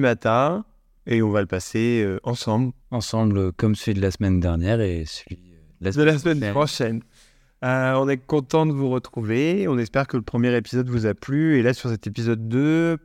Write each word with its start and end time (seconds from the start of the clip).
Matin 0.00 0.64
et 1.06 1.22
on 1.22 1.30
va 1.30 1.40
le 1.40 1.46
passer 1.46 2.02
euh, 2.04 2.20
ensemble 2.22 2.72
Ensemble, 2.90 3.52
comme 3.52 3.74
celui 3.74 3.94
de 3.94 4.02
la 4.02 4.10
semaine 4.10 4.40
dernière 4.40 4.80
et 4.80 5.04
celui 5.06 5.40
euh, 5.52 5.56
de 5.80 5.84
la 5.86 5.92
de 5.92 6.02
la 6.02 6.18
semaine 6.18 6.52
prochaine. 6.52 7.02
Euh, 7.64 7.94
on 7.94 8.08
est 8.08 8.18
content 8.18 8.66
de 8.66 8.72
vous 8.72 8.88
retrouver, 8.88 9.66
on 9.68 9.78
espère 9.78 10.06
que 10.06 10.16
le 10.16 10.22
premier 10.22 10.54
épisode 10.56 10.88
vous 10.88 11.06
a 11.06 11.14
plu 11.14 11.58
et 11.58 11.62
là 11.62 11.74
sur 11.74 11.90
cet 11.90 12.06
épisode 12.06 12.48
2, 12.48 12.98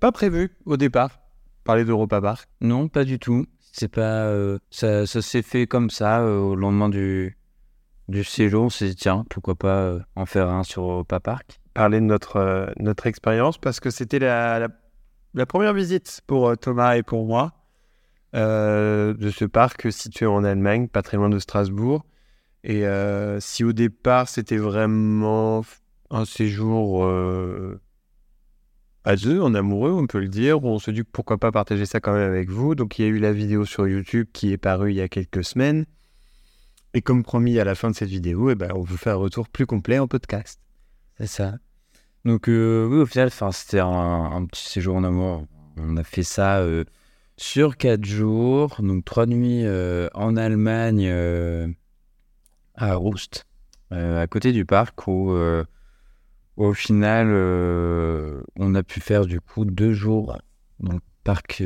pas 0.00 0.10
prévu 0.10 0.50
au 0.66 0.76
départ, 0.76 1.20
parler 1.64 1.84
d'Europa 1.84 2.20
Park. 2.20 2.48
Non, 2.60 2.88
pas 2.88 3.04
du 3.04 3.18
tout. 3.18 3.46
C'est 3.72 3.88
pas. 3.88 4.24
euh, 4.26 4.58
ça 4.70 5.06
ça 5.06 5.22
s'est 5.22 5.42
fait 5.42 5.66
comme 5.68 5.90
ça 5.90 6.24
au 6.24 6.56
lendemain 6.56 6.88
du, 6.88 7.36
du 8.08 8.24
séjour. 8.24 8.64
On 8.64 8.70
s'est 8.70 8.88
dit, 8.88 8.96
tiens, 8.96 9.24
pourquoi 9.30 9.54
pas 9.54 9.98
en 10.16 10.26
faire 10.26 10.48
un 10.48 10.64
sur 10.64 10.82
Europa 10.82 11.20
Park 11.20 11.60
Parler 11.72 12.00
de 12.00 12.04
notre, 12.06 12.36
euh, 12.36 12.66
notre 12.80 13.06
expérience 13.06 13.58
parce 13.58 13.78
que 13.78 13.90
c'était 13.90 14.18
la, 14.18 14.58
la, 14.58 14.68
la 15.34 15.46
première 15.46 15.74
visite 15.74 16.20
pour 16.26 16.48
euh, 16.48 16.56
Thomas 16.56 16.96
et 16.96 17.02
pour 17.02 17.24
moi 17.26 17.52
euh, 18.34 19.14
de 19.14 19.30
ce 19.30 19.44
parc 19.44 19.92
situé 19.92 20.26
en 20.26 20.44
Allemagne, 20.44 20.88
pas 20.88 21.02
très 21.02 21.16
loin 21.16 21.28
de 21.28 21.38
Strasbourg. 21.38 22.04
Et 22.62 22.86
euh, 22.86 23.40
si 23.40 23.64
au 23.64 23.72
départ 23.72 24.28
c'était 24.28 24.58
vraiment 24.58 25.64
un 26.10 26.24
séjour 26.24 27.06
à 29.04 29.16
deux, 29.16 29.40
en 29.40 29.54
amoureux, 29.54 29.92
on 29.92 30.06
peut 30.06 30.20
le 30.20 30.28
dire, 30.28 30.62
on 30.62 30.78
se 30.78 30.90
dit 30.90 31.04
pourquoi 31.04 31.38
pas 31.38 31.52
partager 31.52 31.86
ça 31.86 32.00
quand 32.00 32.12
même 32.12 32.30
avec 32.30 32.50
vous. 32.50 32.74
Donc 32.74 32.98
il 32.98 33.02
y 33.02 33.04
a 33.06 33.08
eu 33.08 33.18
la 33.18 33.32
vidéo 33.32 33.64
sur 33.64 33.88
YouTube 33.88 34.26
qui 34.32 34.52
est 34.52 34.58
parue 34.58 34.92
il 34.92 34.96
y 34.96 35.00
a 35.00 35.08
quelques 35.08 35.44
semaines. 35.44 35.86
Et 36.92 37.02
comme 37.02 37.22
promis 37.22 37.58
à 37.58 37.64
la 37.64 37.74
fin 37.74 37.90
de 37.90 37.94
cette 37.94 38.08
vidéo, 38.08 38.50
eh 38.50 38.56
ben, 38.56 38.72
on 38.74 38.82
vous 38.82 38.96
fait 38.96 39.10
un 39.10 39.14
retour 39.14 39.48
plus 39.48 39.64
complet 39.64 39.98
en 40.00 40.08
podcast. 40.08 40.60
C'est 41.18 41.28
ça. 41.28 41.54
Donc, 42.24 42.48
euh, 42.48 42.86
oui, 42.86 42.98
au 42.98 43.06
final, 43.06 43.30
c'était 43.30 43.80
un, 43.80 44.44
petit 44.46 44.68
séjour 44.68 44.96
en 44.96 45.04
amour. 45.04 45.46
On 45.76 45.96
a 45.96 46.04
fait 46.04 46.22
ça 46.22 46.58
euh, 46.58 46.84
sur 47.36 47.76
quatre 47.76 48.04
jours, 48.04 48.76
donc 48.80 49.04
trois 49.04 49.26
nuits 49.26 49.64
euh, 49.64 50.08
en 50.12 50.36
Allemagne, 50.36 51.10
à 52.74 52.94
Roust, 52.94 53.46
euh, 53.92 54.22
à 54.22 54.26
côté 54.26 54.52
du 54.52 54.66
parc, 54.66 55.06
où 55.06 55.34
au 56.56 56.74
final, 56.74 57.28
on 58.56 58.74
a 58.74 58.82
pu 58.82 59.00
faire 59.00 59.24
du 59.24 59.40
coup 59.40 59.64
deux 59.64 59.94
jours 59.94 60.36
dans 60.78 60.92
le 60.92 61.00
parc 61.24 61.62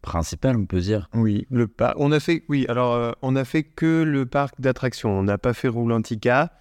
principal, 0.00 0.56
on 0.56 0.66
peut 0.66 0.80
dire. 0.80 1.08
Oui, 1.14 1.46
le 1.50 1.68
parc. 1.68 1.94
On 1.98 2.10
a 2.10 2.18
fait, 2.18 2.44
oui, 2.48 2.66
alors 2.68 3.14
on 3.22 3.36
a 3.36 3.44
fait 3.44 3.62
que 3.62 4.02
le 4.02 4.26
parc 4.26 4.60
d'attractions. 4.60 5.10
On 5.16 5.22
n'a 5.22 5.38
pas 5.38 5.52
fait 5.52 5.68
Roulantica. 5.68 6.52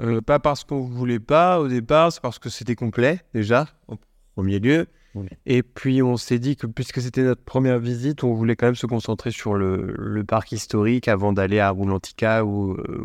Euh, 0.00 0.20
pas 0.20 0.38
parce 0.38 0.64
qu'on 0.64 0.80
voulait 0.80 1.18
pas 1.18 1.60
au 1.60 1.68
départ, 1.68 2.12
c'est 2.12 2.20
parce 2.20 2.38
que 2.38 2.48
c'était 2.48 2.76
complet 2.76 3.20
déjà, 3.34 3.66
au 3.88 3.96
premier 4.36 4.60
lieu. 4.60 4.86
Oui. 5.14 5.26
Et 5.46 5.62
puis 5.62 6.02
on 6.02 6.16
s'est 6.16 6.38
dit 6.38 6.54
que 6.56 6.66
puisque 6.66 7.00
c'était 7.00 7.22
notre 7.22 7.42
première 7.42 7.78
visite, 7.78 8.22
on 8.22 8.34
voulait 8.34 8.54
quand 8.54 8.66
même 8.66 8.74
se 8.76 8.86
concentrer 8.86 9.30
sur 9.30 9.54
le, 9.54 9.94
le 9.98 10.24
parc 10.24 10.52
historique 10.52 11.08
avant 11.08 11.32
d'aller 11.32 11.58
à 11.58 11.70
Roulantica 11.70 12.44
ou, 12.44 12.72
euh, 12.74 13.04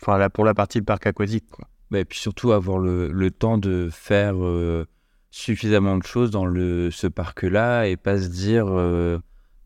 enfin 0.00 0.16
là 0.16 0.30
pour 0.30 0.44
la 0.44 0.54
partie 0.54 0.80
parc 0.80 1.06
aquatique. 1.06 1.50
Quoi. 1.50 1.66
Bah, 1.90 1.98
et 1.98 2.04
puis 2.04 2.18
surtout 2.18 2.52
avoir 2.52 2.78
le, 2.78 3.10
le 3.10 3.30
temps 3.30 3.58
de 3.58 3.90
faire 3.92 4.42
euh, 4.42 4.86
suffisamment 5.30 5.98
de 5.98 6.04
choses 6.04 6.30
dans 6.30 6.46
le, 6.46 6.90
ce 6.90 7.06
parc-là 7.08 7.86
et 7.86 7.96
pas 7.96 8.18
se 8.18 8.28
dire 8.28 8.66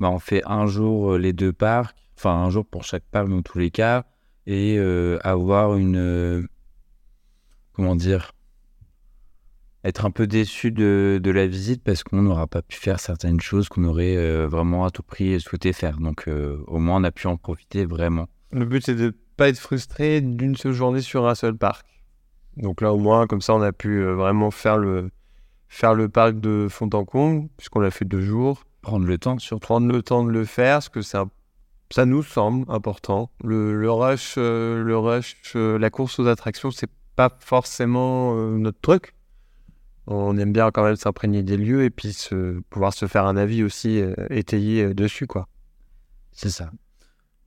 bah, 0.00 0.10
on 0.10 0.18
fait 0.18 0.42
un 0.47 0.66
jour 0.66 1.18
les 1.18 1.32
deux 1.32 1.52
parcs, 1.52 1.97
enfin 2.16 2.32
un 2.32 2.50
jour 2.50 2.64
pour 2.64 2.82
chaque 2.82 3.04
parc 3.04 3.28
dans 3.28 3.42
tous 3.42 3.58
les 3.58 3.70
cas, 3.70 4.04
et 4.48 4.76
euh, 4.78 5.19
avoir 5.22 5.76
une. 5.76 5.97
euh, 5.97 6.42
comment 7.75 7.94
dire 7.94 8.32
Être 9.84 10.04
un 10.06 10.10
peu 10.10 10.26
déçu 10.26 10.72
de, 10.72 11.20
de 11.22 11.31
la 11.31 11.47
visite 11.47 11.84
parce 11.84 12.03
qu'on 12.03 12.22
n'aura 12.22 12.47
pas 12.48 12.62
pu 12.62 12.76
faire 12.76 12.98
certaines 12.98 13.41
choses 13.41 13.69
qu'on 13.69 13.84
aurait 13.84 14.16
euh, 14.16 14.48
vraiment 14.48 14.84
à 14.84 14.91
tout 14.91 15.03
prix 15.04 15.38
souhaité 15.41 15.72
faire. 15.72 15.98
Donc 15.98 16.26
euh, 16.26 16.59
au 16.66 16.78
moins 16.78 17.00
on 17.00 17.04
a 17.04 17.12
pu 17.12 17.26
en 17.28 17.36
profiter 17.36 17.84
vraiment. 17.84 18.26
Le 18.50 18.64
but 18.64 18.84
c'est 18.84 18.94
de 18.97 19.14
pas 19.36 19.48
être 19.50 19.59
frustré 19.59 20.20
d'une 20.20 20.56
seule 20.56 20.72
journée 20.72 21.00
sur 21.03 21.28
un 21.28 21.34
seul 21.36 21.56
parc. 21.56 21.86
Donc 22.56 22.80
là 22.80 22.92
au 22.92 22.98
moins 22.98 23.26
comme 23.26 23.41
ça 23.41 23.54
on 23.54 23.62
a 23.62 23.72
pu 23.72 24.00
euh, 24.00 24.15
vraiment 24.15 24.50
faire 24.50 24.78
le 24.78 25.10
faire 25.69 25.94
le 25.94 26.09
parc 26.09 26.41
de 26.41 26.66
fond 26.70 26.88
en 26.94 27.04
comble 27.04 27.48
puisqu'on 27.59 27.80
l'a 27.80 27.91
fait 27.91 28.04
deux 28.06 28.22
jours. 28.22 28.65
Prendre 28.80 29.06
le 29.06 29.19
temps 29.19 29.38
surtout. 29.38 29.60
prendre 29.60 29.92
le 29.92 30.03
temps 30.03 30.25
de 30.25 30.30
le 30.30 30.44
faire, 30.44 30.76
parce 30.76 30.88
que 30.88 31.03
c'est 31.03 31.19
un- 31.19 31.30
ça 31.91 32.06
nous 32.06 32.22
semble 32.22 32.65
important. 32.71 33.31
Le, 33.43 33.91
rush, 33.91 34.34
euh, 34.38 34.82
le 34.82 34.99
rush 34.99 35.37
euh, 35.56 35.78
la 35.78 35.91
course 35.91 36.19
aux 36.19 36.26
attractions, 36.26 36.71
c'est 36.71 36.91
pas 37.16 37.31
forcément 37.41 38.37
euh, 38.37 38.59
notre 38.59 38.81
truc. 38.81 39.15
On 40.06 40.38
aime 40.38 40.53
bien 40.53 40.71
quand 40.71 40.84
même 40.84 40.97
s'imprégner 40.97 41.43
des 41.43 41.56
lieux 41.56 41.84
et 41.84 41.91
puis 41.91 42.16
pouvoir 42.71 42.94
se 42.94 43.06
faire 43.06 43.27
un 43.27 43.37
avis 43.37 43.62
aussi 43.62 44.00
euh, 44.00 44.15
étayé 44.31 44.84
euh, 44.84 44.94
dessus, 44.94 45.27
quoi. 45.27 45.48
C'est 46.32 46.50
ça. 46.50 46.71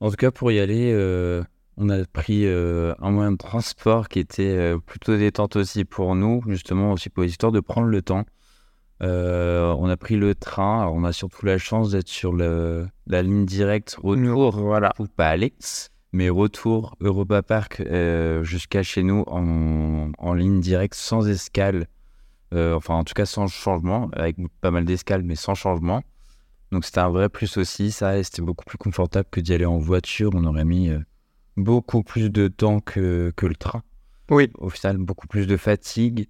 En 0.00 0.10
tout 0.10 0.16
cas, 0.16 0.30
pour 0.30 0.52
y 0.52 0.60
aller, 0.60 0.92
euh, 0.92 1.42
on 1.76 1.88
a 1.88 2.04
pris 2.04 2.44
euh, 2.44 2.94
un 3.00 3.10
moyen 3.10 3.32
de 3.32 3.36
transport 3.36 4.08
qui 4.08 4.18
était 4.18 4.56
euh, 4.56 4.78
plutôt 4.78 5.16
détente 5.16 5.56
aussi 5.56 5.84
pour 5.84 6.14
nous, 6.14 6.42
justement 6.46 6.92
aussi 6.92 7.08
pour 7.08 7.22
l'histoire 7.22 7.52
de 7.52 7.60
prendre 7.60 7.88
le 7.88 8.02
temps. 8.02 8.24
Euh, 9.02 9.74
on 9.78 9.88
a 9.88 9.96
pris 9.96 10.16
le 10.16 10.34
train, 10.34 10.82
alors 10.82 10.94
on 10.94 11.04
a 11.04 11.12
surtout 11.12 11.44
la 11.44 11.58
chance 11.58 11.90
d'être 11.90 12.08
sur 12.08 12.32
le- 12.32 12.86
la 13.06 13.22
ligne 13.22 13.44
directe 13.46 13.96
retour, 14.00 14.56
Voilà. 14.60 14.92
ou 15.00 15.06
pas 15.06 15.28
aller, 15.28 15.52
mais 16.12 16.28
retour 16.28 16.94
Europa 17.00 17.42
Park 17.42 17.80
euh, 17.80 18.44
jusqu'à 18.44 18.82
chez 18.84 19.02
nous 19.02 19.24
en, 19.26 20.12
en 20.16 20.34
ligne 20.34 20.60
directe 20.60 20.94
sans 20.94 21.28
escale, 21.28 21.86
Euh, 22.54 22.74
enfin 22.74 22.94
en 22.96 23.02
tout 23.02 23.14
cas 23.14 23.24
sans 23.24 23.46
changement, 23.46 24.10
avec 24.12 24.36
pas 24.60 24.70
mal 24.70 24.84
d'escales 24.84 25.22
mais 25.22 25.36
sans 25.36 25.54
changement. 25.54 26.02
Donc 26.70 26.84
c'était 26.84 27.00
un 27.00 27.08
vrai 27.08 27.30
plus 27.30 27.56
aussi, 27.56 27.90
ça, 27.90 28.18
et 28.18 28.22
c'était 28.22 28.42
beaucoup 28.42 28.66
plus 28.66 28.76
confortable 28.76 29.26
que 29.30 29.40
d'y 29.40 29.54
aller 29.54 29.64
en 29.64 29.78
voiture. 29.78 30.30
On 30.34 30.44
aurait 30.44 30.66
mis 30.66 30.90
beaucoup 31.56 32.02
plus 32.02 32.28
de 32.30 32.48
temps 32.48 32.80
que, 32.80 33.32
que 33.36 33.46
le 33.46 33.56
train. 33.56 33.82
Oui. 34.30 34.50
Au 34.58 34.68
final, 34.68 34.98
beaucoup 34.98 35.26
plus 35.26 35.46
de 35.46 35.56
fatigue. 35.56 36.28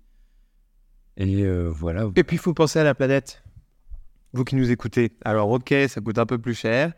Et 1.16 1.42
euh, 1.42 1.68
voilà. 1.68 2.08
Et 2.16 2.24
puis 2.24 2.36
il 2.36 2.40
faut 2.40 2.54
penser 2.54 2.78
à 2.78 2.84
la 2.84 2.94
planète. 2.94 3.42
Vous 4.32 4.44
qui 4.44 4.56
nous 4.56 4.70
écoutez. 4.70 5.12
Alors 5.24 5.50
ok, 5.50 5.74
ça 5.88 6.00
coûte 6.00 6.18
un 6.18 6.26
peu 6.26 6.38
plus 6.38 6.54
cher. 6.54 6.92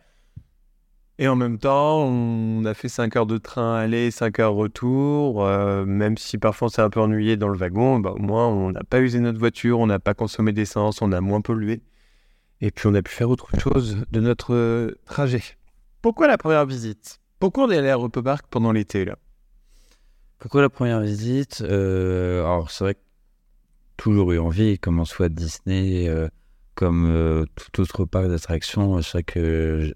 Et 1.19 1.29
en 1.29 1.37
même 1.37 1.59
temps, 1.59 1.99
on 2.01 2.65
a 2.65 2.75
fait 2.75 2.89
5 2.89 3.15
heures 3.15 3.27
de 3.27 3.39
train 3.39 3.77
aller, 3.77 4.11
5 4.11 4.41
heures 4.41 4.55
retour. 4.55 5.45
euh, 5.47 5.85
même 5.85 6.17
si 6.19 6.39
parfois 6.39 6.67
on 6.67 6.69
s'est 6.69 6.83
un 6.83 6.91
peu 6.91 7.01
ennuyé 7.01 7.37
dans 7.37 7.49
le 7.49 7.57
wagon, 7.57 8.01
bah, 8.01 8.13
au 8.13 8.19
moins 8.19 8.49
on 8.49 8.71
n'a 8.73 8.83
pas 8.83 9.01
usé 9.01 9.21
notre 9.21 9.39
voiture, 9.39 9.79
on 9.79 9.87
n'a 9.87 10.01
pas 10.01 10.15
consommé 10.15 10.53
d'essence, 10.53 11.03
on 11.03 11.13
a 11.13 11.21
moins 11.21 11.41
pollué. 11.41 11.83
Et 12.61 12.71
puis 12.71 12.89
on 12.89 12.95
a 12.95 13.03
pu 13.03 13.13
faire 13.13 13.31
autre 13.31 13.49
chose 13.61 14.05
de 14.11 14.21
notre 14.21 14.55
euh, 14.55 14.99
trajet. 15.07 15.43
Pourquoi 16.03 16.27
la 16.27 16.37
première 16.39 16.67
visite? 16.67 17.21
Pourquoi 17.39 17.65
on 17.65 17.71
est 17.71 17.79
allé 17.79 17.91
à 17.91 17.95
Europa 17.95 18.23
Park 18.23 18.47
pendant 18.51 18.73
l'été 18.73 19.05
là? 19.05 19.17
Pourquoi 20.39 20.63
la 20.63 20.69
première 20.69 21.01
visite? 21.01 21.63
Euh, 21.63 22.45
Alors 22.45 22.71
c'est 22.71 22.85
vrai 22.85 22.95
que 22.95 23.01
toujours 23.97 24.33
eu 24.33 24.39
envie, 24.39 24.79
comme 24.79 25.01
en 25.01 25.05
soit 25.05 25.29
Disney, 25.29 26.09
euh, 26.09 26.29
comme 26.75 27.07
euh, 27.09 27.45
tout 27.55 27.81
autre 27.81 28.05
parc 28.05 28.29
d'attractions. 28.29 29.01
C'est 29.03 29.13
vrai 29.13 29.23
que 29.23 29.93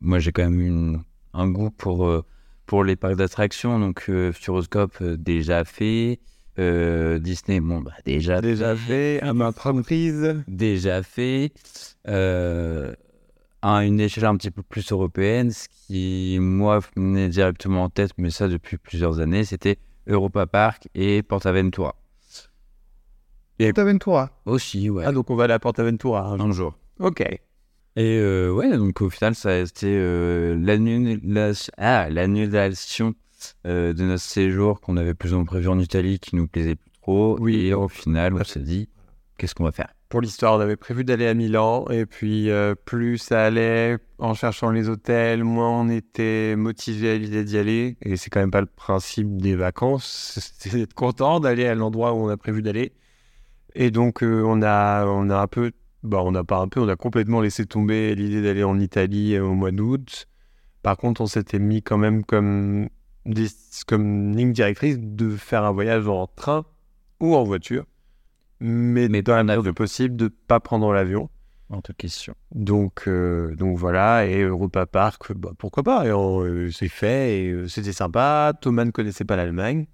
moi 0.00 0.18
j'ai 0.18 0.32
quand 0.32 0.44
même 0.44 0.60
une, 0.60 1.02
un 1.32 1.48
goût 1.48 1.70
pour, 1.70 2.06
euh, 2.06 2.24
pour 2.66 2.84
les 2.84 2.96
parcs 2.96 3.16
d'attractions. 3.16 3.78
Donc 3.78 4.04
euh, 4.08 4.32
Futuroscope 4.32 4.96
euh, 5.00 5.16
déjà 5.16 5.64
fait. 5.64 6.20
Euh, 6.58 7.20
Disney, 7.20 7.60
bon, 7.60 7.80
bah, 7.80 7.92
déjà, 8.04 8.40
Déjà 8.40 8.74
fait, 8.74 9.20
à 9.22 9.32
ma 9.32 9.50
reprise. 9.50 10.42
déjà 10.48 11.04
fait. 11.04 11.52
Euh, 12.08 12.92
à 13.62 13.84
une 13.84 14.00
échelle 14.00 14.24
un 14.24 14.36
petit 14.36 14.50
peu 14.50 14.62
plus 14.62 14.90
européenne, 14.92 15.50
ce 15.52 15.68
qui, 15.68 16.38
moi, 16.40 16.80
venait 16.96 17.28
directement 17.28 17.84
en 17.84 17.88
tête, 17.90 18.10
mais 18.18 18.30
ça 18.30 18.48
depuis 18.48 18.76
plusieurs 18.76 19.20
années, 19.20 19.44
c'était 19.44 19.78
Europa 20.08 20.46
Park 20.46 20.88
et 20.94 21.22
Portaventura. 21.22 21.94
Portaventura. 23.58 24.30
Aussi, 24.46 24.90
ouais. 24.90 25.04
Ah 25.06 25.12
donc 25.12 25.30
on 25.30 25.36
va 25.36 25.44
aller 25.44 25.54
à 25.54 25.58
Portaventura 25.58 26.26
un 26.26 26.36
jour. 26.36 26.46
un 26.46 26.52
jour. 26.52 26.78
Ok. 27.00 27.20
Et 27.20 28.18
euh, 28.18 28.50
ouais, 28.52 28.76
donc 28.76 29.00
au 29.02 29.10
final, 29.10 29.34
ça 29.34 29.50
a 29.50 29.56
été 29.56 29.88
euh, 29.88 30.56
l'annulation 30.56 31.72
ah, 31.78 32.06
euh, 33.66 33.92
de 33.92 34.04
notre 34.04 34.22
séjour 34.22 34.80
qu'on 34.80 34.96
avait 34.96 35.14
plus 35.14 35.32
ou 35.32 35.36
moins 35.36 35.44
prévu 35.44 35.68
en 35.68 35.78
Italie 35.78 36.20
qui 36.20 36.36
nous 36.36 36.46
plaisait 36.46 36.76
plus 36.76 36.90
trop. 37.02 37.36
Oui. 37.40 37.66
Et 37.66 37.74
au 37.74 37.88
final, 37.88 38.34
on 38.34 38.44
s'est 38.44 38.60
dit, 38.60 38.88
qu'est-ce 39.36 39.54
qu'on 39.54 39.64
va 39.64 39.72
faire? 39.72 39.92
Pour 40.08 40.20
l'histoire, 40.20 40.54
on 40.54 40.60
avait 40.60 40.76
prévu 40.76 41.04
d'aller 41.04 41.26
à 41.26 41.34
Milan, 41.34 41.86
et 41.90 42.06
puis 42.06 42.50
euh, 42.50 42.74
plus 42.74 43.18
ça 43.18 43.44
allait, 43.44 43.98
en 44.18 44.32
cherchant 44.32 44.70
les 44.70 44.88
hôtels, 44.88 45.44
moins 45.44 45.68
on 45.68 45.90
était 45.90 46.56
motivé 46.56 47.10
à 47.10 47.18
l'idée 47.18 47.44
d'y 47.44 47.58
aller. 47.58 47.96
Et 48.00 48.16
c'est 48.16 48.30
quand 48.30 48.40
même 48.40 48.50
pas 48.50 48.62
le 48.62 48.68
principe 48.68 49.36
des 49.36 49.54
vacances, 49.54 50.38
c'est 50.58 50.72
d'être 50.72 50.94
content 50.94 51.40
d'aller 51.40 51.66
à 51.66 51.74
l'endroit 51.74 52.14
où 52.14 52.24
on 52.24 52.28
a 52.28 52.36
prévu 52.36 52.62
d'aller. 52.62 52.92
Et 53.74 53.90
donc 53.90 54.22
euh, 54.22 54.42
on 54.46 54.62
a, 54.62 55.06
on 55.06 55.30
a 55.30 55.38
un 55.38 55.46
peu, 55.46 55.72
bah 56.02 56.22
on 56.24 56.32
n'a 56.32 56.44
pas 56.44 56.58
un 56.58 56.68
peu, 56.68 56.80
on 56.80 56.88
a 56.88 56.96
complètement 56.96 57.40
laissé 57.40 57.66
tomber 57.66 58.14
l'idée 58.14 58.42
d'aller 58.42 58.64
en 58.64 58.78
Italie 58.80 59.34
euh, 59.34 59.44
au 59.44 59.54
mois 59.54 59.70
d'août. 59.70 60.26
Par 60.82 60.96
contre, 60.96 61.20
on 61.20 61.26
s'était 61.26 61.58
mis 61.58 61.82
quand 61.82 61.98
même 61.98 62.24
comme, 62.24 62.88
des- 63.26 63.48
comme 63.86 64.34
ligne 64.36 64.52
directrice 64.52 64.98
de 64.98 65.30
faire 65.36 65.64
un 65.64 65.72
voyage 65.72 66.08
en 66.08 66.26
train 66.26 66.64
ou 67.20 67.34
en 67.34 67.44
voiture, 67.44 67.84
mais, 68.60 69.08
Mais 69.08 69.22
dans 69.22 69.34
la 69.34 69.54
en 69.54 69.58
mesure 69.58 69.74
possible 69.74 70.16
de 70.16 70.28
pas 70.28 70.60
prendre 70.60 70.92
l'avion. 70.92 71.28
Entre 71.70 71.92
question. 71.92 72.34
Donc, 72.54 73.06
euh, 73.08 73.54
donc 73.56 73.76
voilà, 73.76 74.26
et 74.26 74.40
Europa 74.42 74.86
Park, 74.86 75.32
bah, 75.34 75.50
pourquoi 75.58 75.82
pas, 75.82 76.06
et 76.06 76.12
on, 76.12 76.42
euh, 76.42 76.70
c'est 76.70 76.88
fait, 76.88 77.40
et 77.44 77.68
c'était 77.68 77.92
sympa. 77.92 78.54
Thomas 78.58 78.86
ne 78.86 78.90
connaissait 78.90 79.26
pas 79.26 79.36
l'Allemagne. 79.36 79.86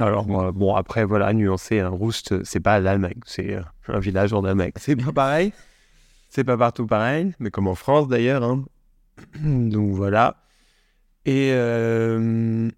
Alors, 0.00 0.26
euh, 0.40 0.52
bon, 0.52 0.74
après, 0.74 1.04
voilà, 1.04 1.32
nuancer, 1.32 1.80
un 1.80 1.88
Roust, 1.88 2.42
c'est 2.44 2.60
pas 2.60 2.80
l'Allemagne, 2.80 3.20
c'est 3.26 3.54
euh, 3.54 3.62
un 3.88 3.98
village 3.98 4.32
en 4.32 4.44
Allemagne. 4.44 4.72
C'est 4.76 4.96
pas 4.96 5.12
pareil, 5.12 5.52
c'est 6.28 6.44
pas 6.44 6.56
partout 6.56 6.86
pareil, 6.86 7.34
mais 7.38 7.50
comme 7.50 7.68
en 7.68 7.74
France 7.74 8.08
d'ailleurs. 8.08 8.42
hein. 8.42 8.64
Donc 9.42 9.92
voilà. 9.92 10.36
Et 11.26 11.50
euh, 11.52 12.68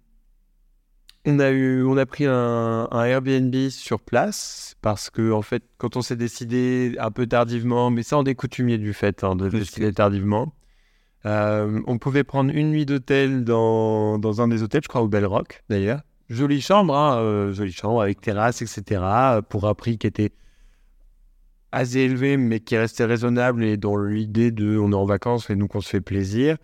on, 1.25 1.39
a 1.39 1.49
eu, 1.49 1.83
on 1.83 1.97
a 1.97 2.05
pris 2.05 2.25
un, 2.25 2.87
un 2.89 3.03
Airbnb 3.03 3.69
sur 3.69 3.99
place 3.99 4.75
parce 4.81 5.09
que, 5.09 5.31
en 5.31 5.41
fait, 5.41 5.63
quand 5.77 5.97
on 5.97 6.01
s'est 6.01 6.15
décidé 6.15 6.95
un 6.99 7.11
peu 7.11 7.27
tardivement, 7.27 7.89
mais 7.89 8.03
ça, 8.03 8.17
on 8.17 8.23
est 8.23 8.35
coutumier 8.35 8.77
du 8.77 8.93
fait 8.93 9.23
hein, 9.23 9.35
de 9.35 9.49
décider 9.49 9.91
tardivement, 9.91 10.53
euh, 11.25 11.81
on 11.87 11.97
pouvait 11.97 12.23
prendre 12.23 12.51
une 12.53 12.69
nuit 12.71 12.85
d'hôtel 12.85 13.43
dans, 13.43 14.17
dans 14.19 14.41
un 14.41 14.47
des 14.47 14.63
hôtels, 14.63 14.81
je 14.83 14.87
crois 14.87 15.01
au 15.01 15.07
Bell 15.09 15.25
Rock 15.25 15.63
d'ailleurs. 15.69 16.01
Jolie 16.29 16.61
chambre, 16.61 16.95
hein, 16.95 17.19
euh, 17.19 17.53
jolie 17.53 17.71
chambre 17.71 18.01
avec 18.01 18.19
terrasse, 18.19 18.61
etc. 18.61 19.01
euh, 19.01 19.41
Pour 19.41 19.65
un 19.67 19.73
prix 19.73 19.97
qui 19.97 20.07
était 20.07 20.31
assez 21.71 21.99
élevé, 21.99 22.37
mais 22.37 22.59
qui 22.59 22.75
restait 22.77 23.05
raisonnable 23.05 23.63
et 23.63 23.77
dans 23.77 23.97
l'idée 23.97 24.51
de 24.51 24.77
on 24.77 24.91
est 24.91 24.95
en 24.95 25.05
vacances 25.05 25.49
et 25.49 25.55
nous 25.55 25.67
qu'on 25.67 25.81
se 25.81 25.89
fait 25.89 26.01
plaisir. 26.01 26.57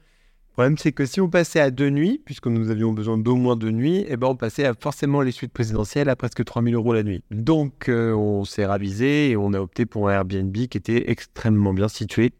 Le 0.50 0.54
problème, 0.54 0.77
c'est 0.77 0.92
que 0.92 1.06
si 1.06 1.19
on 1.19 1.30
passait 1.30 1.62
à 1.62 1.71
deux 1.71 1.89
nuits, 1.89 2.21
puisque 2.24 2.45
nous 2.48 2.69
avions 2.69 2.92
besoin 2.92 3.18
d'au 3.18 3.36
moins 3.36 3.56
deux 3.56 3.71
nuits, 3.71 4.06
eh 4.07 4.18
ben, 4.18 4.27
on 4.27 4.36
passait 4.36 4.65
à 4.65 4.74
forcément 4.75 5.21
les 5.21 5.31
suites 5.31 5.51
présidentielles 5.51 6.09
à 6.09 6.16
presque 6.16 6.44
3000 6.44 6.75
euros 6.75 6.94
la 6.94 7.01
nuit. 7.01 7.24
Donc, 7.31 7.89
euh, 7.89 8.13
on 8.13 8.44
s'est 8.44 8.66
ravisé 8.66 9.31
et 9.31 9.38
on 9.38 9.54
a 9.54 9.59
opté 9.59 9.86
pour 9.86 10.09
un 10.09 10.13
Airbnb 10.13 10.54
qui 10.54 10.77
était 10.77 11.09
extrêmement 11.09 11.74
bien 11.74 11.88
situé 11.88 12.33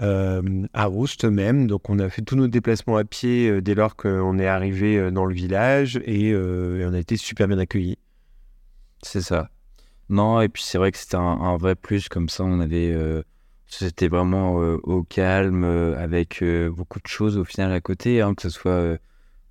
euh, 0.00 0.66
à 0.72 0.86
Roust 0.86 1.24
même. 1.24 1.66
Donc, 1.66 1.88
on 1.90 1.98
a 1.98 2.08
fait 2.08 2.22
tous 2.22 2.36
nos 2.36 2.48
déplacements 2.48 2.96
à 2.96 3.04
pied 3.04 3.48
euh, 3.48 3.60
dès 3.60 3.74
lors 3.74 3.96
qu'on 3.96 4.38
est 4.38 4.46
arrivé 4.46 4.98
euh, 4.98 5.10
dans 5.10 5.24
le 5.24 5.34
village 5.34 6.00
et, 6.04 6.32
euh, 6.32 6.80
et 6.80 6.86
on 6.86 6.92
a 6.94 6.98
été 6.98 7.16
super 7.16 7.48
bien 7.48 7.58
accueillis. 7.58 7.98
C'est 9.02 9.22
ça. 9.22 9.50
Non, 10.08 10.40
et 10.40 10.48
puis 10.48 10.62
c'est 10.62 10.78
vrai 10.78 10.92
que 10.92 10.98
c'était 10.98 11.16
un, 11.16 11.20
un 11.20 11.56
vrai 11.56 11.74
plus, 11.74 12.08
comme 12.08 12.28
ça 12.28 12.44
on 12.44 12.60
avait. 12.60 12.94
c'était 13.66 14.08
vraiment 14.08 14.56
au 14.56 15.02
calme, 15.02 15.64
avec 15.64 16.44
beaucoup 16.70 17.00
de 17.00 17.06
choses 17.06 17.38
au 17.38 17.44
final 17.44 17.72
à 17.72 17.80
côté, 17.80 18.20
hein, 18.20 18.34
que 18.34 18.42
ce 18.42 18.50
soit 18.50 18.98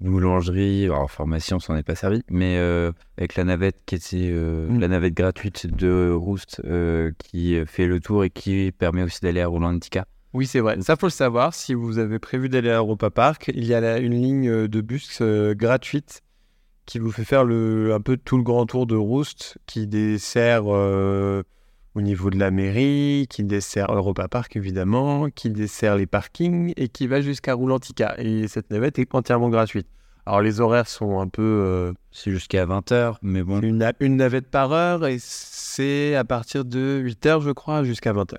boulangerie, 0.03 0.85
alors 0.85 1.09
pharmacie 1.09 1.53
on 1.53 1.59
s'en 1.59 1.75
est 1.75 1.83
pas 1.83 1.95
servi, 1.95 2.21
mais 2.29 2.57
euh, 2.57 2.91
avec 3.17 3.35
la 3.35 3.43
navette 3.45 3.81
qui 3.85 3.95
était 3.95 4.29
euh, 4.31 4.67
Mm. 4.69 4.79
la 4.79 4.87
navette 4.87 5.13
gratuite 5.13 5.67
de 5.67 6.11
Roost 6.11 6.61
euh, 6.65 7.11
qui 7.17 7.57
fait 7.65 7.87
le 7.87 7.99
tour 7.99 8.23
et 8.23 8.29
qui 8.29 8.71
permet 8.77 9.03
aussi 9.03 9.19
d'aller 9.21 9.41
à 9.41 9.47
Rolandica. 9.47 10.05
Oui, 10.33 10.47
c'est 10.47 10.59
vrai. 10.59 10.81
Ça, 10.81 10.95
faut 10.95 11.05
le 11.05 11.11
savoir. 11.11 11.53
Si 11.53 11.73
vous 11.73 11.99
avez 11.99 12.17
prévu 12.19 12.49
d'aller 12.49 12.69
à 12.71 12.77
Europa 12.77 13.09
Park, 13.11 13.51
il 13.53 13.65
y 13.65 13.73
a 13.73 13.79
là 13.81 13.99
une 13.99 14.13
ligne 14.13 14.49
euh, 14.49 14.67
de 14.67 14.81
bus 14.81 15.19
euh, 15.21 15.53
gratuite 15.53 16.23
qui 16.85 16.99
vous 16.99 17.11
fait 17.11 17.23
faire 17.23 17.43
le, 17.43 17.93
un 17.93 18.01
peu 18.01 18.17
tout 18.17 18.37
le 18.37 18.43
grand 18.43 18.65
tour 18.65 18.85
de 18.85 18.95
Roust, 18.95 19.57
qui 19.67 19.87
dessert 19.87 20.63
euh, 20.67 21.43
au 21.95 22.01
niveau 22.01 22.29
de 22.29 22.37
la 22.37 22.51
mairie, 22.51 23.27
qui 23.29 23.43
dessert 23.43 23.91
Europa 23.93 24.27
Park 24.27 24.55
évidemment, 24.55 25.29
qui 25.29 25.49
dessert 25.49 25.95
les 25.95 26.07
parkings 26.07 26.73
et 26.75 26.89
qui 26.89 27.07
va 27.07 27.21
jusqu'à 27.21 27.53
Roulantica. 27.53 28.15
Et 28.17 28.47
cette 28.47 28.69
navette 28.71 28.99
est 28.99 29.13
entièrement 29.15 29.49
gratuite. 29.49 29.87
Alors 30.25 30.41
les 30.41 30.61
horaires 30.61 30.87
sont 30.87 31.19
un 31.19 31.27
peu 31.27 31.41
euh, 31.41 31.93
C'est 32.11 32.31
jusqu'à 32.31 32.65
20h, 32.65 33.15
mais 33.21 33.43
bon. 33.43 33.59
une, 33.61 33.91
une 33.99 34.15
navette 34.15 34.47
par 34.47 34.71
heure 34.71 35.05
et 35.05 35.17
c'est 35.19 36.15
à 36.15 36.23
partir 36.23 36.63
de 36.63 37.01
8h 37.05 37.41
je 37.41 37.51
crois 37.51 37.83
jusqu'à 37.83 38.13
20h. 38.13 38.37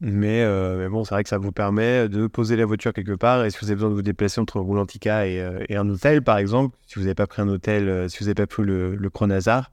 Mais, 0.00 0.42
euh, 0.42 0.78
mais 0.78 0.88
bon, 0.88 1.04
c'est 1.04 1.14
vrai 1.14 1.22
que 1.22 1.28
ça 1.28 1.36
vous 1.36 1.52
permet 1.52 2.08
de 2.08 2.26
poser 2.26 2.56
la 2.56 2.64
voiture 2.64 2.94
quelque 2.94 3.14
part 3.14 3.44
et 3.44 3.50
si 3.50 3.58
vous 3.60 3.66
avez 3.66 3.74
besoin 3.74 3.90
de 3.90 3.94
vous 3.94 4.02
déplacer 4.02 4.40
entre 4.40 4.58
Roulantica 4.58 5.26
et, 5.26 5.40
euh, 5.40 5.62
et 5.68 5.76
un 5.76 5.88
hôtel 5.90 6.22
par 6.22 6.38
exemple, 6.38 6.74
si 6.86 6.94
vous 6.94 7.02
n'avez 7.02 7.14
pas 7.14 7.26
pris 7.26 7.42
un 7.42 7.48
hôtel, 7.48 7.88
euh, 7.88 8.08
si 8.08 8.18
vous 8.18 8.24
n'avez 8.24 8.34
pas 8.34 8.46
pris 8.46 8.62
le, 8.62 8.96
le 8.96 9.10
Chronazar, 9.10 9.70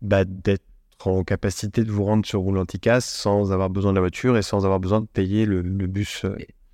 bah, 0.00 0.24
d'être 0.24 0.62
en 1.04 1.24
capacité 1.24 1.82
de 1.82 1.90
vous 1.90 2.04
rendre 2.04 2.24
sur 2.24 2.40
Roulantica 2.40 3.00
sans 3.00 3.50
avoir 3.52 3.68
besoin 3.68 3.90
de 3.90 3.96
la 3.96 4.00
voiture 4.00 4.36
et 4.36 4.42
sans 4.42 4.64
avoir 4.64 4.78
besoin 4.78 5.00
de 5.00 5.06
payer 5.06 5.44
le, 5.44 5.62
bus. 5.62 6.24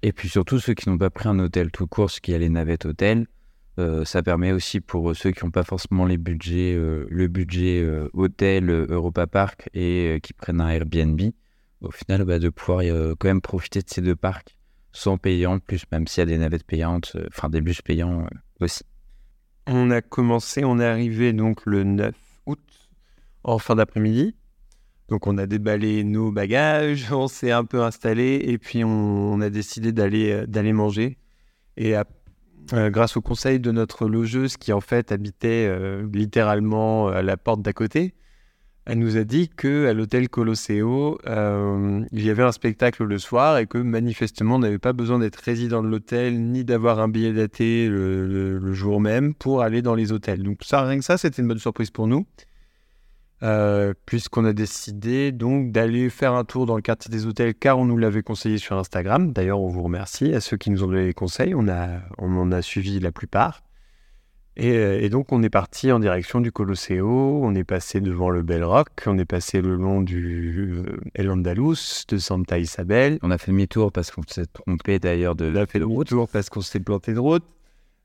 Et 0.02 0.12
puis 0.12 0.28
surtout, 0.28 0.58
ceux 0.58 0.74
qui 0.74 0.90
n'ont 0.90 0.98
pas 0.98 1.10
pris 1.10 1.28
un 1.28 1.38
hôtel 1.38 1.70
tout 1.70 1.86
court, 1.86 2.10
ce 2.10 2.20
qui 2.20 2.34
a 2.34 2.38
les 2.38 2.50
navettes 2.50 2.84
hôtel, 2.84 3.26
ça 4.04 4.22
permet 4.22 4.52
aussi 4.52 4.80
pour 4.80 5.16
ceux 5.16 5.30
qui 5.30 5.42
n'ont 5.42 5.50
pas 5.50 5.64
forcément 5.64 6.04
les 6.04 6.18
budgets, 6.18 6.76
le 6.76 7.26
budget 7.28 7.84
hôtel 8.12 8.70
Europa 8.70 9.26
Park 9.26 9.70
et 9.72 10.20
qui 10.22 10.32
prennent 10.34 10.60
un 10.60 10.68
Airbnb, 10.68 11.20
au 11.80 11.90
final, 11.90 12.24
bah, 12.24 12.38
de 12.38 12.48
pouvoir 12.48 12.80
euh, 12.80 13.14
quand 13.18 13.28
même 13.28 13.40
profiter 13.40 13.80
de 13.80 13.88
ces 13.88 14.00
deux 14.00 14.16
parcs 14.16 14.56
sans 14.92 15.12
en 15.12 15.58
plus, 15.60 15.84
même 15.92 16.08
s'il 16.08 16.20
y 16.20 16.22
a 16.22 16.26
des 16.26 16.38
navettes 16.38 16.64
payantes, 16.64 17.12
euh, 17.14 17.26
enfin 17.28 17.48
des 17.48 17.60
bus 17.60 17.80
payants 17.80 18.22
euh, 18.22 18.64
aussi. 18.64 18.82
On 19.68 19.90
a 19.92 20.02
commencé, 20.02 20.64
on 20.64 20.80
est 20.80 20.84
arrivé 20.84 21.32
donc 21.32 21.64
le 21.64 21.84
9 21.84 22.12
août 22.46 22.58
en 23.44 23.58
fin 23.58 23.76
d'après-midi. 23.76 24.34
Donc 25.08 25.28
on 25.28 25.38
a 25.38 25.46
déballé 25.46 26.02
nos 26.02 26.32
bagages, 26.32 27.06
on 27.12 27.28
s'est 27.28 27.52
un 27.52 27.64
peu 27.64 27.82
installé 27.82 28.40
et 28.42 28.58
puis 28.58 28.82
on, 28.82 29.40
a 29.40 29.48
décidé 29.48 29.92
d'aller 29.92 30.44
d'aller 30.48 30.72
manger. 30.72 31.18
Et 31.76 31.94
grâce 32.72 33.16
au 33.16 33.22
conseil 33.22 33.60
de 33.60 33.70
notre 33.70 34.06
logeuse 34.08 34.56
qui 34.56 34.72
en 34.72 34.80
fait 34.80 35.12
habitait 35.12 35.72
littéralement 36.12 37.08
à 37.08 37.22
la 37.22 37.36
porte 37.36 37.62
d'à 37.62 37.72
côté, 37.72 38.14
elle 38.90 38.98
nous 38.98 39.16
a 39.16 39.22
dit 39.22 39.48
que 39.48 39.86
à 39.86 39.92
l'hôtel 39.92 40.28
Colosseo, 40.28 41.20
euh, 41.28 42.04
il 42.10 42.24
y 42.24 42.28
avait 42.28 42.42
un 42.42 42.50
spectacle 42.50 43.04
le 43.04 43.18
soir 43.18 43.58
et 43.58 43.66
que 43.66 43.78
manifestement 43.78 44.56
on 44.56 44.58
n'avait 44.58 44.80
pas 44.80 44.92
besoin 44.92 45.20
d'être 45.20 45.36
résident 45.36 45.80
de 45.80 45.86
l'hôtel 45.86 46.40
ni 46.40 46.64
d'avoir 46.64 46.98
un 46.98 47.06
billet 47.06 47.32
daté 47.32 47.88
le 47.88 48.72
jour 48.72 49.00
même 49.00 49.32
pour 49.32 49.62
aller 49.62 49.80
dans 49.80 49.94
les 49.94 50.10
hôtels. 50.10 50.42
Donc 50.42 50.58
ça, 50.62 50.82
rien 50.82 50.98
que 50.98 51.04
ça, 51.04 51.18
c'était 51.18 51.40
une 51.40 51.46
bonne 51.46 51.60
surprise 51.60 51.92
pour 51.92 52.08
nous. 52.08 52.26
Euh, 53.44 53.94
puisqu'on 54.06 54.44
a 54.44 54.52
décidé 54.52 55.30
donc 55.30 55.70
d'aller 55.70 56.10
faire 56.10 56.34
un 56.34 56.44
tour 56.44 56.66
dans 56.66 56.74
le 56.74 56.82
quartier 56.82 57.10
des 57.10 57.26
hôtels 57.26 57.54
car 57.54 57.78
on 57.78 57.84
nous 57.84 57.96
l'avait 57.96 58.24
conseillé 58.24 58.58
sur 58.58 58.76
Instagram. 58.76 59.32
D'ailleurs, 59.32 59.60
on 59.60 59.68
vous 59.68 59.84
remercie 59.84 60.34
à 60.34 60.40
ceux 60.40 60.56
qui 60.56 60.68
nous 60.70 60.82
ont 60.82 60.88
donné 60.88 61.06
les 61.06 61.14
conseils. 61.14 61.54
On, 61.54 61.68
a, 61.68 62.00
on 62.18 62.36
en 62.36 62.50
a 62.50 62.60
suivi 62.60 62.98
la 62.98 63.12
plupart. 63.12 63.62
Et, 64.56 64.72
euh, 64.72 65.00
et 65.00 65.08
donc, 65.08 65.32
on 65.32 65.42
est 65.42 65.50
parti 65.50 65.92
en 65.92 66.00
direction 66.00 66.40
du 66.40 66.52
Colosseo. 66.52 67.40
On 67.42 67.54
est 67.54 67.64
passé 67.64 68.00
devant 68.00 68.30
le 68.30 68.42
Bell 68.42 68.64
Rock. 68.64 68.88
On 69.06 69.16
est 69.18 69.24
passé 69.24 69.60
le 69.60 69.76
long 69.76 70.00
du 70.02 70.84
euh, 70.86 71.00
El 71.14 71.30
Andalus, 71.30 72.04
de 72.08 72.18
Santa 72.18 72.58
Isabel. 72.58 73.18
On 73.22 73.30
a 73.30 73.38
fait 73.38 73.52
demi-tour 73.52 73.92
parce 73.92 74.10
qu'on 74.10 74.22
s'est 74.26 74.46
trompé 74.46 74.98
d'ailleurs 74.98 75.34
de, 75.36 75.50
On 75.50 75.56
a 75.56 75.66
fait 75.66 75.78
le 75.78 75.86
retour 75.86 76.28
parce 76.28 76.50
qu'on 76.50 76.60
s'est 76.60 76.80
planté 76.80 77.14
de 77.14 77.20
route. 77.20 77.44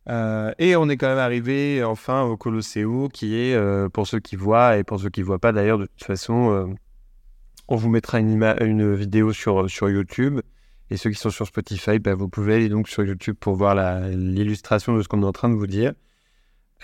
Euh, 0.07 0.53
et 0.59 0.75
on 0.75 0.87
est 0.87 0.97
quand 0.97 1.07
même 1.07 1.17
arrivé 1.17 1.83
enfin 1.83 2.23
au 2.23 2.37
Colosseo, 2.37 3.09
qui 3.09 3.35
est, 3.35 3.55
euh, 3.55 3.89
pour 3.89 4.05
ceux 4.05 4.19
qui 4.19 4.35
voient 4.35 4.77
et 4.77 4.83
pour 4.83 4.99
ceux 4.99 5.09
qui 5.09 5.21
ne 5.21 5.25
voient 5.25 5.39
pas 5.39 5.51
d'ailleurs, 5.51 5.79
de 5.79 5.87
toute 5.87 6.03
façon, 6.03 6.75
on 7.67 7.75
vous 7.75 7.89
mettra 7.89 8.19
une, 8.19 8.93
vidéo 8.93 9.33
sur, 9.33 9.69
sur 9.69 9.89
YouTube. 9.89 10.41
Et 10.91 10.97
ceux 10.97 11.09
qui 11.09 11.17
sont 11.17 11.31
sur 11.31 11.47
Spotify, 11.47 11.97
bah, 11.97 12.13
vous 12.13 12.29
pouvez 12.29 12.53
aller 12.53 12.69
donc 12.69 12.87
sur 12.87 13.03
YouTube 13.03 13.35
pour 13.39 13.55
voir 13.55 13.73
l'illustration 14.09 14.95
de 14.95 15.01
ce 15.01 15.07
qu'on 15.07 15.23
est 15.23 15.25
en 15.25 15.31
train 15.31 15.49
de 15.49 15.55
vous 15.55 15.65
dire. 15.65 15.93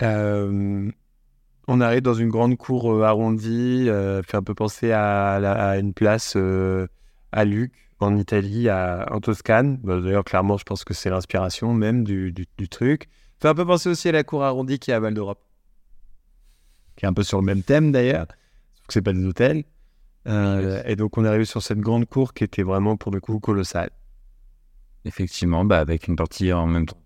Euh, 0.02 0.90
on 1.68 1.80
arrive 1.80 2.02
dans 2.02 2.14
une 2.14 2.28
grande 2.28 2.56
cour 2.56 2.92
euh, 2.92 3.02
arrondie, 3.04 3.86
euh, 3.88 4.22
fait 4.22 4.36
un 4.36 4.42
peu 4.42 4.54
penser 4.54 4.92
à, 4.92 5.76
une 5.78 5.94
place 5.94 6.36
à 7.32 7.44
Luc, 7.44 7.72
en 8.00 8.16
Italie, 8.16 8.68
à, 8.68 9.06
en 9.12 9.20
Toscane. 9.20 9.76
Bah, 9.78 10.00
D'ailleurs, 10.00 10.24
clairement, 10.24 10.56
je 10.58 10.64
pense 10.64 10.84
que 10.84 10.92
c'est 10.94 11.08
l'inspiration 11.10 11.72
même 11.72 12.04
du, 12.04 12.32
du- 12.32 12.46
du 12.58 12.68
truc. 12.68 13.08
Fait 13.40 13.48
un 13.48 13.54
peu 13.54 13.64
penser 13.66 13.88
aussi 13.88 14.08
à 14.08 14.12
la 14.12 14.24
cour 14.24 14.42
arrondie 14.44 14.78
qui 14.78 14.90
est 14.90 14.94
à 14.94 15.00
Val 15.00 15.14
d'Europe, 15.14 15.40
qui 16.96 17.04
est 17.04 17.08
un 17.08 17.12
peu 17.12 17.22
sur 17.22 17.38
le 17.40 17.44
même 17.44 17.62
thème 17.62 17.90
d'ailleurs, 17.92 18.26
sauf 18.74 18.86
que 18.88 18.92
c'est 18.92 19.02
pas 19.02 19.12
des 19.12 19.24
hôtels. 19.24 19.64
Euh, 20.28 20.82
et 20.86 20.94
donc, 20.94 21.18
on 21.18 21.24
est 21.24 21.28
arrivé 21.28 21.44
sur 21.44 21.62
cette 21.62 21.80
grande 21.80 22.06
cour 22.06 22.34
qui 22.34 22.44
était 22.44 22.62
vraiment 22.62 22.96
pour 22.96 23.10
le 23.12 23.20
coup 23.20 23.40
colossale. 23.40 23.90
Effectivement, 25.04 25.64
bah, 25.64 25.80
avec 25.80 26.06
une 26.06 26.14
partie 26.14 26.52
en 26.52 26.66
même 26.68 26.86
temps 26.86 27.01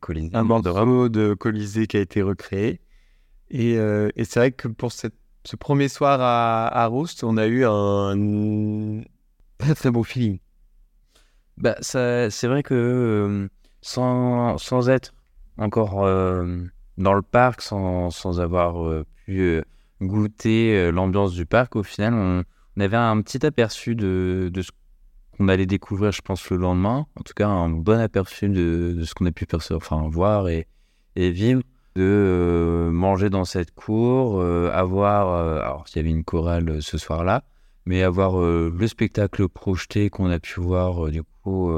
Colisée. 0.00 0.34
un 0.34 0.44
morceau 0.44 1.08
de 1.08 1.34
Colisée 1.34 1.86
qui 1.86 1.96
a 1.96 2.00
été 2.00 2.22
recréé. 2.22 2.80
Et, 3.50 3.78
euh, 3.78 4.10
et 4.16 4.24
c'est 4.24 4.40
vrai 4.40 4.52
que 4.52 4.68
pour 4.68 4.92
cette 4.92 5.14
ce 5.44 5.56
premier 5.56 5.88
soir 5.88 6.20
à, 6.20 6.66
à 6.68 6.86
Roust, 6.86 7.24
on 7.24 7.38
a 7.38 7.46
eu 7.46 7.64
un 7.64 9.02
très 9.56 9.74
très 9.74 9.90
beau 9.90 10.02
feeling. 10.02 10.40
Bah, 11.56 11.76
ça, 11.80 12.28
c'est 12.28 12.48
vrai 12.48 12.62
que 12.62 12.74
euh, 12.74 13.48
sans, 13.80 14.58
sans 14.58 14.90
être 14.90 15.14
encore 15.56 16.04
euh, 16.04 16.64
dans 16.98 17.14
le 17.14 17.22
parc, 17.22 17.62
sans, 17.62 18.10
sans 18.10 18.40
avoir 18.40 18.86
euh, 18.86 19.06
pu 19.24 19.40
euh, 19.40 19.62
goûter 20.02 20.92
l'ambiance 20.92 21.32
du 21.32 21.46
parc, 21.46 21.76
au 21.76 21.82
final, 21.82 22.12
on, 22.14 22.44
on 22.76 22.80
avait 22.80 22.96
un 22.96 23.20
petit 23.22 23.44
aperçu 23.46 23.94
de, 23.94 24.50
de 24.52 24.62
ce 24.62 24.70
qu'on 25.38 25.48
allait 25.48 25.66
découvrir, 25.66 26.12
je 26.12 26.20
pense, 26.20 26.50
le 26.50 26.56
lendemain. 26.56 27.06
En 27.16 27.22
tout 27.22 27.32
cas, 27.34 27.48
un 27.48 27.68
bon 27.68 28.00
aperçu 28.00 28.48
de, 28.48 29.02
ce 29.04 29.14
qu'on 29.14 29.26
a 29.26 29.30
pu 29.32 29.46
enfin, 29.72 30.08
voir 30.08 30.48
et, 30.48 30.66
vivre. 31.16 31.62
De 31.96 32.04
euh, 32.04 32.90
manger 32.92 33.28
dans 33.28 33.44
cette 33.44 33.74
cour, 33.74 34.40
euh, 34.40 34.70
avoir. 34.72 35.34
euh, 35.34 35.58
alors, 35.58 35.84
il 35.88 35.96
y 35.96 35.98
avait 35.98 36.10
une 36.10 36.22
chorale 36.22 36.80
ce 36.80 36.96
soir-là, 36.96 37.42
mais 37.86 38.04
avoir 38.04 38.38
le 38.38 38.86
spectacle 38.86 39.48
projeté 39.48 40.08
qu'on 40.08 40.30
a 40.30 40.38
pu 40.38 40.60
voir, 40.60 41.10
du 41.10 41.22
coup, 41.42 41.72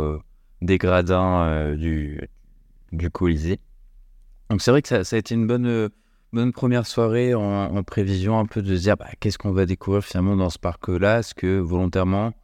des 0.60 0.76
gradins 0.76 1.74
du, 1.74 2.20
du 2.92 3.08
Colisée. 3.08 3.60
Donc, 4.50 4.60
c'est 4.60 4.70
vrai 4.72 4.82
que 4.82 4.88
ça, 4.88 5.16
a 5.16 5.18
été 5.18 5.34
une 5.34 5.46
bonne, 5.46 5.88
bonne 6.34 6.52
première 6.52 6.86
soirée 6.86 7.34
en, 7.34 7.82
prévision 7.82 8.38
un 8.38 8.44
peu 8.44 8.60
de 8.60 8.76
se 8.76 8.82
dire 8.82 8.98
bah, 8.98 9.08
qu'est-ce 9.20 9.38
qu'on 9.38 9.52
va 9.52 9.64
découvrir 9.64 10.04
finalement 10.04 10.36
dans 10.36 10.50
ce 10.50 10.58
parc-là? 10.58 11.20
Est-ce 11.20 11.34
que 11.34 11.58
volontairement, 11.58 12.34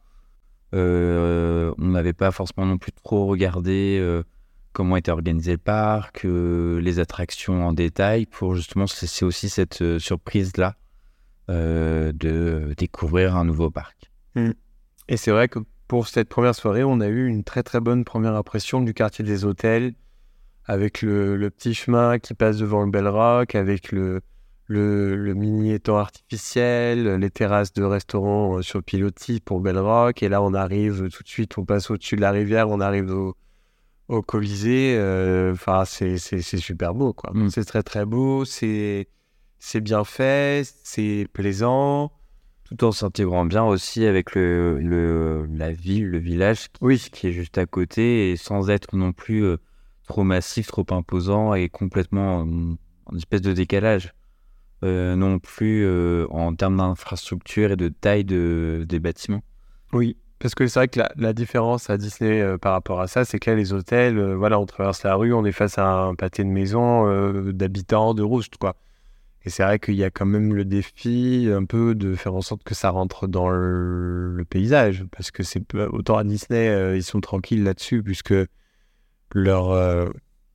on 0.73 1.73
n'avait 1.79 2.13
pas 2.13 2.31
forcément 2.31 2.65
non 2.65 2.77
plus 2.77 2.91
trop 2.91 3.25
regardé 3.25 3.97
euh, 4.01 4.23
comment 4.77 4.95
était 4.95 5.09
organisé 5.09 5.53
le 5.53 5.57
parc, 5.57 6.23
euh, 6.23 6.79
les 6.81 6.99
attractions 6.99 7.65
en 7.65 7.73
détail, 7.73 8.27
pour 8.27 8.53
justement 8.53 8.85
c'est 8.85 9.25
aussi 9.25 9.49
cette 9.49 9.81
euh, 9.81 9.97
surprise-là 9.97 10.75
euh, 11.49 12.11
de 12.13 12.75
découvrir 12.77 13.35
un 13.35 13.43
nouveau 13.43 13.71
parc. 13.71 14.11
Et 15.07 15.17
c'est 15.17 15.31
vrai 15.31 15.47
que 15.47 15.57
pour 15.87 16.07
cette 16.07 16.29
première 16.29 16.53
soirée, 16.53 16.83
on 16.83 16.99
a 16.99 17.07
eu 17.07 17.25
une 17.25 17.43
très 17.43 17.63
très 17.63 17.79
bonne 17.79 18.05
première 18.05 18.35
impression 18.35 18.79
du 18.79 18.93
quartier 18.93 19.25
des 19.25 19.45
hôtels, 19.45 19.95
avec 20.65 21.01
le, 21.01 21.37
le 21.37 21.49
petit 21.49 21.73
chemin 21.73 22.19
qui 22.19 22.35
passe 22.35 22.57
devant 22.57 22.83
le 22.83 22.91
Bell 22.91 23.07
Rock, 23.07 23.55
avec 23.55 23.91
le, 23.91 24.21
le, 24.67 25.15
le 25.15 25.33
mini 25.33 25.71
étang 25.73 25.97
artificiel, 25.97 27.15
les 27.15 27.29
terrasses 27.31 27.73
de 27.73 27.83
restaurants 27.83 28.57
euh, 28.57 28.61
sur 28.61 28.83
pilotis 28.83 29.39
pour 29.39 29.61
Bell 29.61 29.77
Rock. 29.79 30.23
Et 30.23 30.29
là, 30.29 30.41
on 30.41 30.53
arrive 30.53 31.09
tout 31.09 31.23
de 31.23 31.27
suite, 31.27 31.57
on 31.57 31.65
passe 31.65 31.89
au-dessus 31.91 32.15
de 32.17 32.21
la 32.21 32.31
rivière, 32.31 32.69
on 32.69 32.79
arrive 32.81 33.11
au, 33.11 33.35
au 34.09 34.21
Colisée. 34.21 34.95
euh, 34.97 35.53
Enfin, 35.53 35.85
c'est 35.85 36.17
c'est- 36.17 36.41
super 36.57 36.93
beau, 36.93 37.13
quoi. 37.13 37.31
Mm. 37.33 37.49
C'est 37.49 37.65
très 37.65 37.83
très 37.83 38.05
beau, 38.05 38.45
c'est 38.45 39.07
bien 39.81 40.03
fait, 40.03 40.63
c'est 40.83 41.27
plaisant. 41.33 42.11
Tout 42.65 42.83
en 42.83 42.91
s'intégrant 42.91 43.45
bien 43.45 43.63
aussi 43.63 44.05
avec 44.05 44.35
le, 44.35 44.79
le, 44.79 45.45
la 45.51 45.71
ville, 45.71 46.07
le 46.09 46.17
village 46.19 46.67
Oui, 46.81 46.99
qui 46.99 47.27
est 47.27 47.31
juste 47.31 47.57
à 47.57 47.65
côté 47.65 48.31
et 48.31 48.35
sans 48.37 48.69
être 48.69 48.95
non 48.97 49.13
plus 49.13 49.43
euh, 49.45 49.57
trop 50.07 50.23
massif, 50.25 50.67
trop 50.67 50.85
imposant 50.91 51.53
et 51.53 51.69
complètement 51.69 52.41
euh, 52.45 52.75
en 53.05 53.15
espèce 53.15 53.41
de 53.41 53.53
décalage. 53.53 54.13
Euh, 54.83 55.15
non 55.15 55.39
plus 55.39 55.83
euh, 55.83 56.27
en 56.29 56.53
termes 56.53 56.77
d'infrastructure 56.77 57.71
et 57.71 57.75
de 57.75 57.89
taille 57.89 58.25
de, 58.25 58.85
des 58.87 58.99
bâtiments. 58.99 59.41
Oui, 59.91 60.17
parce 60.37 60.53
que 60.53 60.67
c'est 60.67 60.79
vrai 60.79 60.87
que 60.87 60.99
la, 61.15 61.33
différence 61.33 61.89
à 61.89 61.97
Disney 61.97 62.41
euh, 62.41 62.59
par 62.59 62.73
rapport 62.73 63.01
à 63.01 63.07
ça, 63.07 63.25
c'est 63.25 63.39
que 63.39 63.49
là, 63.49 63.57
les 63.57 63.73
hôtels, 63.73 64.35
voilà, 64.35 64.59
on 64.59 64.67
traverse 64.67 65.01
la 65.01 65.15
rue, 65.15 65.33
on 65.33 65.45
est 65.45 65.51
face 65.51 65.79
à 65.79 65.87
un 65.87 66.13
pâté 66.13 66.43
de 66.43 66.49
maison 66.49 67.07
euh, 67.07 67.51
d'habitants 67.53 68.13
de 68.13 68.21
Rouste, 68.21 68.57
quoi. 68.57 68.75
Et 69.45 69.49
c'est 69.49 69.63
vrai 69.63 69.79
qu'il 69.79 69.95
y 69.95 70.03
a 70.03 70.11
quand 70.11 70.27
même 70.27 70.53
le 70.53 70.63
défi 70.63 71.49
un 71.51 71.65
peu 71.65 71.95
de 71.95 72.13
faire 72.13 72.35
en 72.35 72.41
sorte 72.41 72.63
que 72.63 72.75
ça 72.75 72.91
rentre 72.91 73.27
dans 73.27 73.49
le, 73.49 74.35
le 74.35 74.45
paysage, 74.45 75.05
parce 75.09 75.31
que 75.31 75.41
c'est 75.41 75.63
autant 75.73 76.17
à 76.17 76.23
Disney, 76.23 76.95
ils 76.95 77.03
sont 77.03 77.21
tranquilles 77.21 77.63
là-dessus, 77.63 78.03
puisque 78.03 78.35
leur, 79.33 79.73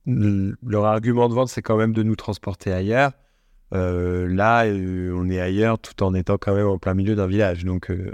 leur 0.05 0.85
argument 0.85 1.27
de 1.27 1.33
vente, 1.33 1.49
c'est 1.49 1.63
quand 1.63 1.75
même 1.75 1.91
de 1.91 2.03
nous 2.03 2.15
transporter 2.15 2.71
ailleurs. 2.71 3.11
Euh, 3.73 4.27
là, 4.27 4.65
euh, 4.65 5.11
on 5.15 5.29
est 5.29 5.39
ailleurs 5.39 5.79
tout 5.79 6.03
en 6.03 6.13
étant 6.13 6.37
quand 6.37 6.53
même 6.53 6.67
en 6.67 6.77
plein 6.77 6.93
milieu 6.93 7.15
d'un 7.15 7.27
village, 7.27 7.65
donc 7.65 7.89
euh, 7.89 8.13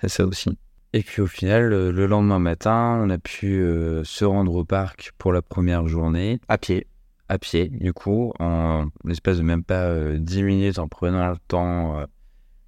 C'est 0.00 0.08
ça 0.08 0.24
aussi. 0.24 0.56
Et 0.92 1.02
puis 1.02 1.22
au 1.22 1.26
final, 1.26 1.70
le 1.70 2.06
lendemain 2.06 2.38
matin, 2.38 3.00
on 3.02 3.08
a 3.08 3.18
pu 3.18 3.62
euh, 3.62 4.04
se 4.04 4.24
rendre 4.24 4.54
au 4.54 4.64
parc 4.64 5.12
pour 5.16 5.32
la 5.32 5.40
première 5.40 5.88
journée 5.88 6.38
à 6.48 6.58
pied. 6.58 6.86
à 7.28 7.38
pied, 7.38 7.70
du 7.70 7.94
coup, 7.94 8.32
en 8.38 8.88
l'espace 9.04 9.38
de 9.38 9.42
même 9.42 9.64
pas 9.64 9.84
euh, 9.86 10.18
10 10.18 10.42
minutes 10.42 10.78
en 10.78 10.88
prenant 10.88 11.30
le 11.30 11.38
temps 11.48 11.98
euh, 11.98 12.06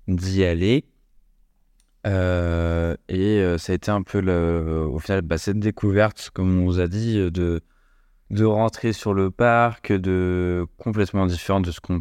d'y 0.08 0.44
aller. 0.44 0.86
Et 2.06 3.56
ça 3.58 3.72
a 3.72 3.74
été 3.74 3.90
un 3.90 4.02
peu 4.02 4.20
le, 4.20 4.86
au 4.90 4.98
final 4.98 5.22
bah, 5.22 5.38
cette 5.38 5.58
découverte, 5.58 6.30
comme 6.32 6.60
on 6.60 6.64
vous 6.66 6.80
a 6.80 6.86
dit, 6.86 7.30
de, 7.30 7.60
de 8.30 8.44
rentrer 8.44 8.92
sur 8.92 9.14
le 9.14 9.30
parc, 9.30 9.92
de 9.92 10.66
complètement 10.78 11.26
différent 11.26 11.60
de 11.60 11.70
ce 11.70 11.80
qu'on 11.80 12.00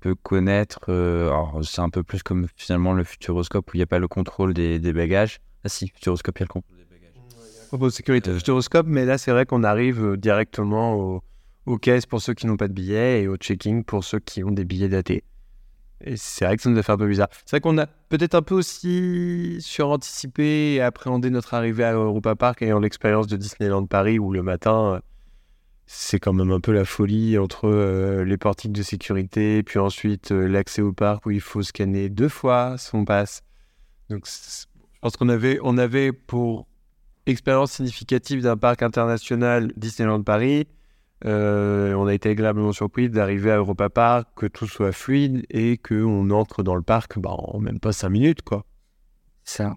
peut 0.00 0.14
connaître. 0.14 0.80
euh, 0.88 1.28
alors, 1.28 1.60
c'est 1.64 1.80
un 1.80 1.90
peu 1.90 2.02
plus 2.02 2.22
comme 2.22 2.46
finalement 2.56 2.92
le 2.92 3.04
Futuroscope 3.04 3.68
où 3.72 3.76
il 3.76 3.78
n'y 3.78 3.82
a 3.82 3.86
pas 3.86 3.98
le 3.98 4.08
contrôle 4.08 4.54
des, 4.54 4.78
des 4.78 4.92
bagages. 4.92 5.40
Ah 5.64 5.68
si, 5.68 5.88
Futuroscope, 5.88 6.36
il 6.38 6.40
y 6.40 6.42
a 6.42 6.46
le 6.46 6.52
contrôle 6.52 6.76
des 6.76 6.84
bagages. 6.84 7.14
propos 7.68 7.86
de 7.86 7.92
sécurité 7.92 8.30
Euh, 8.30 8.36
Futuroscope, 8.36 8.86
mais 8.86 9.04
là, 9.06 9.18
c'est 9.18 9.30
vrai 9.30 9.46
qu'on 9.46 9.64
arrive 9.64 10.04
euh, 10.04 10.16
directement 10.16 10.94
au, 10.94 11.22
aux 11.66 11.78
caisses 11.78 12.06
pour 12.06 12.20
ceux 12.20 12.34
qui 12.34 12.46
n'ont 12.46 12.58
pas 12.58 12.68
de 12.68 12.74
billets 12.74 13.22
et 13.22 13.28
au 13.28 13.36
checking 13.36 13.82
pour 13.84 14.04
ceux 14.04 14.18
qui 14.20 14.44
ont 14.44 14.50
des 14.50 14.64
billets 14.66 14.90
datés. 14.90 15.24
Et 16.06 16.18
c'est 16.18 16.44
vrai 16.44 16.56
que 16.56 16.62
ça 16.62 16.68
nous 16.68 16.76
a 16.78 16.82
fait 16.82 16.92
un 16.92 16.98
peu 16.98 17.06
bizarre. 17.08 17.28
C'est 17.46 17.52
vrai 17.52 17.60
qu'on 17.62 17.78
a 17.78 17.86
peut-être 17.86 18.34
un 18.34 18.42
peu 18.42 18.54
aussi 18.54 19.56
suranticipé 19.60 20.74
et 20.74 20.82
appréhendé 20.82 21.30
notre 21.30 21.54
arrivée 21.54 21.84
à 21.84 21.94
Europa 21.94 22.34
Park 22.34 22.60
ayant 22.60 22.80
l'expérience 22.80 23.26
de 23.26 23.36
Disneyland 23.38 23.86
Paris 23.86 24.18
où 24.18 24.30
le 24.30 24.42
matin, 24.42 25.00
c'est 25.86 26.18
quand 26.18 26.32
même 26.32 26.50
un 26.50 26.60
peu 26.60 26.72
la 26.72 26.84
folie 26.84 27.38
entre 27.38 27.68
euh, 27.68 28.24
les 28.24 28.36
portiques 28.36 28.72
de 28.72 28.82
sécurité, 28.82 29.62
puis 29.62 29.78
ensuite 29.78 30.32
euh, 30.32 30.46
l'accès 30.46 30.82
au 30.82 30.92
parc 30.92 31.26
où 31.26 31.30
il 31.30 31.40
faut 31.40 31.62
scanner 31.62 32.08
deux 32.08 32.28
fois 32.28 32.78
son 32.78 33.04
passe. 33.04 33.42
Donc, 34.08 34.26
je 34.26 34.66
pense 35.00 35.16
qu'on 35.16 35.28
avait, 35.28 35.58
on 35.62 35.76
avait 35.76 36.12
pour 36.12 36.66
expérience 37.26 37.72
significative 37.72 38.42
d'un 38.42 38.56
parc 38.56 38.82
international 38.82 39.72
Disneyland 39.76 40.22
Paris. 40.22 40.66
Euh, 41.26 41.94
on 41.94 42.06
a 42.06 42.14
été 42.14 42.30
agréablement 42.30 42.72
surpris 42.72 43.08
d'arriver 43.08 43.50
à 43.50 43.56
Europa 43.56 43.88
Park, 43.88 44.28
que 44.36 44.46
tout 44.46 44.66
soit 44.66 44.92
fluide 44.92 45.46
et 45.50 45.78
qu'on 45.78 46.30
entre 46.30 46.62
dans 46.62 46.74
le 46.74 46.82
parc 46.82 47.18
bah, 47.18 47.30
en 47.30 47.60
même 47.60 47.80
pas 47.80 47.92
5 47.92 48.08
minutes. 48.08 48.42
quoi. 48.42 48.64
Ça. 49.42 49.76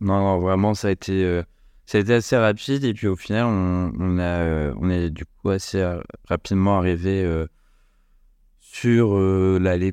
Non, 0.00 0.38
vraiment, 0.38 0.72
ça 0.72 0.88
a 0.88 0.90
été, 0.90 1.42
ça 1.90 1.98
a 1.98 2.00
été 2.02 2.14
assez 2.14 2.36
rapide. 2.36 2.84
Et 2.84 2.94
puis 2.94 3.08
au 3.08 3.16
final, 3.16 3.46
on, 3.46 3.92
on 3.98 4.18
a, 4.18 4.22
euh, 4.22 4.74
on 4.78 4.88
est 4.90 5.10
du 5.10 5.24
coup 5.24 5.48
assez 5.50 5.80
euh, 5.80 6.00
rapidement 6.28 6.78
arrivé 6.78 7.24
euh, 7.24 7.46
sur 8.60 9.18
l'allée 9.18 9.92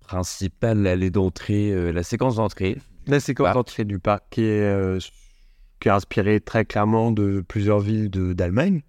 principale, 0.00 0.82
l'allée 0.82 1.10
d'entrée, 1.10 1.92
la 1.92 2.02
séquence 2.02 2.36
d'entrée. 2.36 2.76
La 3.06 3.20
séquence 3.20 3.46
Parc. 3.46 3.54
d'entrée 3.56 3.84
du 3.84 3.98
parc 3.98 4.24
qui 4.30 4.42
est, 4.42 4.98
qui 5.80 5.88
est 5.88 5.90
inspirée 5.90 6.40
très 6.40 6.64
clairement 6.66 7.10
de 7.10 7.42
plusieurs 7.46 7.80
villes 7.80 8.10
d'Allemagne. 8.10 8.82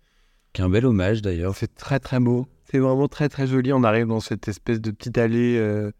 Qui 0.51 0.61
est 0.61 0.65
un 0.65 0.69
bel 0.69 0.85
hommage 0.85 1.21
d'ailleurs. 1.21 1.55
C'est 1.55 1.73
très 1.75 1.99
très 1.99 2.19
beau. 2.19 2.47
C'est 2.69 2.79
vraiment 2.79 3.07
très 3.07 3.29
très 3.29 3.47
joli. 3.47 3.71
On 3.71 3.83
arrive 3.83 4.07
dans 4.07 4.19
cette 4.19 4.47
espèce 4.47 4.81
de 4.81 4.91
petite 4.91 5.17
allée, 5.17 5.57
euh, 5.57 5.91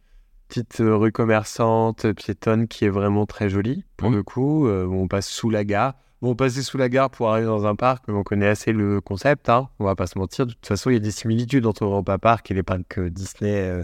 petite 0.49 0.77
rue 0.79 1.11
commerçante, 1.13 2.11
piétonne 2.13 2.67
qui 2.67 2.83
est 2.85 2.89
vraiment 2.89 3.25
très 3.25 3.49
jolie 3.49 3.85
pour 3.95 4.09
Mhm. 4.09 4.15
le 4.17 4.23
coup. 4.23 4.67
Euh, 4.67 4.85
on 4.87 5.07
passe 5.07 5.29
sous 5.29 5.49
la 5.49 5.63
gare. 5.63 5.93
Bon, 6.21 6.35
passer 6.35 6.63
sous 6.63 6.77
la 6.77 6.89
gare 6.89 7.09
pour 7.09 7.29
arriver 7.29 7.47
dans 7.47 7.65
un 7.65 7.75
parc, 7.75 8.03
on 8.09 8.23
connaît 8.23 8.47
assez 8.47 8.73
le 8.73 8.99
concept. 8.99 9.47
Hein. 9.47 9.69
On 9.79 9.85
va 9.85 9.95
pas 9.95 10.05
se 10.05 10.19
mentir. 10.19 10.45
De 10.45 10.51
toute 10.51 10.65
façon, 10.65 10.89
il 10.89 10.93
y 10.93 10.97
a 10.97 10.99
des 10.99 11.11
similitudes 11.11 11.65
entre 11.65 11.85
Europa 11.85 12.17
Park 12.17 12.51
et 12.51 12.53
les 12.53 12.63
parcs 12.63 12.99
euh, 12.99 13.09
Disney, 13.09 13.61
euh, 13.61 13.83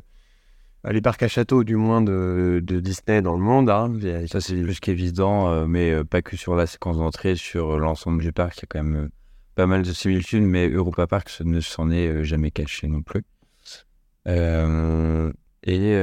les 0.92 1.00
parcs 1.02 1.24
à 1.24 1.30
château 1.30 1.64
du 1.64 1.78
moins 1.78 2.02
de, 2.02 2.62
Disney 2.62 3.22
dans 3.22 3.36
le 3.36 3.42
monde. 3.42 3.70
Hein. 3.70 3.90
Ça, 4.28 4.42
c'est 4.42 4.62
plus 4.62 4.82
qu'évident, 4.82 5.50
euh, 5.50 5.66
mais 5.66 6.04
pas 6.04 6.22
que 6.22 6.36
sur 6.36 6.56
la 6.56 6.68
séquence 6.68 6.98
d'entrée, 6.98 7.36
sur 7.38 7.80
l'ensemble 7.80 8.22
du 8.22 8.34
parc. 8.34 8.58
Il 8.58 8.62
y 8.64 8.66
a 8.66 8.68
quand 8.68 8.84
même 8.84 9.10
pas 9.56 9.66
mal 9.66 9.84
de 9.84 9.94
similitudes, 9.94 10.44
mais 10.44 10.68
Europa 10.68 11.08
Park 11.08 11.32
ne 11.46 11.62
s'en 11.62 11.90
est 11.90 12.26
jamais 12.26 12.52
caché 12.52 12.90
non 12.90 13.02
plus. 13.02 13.24
Et, 15.68 15.96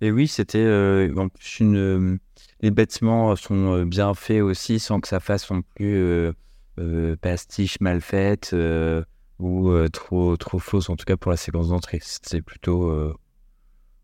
et 0.00 0.10
oui, 0.12 0.28
c'était 0.28 0.58
euh, 0.64 1.12
en 1.16 1.28
plus 1.28 1.60
une. 1.60 1.76
euh, 1.76 2.18
les 2.60 2.70
bâtiments 2.70 3.34
sont 3.36 3.74
euh, 3.74 3.84
bien 3.84 4.14
faits 4.14 4.42
aussi, 4.42 4.78
sans 4.78 5.00
que 5.00 5.08
ça 5.08 5.20
fasse 5.20 5.50
non 5.50 5.62
plus 5.62 5.94
euh, 5.96 6.32
euh, 6.78 7.16
pastiche 7.16 7.80
mal 7.80 8.00
faite 8.00 8.50
euh, 8.54 9.02
ou 9.38 9.70
euh, 9.70 9.88
trop, 9.88 10.36
trop 10.36 10.58
fausse, 10.58 10.88
en 10.90 10.96
tout 10.96 11.04
cas 11.04 11.16
pour 11.16 11.30
la 11.30 11.36
séquence 11.36 11.68
d'entrée. 11.68 12.00
C'était 12.02 12.42
plutôt, 12.42 12.90
euh, 12.90 13.14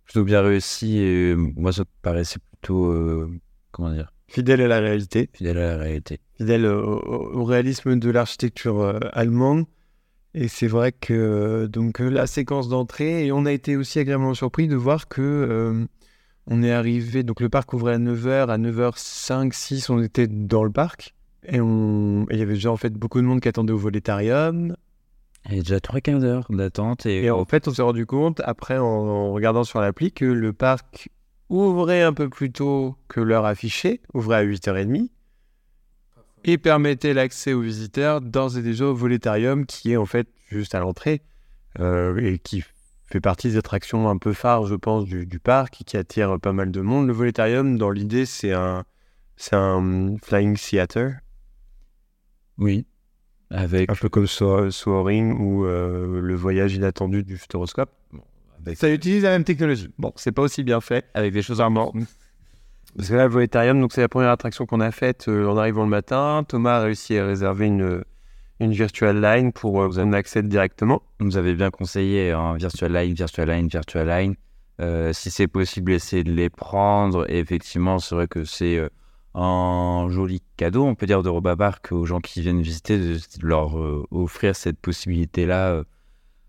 plutôt 0.05 0.25
bien 0.25 0.43
réussi 0.43 0.99
et 0.99 1.33
euh, 1.33 1.37
moi, 1.37 1.73
ça 1.73 1.83
me 1.83 1.87
paraissait 2.03 2.41
plutôt. 2.53 2.87
euh, 2.93 3.31
comment 3.73 3.91
dire? 3.93 4.13
Fidèle 4.29 4.63
à 4.63 4.69
la 4.69 4.81
réalité. 4.81 5.31
Fidèle 5.35 5.59
à 5.59 5.77
la 5.77 5.83
réalité. 5.83 6.21
fidèle 6.37 6.67
au, 6.67 6.99
au- 7.01 7.41
au 7.41 7.45
réalisme 7.45 7.99
de 7.99 8.11
l'architecture 8.11 8.81
euh, 8.81 8.99
allemande. 9.13 9.67
Et 10.35 10.49
c'est 10.49 10.67
vrai 10.67 10.91
que 10.93 11.67
donc 11.67 12.01
la 12.01 12.27
séquence 12.27 12.69
d'entrée, 12.69 13.27
et 13.27 13.33
on 13.33 13.47
a 13.47 13.53
été 13.53 13.77
aussi 13.77 14.01
agréablement 14.01 14.35
surpris 14.35 14.67
de 14.67 14.75
voir 14.75 15.07
que 15.09 15.23
euh, 15.23 15.87
on 16.49 16.63
est 16.63 16.73
arrivé, 16.73 17.23
donc 17.23 17.41
le 17.41 17.49
parc 17.49 17.73
ouvrait 17.73 17.95
à 17.95 17.99
9h, 17.99 18.49
à 18.51 18.59
9h05, 18.59 19.53
6, 19.53 19.91
on 19.91 20.03
était 20.03 20.27
dans 20.27 20.65
le 20.65 20.71
parc. 20.73 21.15
Et 21.47 21.61
on- 21.61 22.27
il 22.31 22.39
y 22.39 22.43
avait 22.43 22.55
déjà 22.55 22.73
en 22.73 22.77
fait 22.77 22.93
beaucoup 22.95 23.21
de 23.21 23.27
monde 23.27 23.41
qui 23.41 23.49
attendait 23.49 23.73
au 23.73 23.79
volétarium. 23.79 24.75
Il 25.51 25.57
y 25.57 25.59
a 25.61 25.63
déjà 25.63 25.79
trois 25.79 26.01
quarts 26.01 26.19
d'heure 26.21 26.47
d'attente 26.51 27.07
et, 27.07 27.25
Et 27.25 27.31
en 27.31 27.45
fait, 27.45 27.69
on 27.69 27.71
s'est 27.75 27.83
rendu 27.83 28.07
compte, 28.07 28.41
après, 28.45 28.79
en, 28.79 28.85
en 28.85 29.33
regardant 29.33 29.63
sur 29.63 29.81
l'appli, 29.81 30.11
que 30.11 30.25
le 30.25 30.53
parc 30.53 31.11
ouvrait 31.51 32.03
un 32.03 32.15
peu 32.15 32.29
plus 32.31 32.51
tôt 32.51 32.97
que 33.09 33.21
l'heure 33.21 33.45
affichée, 33.45 34.01
ouvrait 34.15 34.39
à 34.39 34.43
8h30, 34.43 35.11
et 36.45 36.59
permettait 36.59 37.15
l'accès 37.15 37.53
aux 37.53 37.61
visiteurs 37.63 38.21
d'ores 38.21 38.57
et 38.59 38.63
déjà 38.63 38.87
au 38.87 38.95
volétarium, 38.95 39.67
qui 39.67 39.93
est 39.93 39.97
en 39.97 40.07
fait 40.07 40.29
juste 40.51 40.75
à 40.75 40.81
l'entrée, 40.81 41.23
euh, 41.81 42.17
et 42.19 42.39
qui 42.39 42.63
fait 43.07 43.21
partie 43.21 43.49
des 43.49 43.57
attractions 43.57 44.09
un 44.09 44.19
peu 44.19 44.33
phares, 44.33 44.67
je 44.67 44.75
pense, 44.75 45.05
du, 45.05 45.27
du 45.27 45.39
parc, 45.41 45.81
et 45.81 45.85
qui 45.85 45.97
attire 45.97 46.39
pas 46.41 46.53
mal 46.53 46.71
de 46.71 46.81
monde. 46.81 47.07
Le 47.07 47.13
volétarium, 47.13 47.77
dans 47.79 47.91
l'idée, 47.91 48.27
c'est 48.27 48.53
un, 48.53 48.85
c'est 49.37 49.57
un 49.57 50.17
flying 50.23 50.57
theater, 50.57 51.15
oui, 52.59 52.87
avec 53.51 53.91
un 53.91 53.95
peu 53.95 54.09
comme 54.09 54.27
So- 54.27 54.71
Soaring 54.71 55.33
ou 55.41 55.65
euh, 55.65 56.21
le 56.21 56.35
voyage 56.35 56.75
inattendu 56.75 57.23
du 57.25 57.37
futuroscope. 57.37 57.91
avec, 58.61 58.79
Ça 58.79 58.91
utilise 58.91 59.23
la 59.25 59.31
même 59.31 59.45
technologie. 59.45 59.89
Bon, 59.99 60.13
c'est 60.17 60.33
pas 60.33 60.43
aussi 60.43 60.63
bien 60.63 60.81
fait. 60.81 61.07
avec 61.15 61.33
des 61.33 61.43
choses 61.43 61.59
Vraiment. 61.59 61.93
Parce 62.97 63.09
que 63.09 63.15
là, 63.15 63.27
le 63.27 63.81
donc 63.81 63.93
c'est 63.93 64.01
la 64.01 64.09
première 64.09 64.31
attraction 64.31 64.67
qu'on 64.67 64.81
a 64.81 64.91
faite 64.91 65.27
euh, 65.29 65.49
en 65.49 65.57
arrivant 65.57 65.83
le 65.83 65.89
matin. 65.89 66.45
Thomas 66.47 66.79
a 66.79 66.83
réussi 66.83 67.19
à 67.19 67.27
réserver 67.27 67.67
une, 67.67 68.05
une 68.61 68.73
virtual 68.73 69.21
line 69.21 69.53
pour 69.53 69.83
euh, 69.83 69.89
qu'on 69.89 70.13
accède 70.13 70.49
directement. 70.49 71.03
Nous 71.21 71.37
avait 71.37 71.55
bien 71.55 71.71
conseillé 71.71 72.31
hein, 72.31 72.55
Virtual 72.57 72.93
Line, 72.93 73.15
Virtual 73.15 73.49
Line, 73.49 73.69
Virtual 73.69 74.07
Line. 74.07 74.35
Euh, 74.81 75.13
si 75.13 75.31
c'est 75.31 75.47
possible, 75.47 75.93
essayer 75.93 76.25
de 76.25 76.33
les 76.33 76.51
prendre. 76.51 77.31
Et 77.31 77.39
effectivement, 77.39 77.99
c'est 77.99 78.15
vrai 78.15 78.29
que 78.29 78.45
c'est 78.45 78.77
euh, 78.77 78.89
un 79.35 80.09
joli 80.11 80.43
cadeau, 80.57 80.85
on 80.85 80.95
peut 80.95 81.07
dire, 81.07 81.23
de 81.23 81.29
Roba 81.29 81.57
Park 81.57 81.93
aux 81.93 82.05
gens 82.05 82.21
qui 82.21 82.41
viennent 82.41 82.63
visiter, 82.63 82.99
de 82.99 83.19
leur 83.43 83.75
offrir 84.13 84.55
cette 84.55 84.79
possibilité-là 84.79 85.83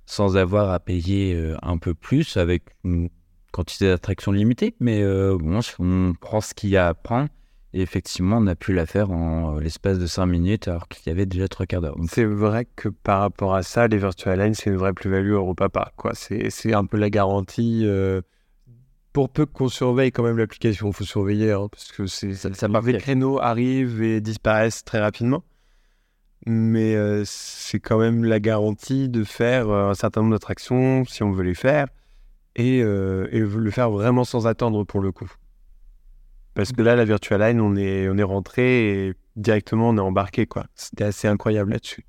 sans 0.05 0.37
avoir 0.37 0.69
à 0.69 0.79
payer 0.79 1.55
un 1.63 1.79
peu 1.79 1.95
plus 1.95 2.37
avec 2.37 2.63
une 2.83 3.09
quantité 3.55 3.87
d'attractions 3.87 4.31
limitée. 4.31 4.75
Mais 4.79 5.01
euh, 5.01 5.37
bon, 5.39 5.61
on 5.79 6.13
prend 6.19 6.41
ce 6.41 6.53
qu'il 6.53 6.69
y 6.69 6.77
a 6.77 6.87
à 6.87 6.93
prendre. 6.93 7.29
Et 7.73 7.81
effectivement, 7.81 8.37
on 8.37 8.47
a 8.47 8.55
pu 8.55 8.73
la 8.73 8.85
faire 8.85 9.11
en 9.11 9.57
euh, 9.57 9.59
l'espace 9.59 9.99
de 9.99 10.07
5 10.07 10.25
minutes 10.25 10.67
alors 10.67 10.87
qu'il 10.87 11.07
y 11.07 11.09
avait 11.09 11.25
déjà 11.25 11.47
trois 11.47 11.65
quarts 11.65 11.81
d'heure. 11.81 11.97
C'est 12.09 12.25
vrai 12.25 12.67
que 12.75 12.89
par 12.89 13.19
rapport 13.21 13.53
à 13.53 13.63
ça, 13.63 13.87
les 13.87 13.97
virtual 13.97 14.39
lines, 14.39 14.53
c'est 14.53 14.69
une 14.69 14.77
vraie 14.77 14.93
plus-value 14.93 15.31
Europa 15.31 15.69
Park. 15.69 15.93
Quoi. 15.97 16.11
C'est, 16.13 16.49
c'est 16.49 16.73
un 16.73 16.85
peu 16.85 16.97
la 16.97 17.09
garantie. 17.09 17.81
euh, 17.83 18.21
pour 19.11 19.29
peu 19.29 19.45
qu'on 19.45 19.69
surveille 19.69 20.11
quand 20.11 20.23
même 20.23 20.37
l'application, 20.37 20.87
il 20.87 20.93
faut 20.93 21.05
surveiller, 21.05 21.51
hein, 21.51 21.67
parce 21.71 21.91
que 21.93 22.05
c'est, 22.05 22.33
ça, 22.33 22.49
les 22.49 22.97
créneaux 22.97 23.39
arrivent 23.39 24.03
et 24.03 24.19
disparaissent 24.19 24.83
très 24.83 24.99
rapidement. 24.99 25.43
Mais 26.45 26.95
euh, 26.95 27.23
c'est 27.25 27.79
quand 27.79 27.97
même 27.97 28.25
la 28.25 28.41
garantie 28.41 29.07
de 29.07 29.23
faire 29.23 29.69
un 29.69 29.93
certain 29.95 30.21
nombre 30.21 30.33
d'attractions, 30.33 31.05
si 31.05 31.23
on 31.23 31.31
veut 31.31 31.43
les 31.43 31.55
faire, 31.55 31.87
et, 32.55 32.81
euh, 32.81 33.27
et 33.31 33.39
le 33.39 33.71
faire 33.71 33.91
vraiment 33.91 34.23
sans 34.23 34.47
attendre 34.47 34.83
pour 34.83 35.01
le 35.01 35.11
coup. 35.11 35.31
Parce 36.53 36.71
que 36.71 36.81
là, 36.81 36.95
la 36.95 37.03
Virtual 37.03 37.39
Line, 37.41 37.59
on 37.59 37.75
est, 37.75 38.07
on 38.07 38.17
est 38.17 38.23
rentré 38.23 39.07
et 39.07 39.13
directement 39.35 39.89
on 39.89 39.97
est 39.97 40.01
embarqué. 40.01 40.45
quoi. 40.45 40.65
C'était 40.73 41.03
assez 41.03 41.27
incroyable 41.27 41.71
là-dessus. 41.71 42.05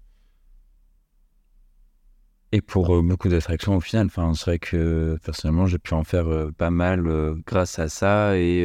Et 2.53 2.61
pour 2.61 2.95
euh, 2.95 3.03
beaucoup 3.03 3.29
d'attractions 3.29 3.77
au 3.77 3.81
final, 3.81 4.07
enfin, 4.07 4.33
c'est 4.35 4.45
vrai 4.45 4.59
que 4.61 5.19
personnellement 5.25 5.67
j'ai 5.67 5.79
pu 5.79 5.95
en 5.95 6.05
faire 6.05 6.29
euh, 6.29 6.53
pas 6.57 6.71
mal 6.71 7.03
grâce 7.45 7.81
à 7.81 7.89
ça 7.89 8.39
et, 8.39 8.65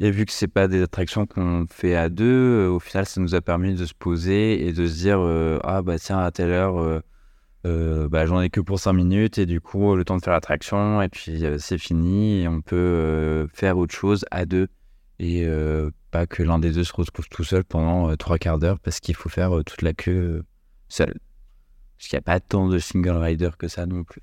et 0.00 0.10
vu 0.10 0.24
que 0.24 0.32
c'est 0.32 0.48
pas 0.48 0.66
des 0.66 0.82
attractions 0.82 1.26
qu'on 1.26 1.66
fait 1.68 1.94
à 1.94 2.08
deux, 2.08 2.66
au 2.68 2.80
final 2.80 3.04
ça 3.04 3.20
nous 3.20 3.34
a 3.34 3.42
permis 3.42 3.74
de 3.74 3.84
se 3.84 3.92
poser 3.92 4.66
et 4.66 4.72
de 4.72 4.86
se 4.86 4.94
dire 4.94 5.20
ah 5.62 5.82
bah 5.82 5.98
tiens 5.98 6.20
à 6.20 6.30
telle 6.30 6.50
heure 6.50 7.02
euh, 7.66 8.08
bah, 8.08 8.24
j'en 8.24 8.40
ai 8.40 8.48
que 8.48 8.60
pour 8.60 8.78
5 8.78 8.94
minutes 8.94 9.36
et 9.38 9.44
du 9.44 9.60
coup 9.60 9.94
le 9.94 10.04
temps 10.04 10.16
de 10.16 10.22
faire 10.22 10.32
l'attraction 10.32 11.02
et 11.02 11.10
puis 11.10 11.44
euh, 11.44 11.58
c'est 11.58 11.76
fini 11.76 12.40
et 12.40 12.48
on 12.48 12.62
peut 12.62 12.76
euh, 12.76 13.46
faire 13.52 13.76
autre 13.76 13.94
chose 13.94 14.24
à 14.30 14.46
deux 14.46 14.68
et 15.18 15.46
pas 16.10 16.26
que 16.26 16.42
l'un 16.42 16.58
des 16.58 16.72
deux 16.72 16.82
se 16.82 16.94
retrouve 16.94 17.28
tout 17.28 17.44
seul 17.44 17.62
pendant 17.62 18.08
euh, 18.08 18.16
trois 18.16 18.38
quarts 18.38 18.58
d'heure 18.58 18.80
parce 18.80 19.00
qu'il 19.00 19.14
faut 19.14 19.28
faire 19.28 19.50
toute 19.66 19.82
la 19.82 19.92
queue 19.92 20.42
seul. 20.88 21.18
Parce 21.98 22.08
qu'il 22.08 22.16
n'y 22.16 22.20
a 22.20 22.22
pas 22.22 22.40
tant 22.40 22.66
de 22.68 22.78
single 22.78 23.18
rider 23.18 23.50
que 23.58 23.68
ça 23.68 23.84
non 23.84 24.02
plus. 24.02 24.22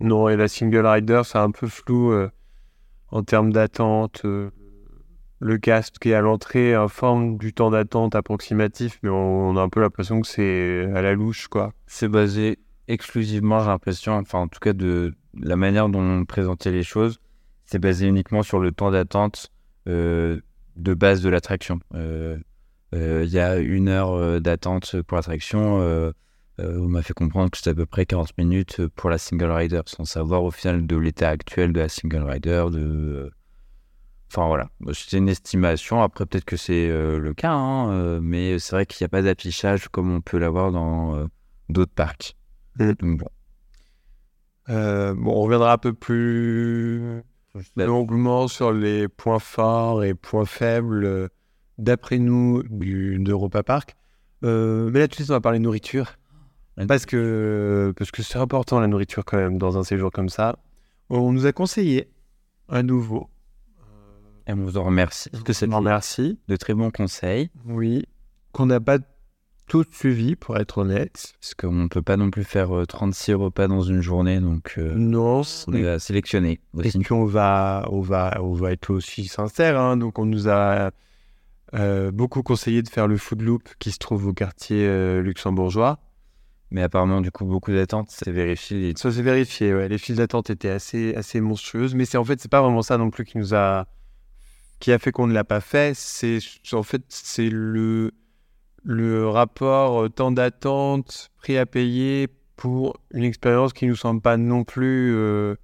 Non, 0.00 0.28
et 0.28 0.36
la 0.36 0.46
single 0.46 0.86
rider, 0.86 1.22
c'est 1.24 1.38
un 1.38 1.50
peu 1.50 1.66
flou 1.66 2.12
en 3.10 3.22
termes 3.22 3.54
d'attente. 3.54 4.26
le 5.38 5.58
cast 5.58 5.98
qui 5.98 6.10
est 6.10 6.14
à 6.14 6.20
l'entrée 6.20 6.74
informe 6.74 7.38
du 7.38 7.54
temps 7.54 7.70
d'attente 7.70 8.14
approximatif, 8.14 8.98
mais 9.02 9.08
on, 9.08 9.48
on 9.48 9.56
a 9.56 9.62
un 9.62 9.70
peu 9.70 9.80
l'impression 9.80 10.20
que 10.20 10.26
c'est 10.26 10.90
à 10.94 11.00
la 11.00 11.14
louche, 11.14 11.48
quoi. 11.48 11.72
C'est 11.86 12.08
basé 12.08 12.58
exclusivement, 12.88 13.60
j'ai 13.60 13.66
l'impression, 13.66 14.14
enfin 14.14 14.40
en 14.40 14.48
tout 14.48 14.60
cas 14.60 14.72
de 14.72 15.14
la 15.34 15.56
manière 15.56 15.88
dont 15.88 16.02
on 16.02 16.24
présentait 16.24 16.70
les 16.70 16.82
choses, 16.82 17.18
c'est 17.64 17.78
basé 17.78 18.06
uniquement 18.06 18.42
sur 18.42 18.58
le 18.58 18.72
temps 18.72 18.90
d'attente 18.90 19.50
euh, 19.88 20.40
de 20.76 20.94
base 20.94 21.22
de 21.22 21.28
l'attraction. 21.28 21.80
Euh, 21.94 22.36
euh, 22.94 23.22
Il 23.24 23.30
y 23.32 23.38
a 23.38 23.56
une 23.58 23.88
heure 23.88 24.40
d'attente 24.40 25.00
pour 25.02 25.16
l'attraction. 25.16 26.12
on 26.58 26.88
m'a 26.88 27.02
fait 27.02 27.14
comprendre 27.14 27.50
que 27.50 27.56
c'était 27.56 27.70
à 27.70 27.74
peu 27.74 27.86
près 27.86 28.06
40 28.06 28.36
minutes 28.38 28.86
pour 28.88 29.10
la 29.10 29.18
single 29.18 29.50
rider, 29.50 29.80
sans 29.86 30.04
savoir 30.04 30.44
au 30.44 30.50
final 30.50 30.86
de 30.86 30.96
l'état 30.96 31.28
actuel 31.30 31.72
de 31.72 31.80
la 31.80 31.88
single 31.88 32.22
rider, 32.22 32.66
de... 32.70 33.30
Enfin 34.30 34.48
voilà, 34.48 34.68
c'était 34.92 35.18
une 35.18 35.28
estimation. 35.28 36.02
Après, 36.02 36.26
peut-être 36.26 36.44
que 36.44 36.56
c'est 36.56 36.88
le 36.88 37.34
cas, 37.34 37.52
hein, 37.52 38.20
mais 38.20 38.58
c'est 38.58 38.74
vrai 38.74 38.86
qu'il 38.86 39.04
n'y 39.04 39.06
a 39.06 39.08
pas 39.08 39.22
d'affichage 39.22 39.88
comme 39.88 40.12
on 40.12 40.20
peut 40.20 40.38
l'avoir 40.38 40.72
dans 40.72 41.28
d'autres 41.68 41.94
parcs. 41.94 42.36
Euh, 44.70 45.14
bon, 45.14 45.32
on 45.32 45.42
reviendra 45.42 45.72
un 45.72 45.78
peu 45.78 45.92
plus 45.92 47.22
longuement 47.76 48.48
sur 48.48 48.72
les 48.72 49.08
points 49.08 49.38
forts 49.38 50.04
et 50.04 50.14
points 50.14 50.46
faibles, 50.46 51.04
euh, 51.04 51.28
d'après 51.78 52.18
nous, 52.18 52.62
d'Europa 52.62 53.62
Park. 53.62 53.96
Euh, 54.44 54.90
mais 54.92 55.00
là, 55.00 55.08
tout 55.08 55.12
de 55.12 55.16
suite, 55.16 55.30
on 55.30 55.34
va 55.34 55.40
parler 55.40 55.58
nourriture. 55.58 56.16
Parce 56.88 57.06
que 57.06 57.94
parce 57.96 58.10
que 58.10 58.22
c'est 58.22 58.38
important, 58.38 58.80
la 58.80 58.88
nourriture, 58.88 59.24
quand 59.24 59.36
même, 59.36 59.58
dans 59.58 59.78
un 59.78 59.84
séjour 59.84 60.10
comme 60.10 60.28
ça. 60.28 60.58
On 61.08 61.30
nous 61.30 61.46
a 61.46 61.52
conseillé, 61.52 62.10
à 62.68 62.82
nouveau, 62.82 63.28
Et 64.48 64.52
on 64.52 64.56
vous 64.56 64.76
en 64.76 64.82
remercie 64.82 65.30
cette 65.52 65.68
Non, 65.68 65.80
merci. 65.80 66.40
de 66.48 66.56
très 66.56 66.74
bons 66.74 66.90
conseils. 66.90 67.50
Oui. 67.66 68.04
Qu'on 68.52 68.66
n'a 68.66 68.80
pas 68.80 68.98
tout 69.66 69.84
suivi, 69.90 70.36
pour 70.36 70.56
être 70.58 70.78
honnête. 70.78 71.34
Parce 71.40 71.54
qu'on 71.54 71.72
ne 71.72 71.88
peut 71.88 72.02
pas 72.02 72.16
non 72.16 72.30
plus 72.30 72.44
faire 72.44 72.76
euh, 72.76 72.84
36 72.86 73.34
repas 73.34 73.66
dans 73.68 73.80
une 73.82 74.00
journée, 74.00 74.40
donc 74.40 74.74
euh, 74.78 74.94
Non, 74.94 75.42
on 75.66 75.72
est 75.72 75.88
à 75.88 75.98
sélectionner 75.98 76.60
Et 76.82 76.90
puis 76.90 77.12
on 77.12 77.24
va, 77.24 77.86
on 77.90 78.00
va, 78.00 78.38
on 78.42 78.52
va 78.52 78.72
être 78.72 78.90
aussi 78.90 79.26
sincère. 79.26 79.78
hein. 79.80 79.96
Donc 79.96 80.18
on 80.18 80.26
nous 80.26 80.48
a 80.48 80.90
euh, 81.74 82.10
beaucoup 82.12 82.42
conseillé 82.42 82.82
de 82.82 82.88
faire 82.88 83.08
le 83.08 83.16
Food 83.16 83.42
Loop 83.42 83.68
qui 83.78 83.90
se 83.90 83.98
trouve 83.98 84.26
au 84.26 84.32
quartier 84.32 84.86
euh, 84.86 85.20
luxembourgeois. 85.22 85.98
Mais 86.70 86.82
apparemment, 86.82 87.20
du 87.20 87.30
coup, 87.30 87.44
beaucoup 87.44 87.72
d'attentes, 87.72 88.08
c'est 88.10 88.32
vérifié. 88.32 88.94
Ça 88.96 89.12
s'est 89.12 89.22
vérifié. 89.22 89.72
Ouais. 89.74 89.88
Les 89.88 89.98
files 89.98 90.16
d'attente 90.16 90.50
étaient 90.50 90.70
assez, 90.70 91.14
assez 91.14 91.40
monstrueuses, 91.40 91.94
mais 91.94 92.04
c'est 92.04 92.18
en 92.18 92.24
fait 92.24 92.40
c'est 92.40 92.50
pas 92.50 92.60
vraiment 92.62 92.82
ça 92.82 92.98
non 92.98 93.10
plus 93.10 93.24
qui 93.24 93.38
nous 93.38 93.54
a, 93.54 93.86
qui 94.80 94.90
a 94.92 94.98
fait 94.98 95.12
qu'on 95.12 95.26
ne 95.26 95.32
l'a 95.34 95.44
pas 95.44 95.60
fait. 95.60 95.94
C'est 95.94 96.38
en 96.72 96.82
fait 96.82 97.02
c'est 97.08 97.48
le 97.48 98.12
le 98.84 99.28
rapport 99.28 100.04
euh, 100.04 100.08
temps 100.08 100.30
d'attente, 100.30 101.30
prix 101.38 101.56
à 101.58 101.66
payer 101.66 102.28
pour 102.56 102.96
une 103.12 103.24
expérience 103.24 103.72
qui 103.72 103.86
nous 103.86 103.96
semble 103.96 104.20
pas 104.20 104.36
non 104.36 104.62
plus, 104.64 105.14
euh, 105.16 105.56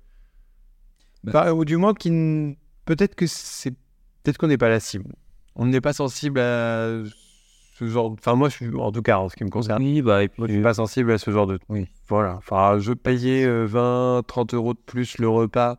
Bah. 1.25 1.53
ou 1.55 1.65
du 1.65 1.77
moins 1.77 1.95
qui 1.95 2.09
n- 2.09 2.57
peut-être 2.87 3.15
que 3.15 3.27
c'est 3.27 3.73
peut-être 4.23 4.39
qu'on 4.39 4.49
n'est 4.49 4.59
pas 4.59 4.69
la 4.71 4.81
cible. 4.81 5.13
On 5.55 5.67
n'est 5.67 5.81
pas 5.81 5.93
sensible 5.93 6.41
à 6.41 6.89
ce 7.77 7.87
genre. 7.87 8.11
Enfin 8.13 8.35
moi 8.35 8.49
je 8.49 8.55
suis 8.57 8.75
en 8.77 8.91
tout 8.93 9.03
cas 9.03 9.19
en 9.19 9.29
ce 9.29 9.37
qui 9.37 9.45
me 9.45 9.51
concerne. 9.51 9.83
Oui, 9.83 10.01
bah, 10.03 10.25
et 10.25 10.31
Moi, 10.39 10.49
je 10.49 10.55
suis 10.55 10.63
pas 10.63 10.75
sensible 10.75 11.13
à 11.13 11.19
ce 11.19 11.31
genre 11.31 11.47
de 11.47 11.59
Oui. 11.69 11.87
Voilà. 12.09 12.37
Enfin, 12.37 12.79
je 12.79 12.93
payais 12.93 13.45
euh, 13.45 13.67
20, 13.67 14.23
30 14.27 14.55
euros 14.55 14.75
de 14.75 14.79
plus 14.79 15.19
le 15.19 15.29
repas 15.29 15.77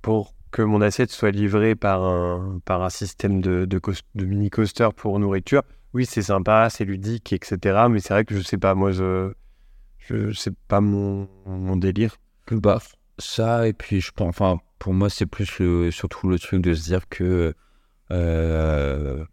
pour 0.00 0.34
que 0.50 0.62
mon 0.62 0.80
assiette 0.82 1.10
soit 1.10 1.30
livrée 1.30 1.74
par 1.74 2.02
un, 2.04 2.60
par 2.64 2.82
un 2.82 2.90
système 2.90 3.40
de, 3.40 3.64
de, 3.64 3.78
cos- 3.78 4.02
de 4.14 4.24
mini 4.24 4.50
coaster 4.50 4.88
pour 4.94 5.18
nourriture. 5.18 5.62
Oui, 5.94 6.06
c'est 6.06 6.22
sympa, 6.22 6.68
c'est 6.70 6.84
ludique, 6.84 7.32
etc. 7.32 7.86
Mais 7.90 8.00
c'est 8.00 8.14
vrai 8.14 8.24
que 8.24 8.34
je 8.36 8.42
sais 8.42 8.58
pas, 8.58 8.74
moi, 8.74 8.92
je, 8.92 9.32
je 9.98 10.32
c'est 10.32 10.54
pas 10.68 10.80
mon, 10.80 11.28
mon 11.46 11.76
délire. 11.76 12.16
bah, 12.50 12.80
ça, 13.18 13.68
et 13.68 13.72
puis 13.72 14.00
je 14.00 14.10
pense, 14.12 14.28
enfin, 14.28 14.60
pour 14.78 14.94
moi, 14.94 15.10
c'est 15.10 15.26
plus 15.26 15.58
le, 15.58 15.90
surtout 15.90 16.28
le 16.28 16.38
truc 16.38 16.62
de 16.62 16.74
se 16.74 16.84
dire 16.84 17.08
que 17.08 17.54
euh, 18.10 19.24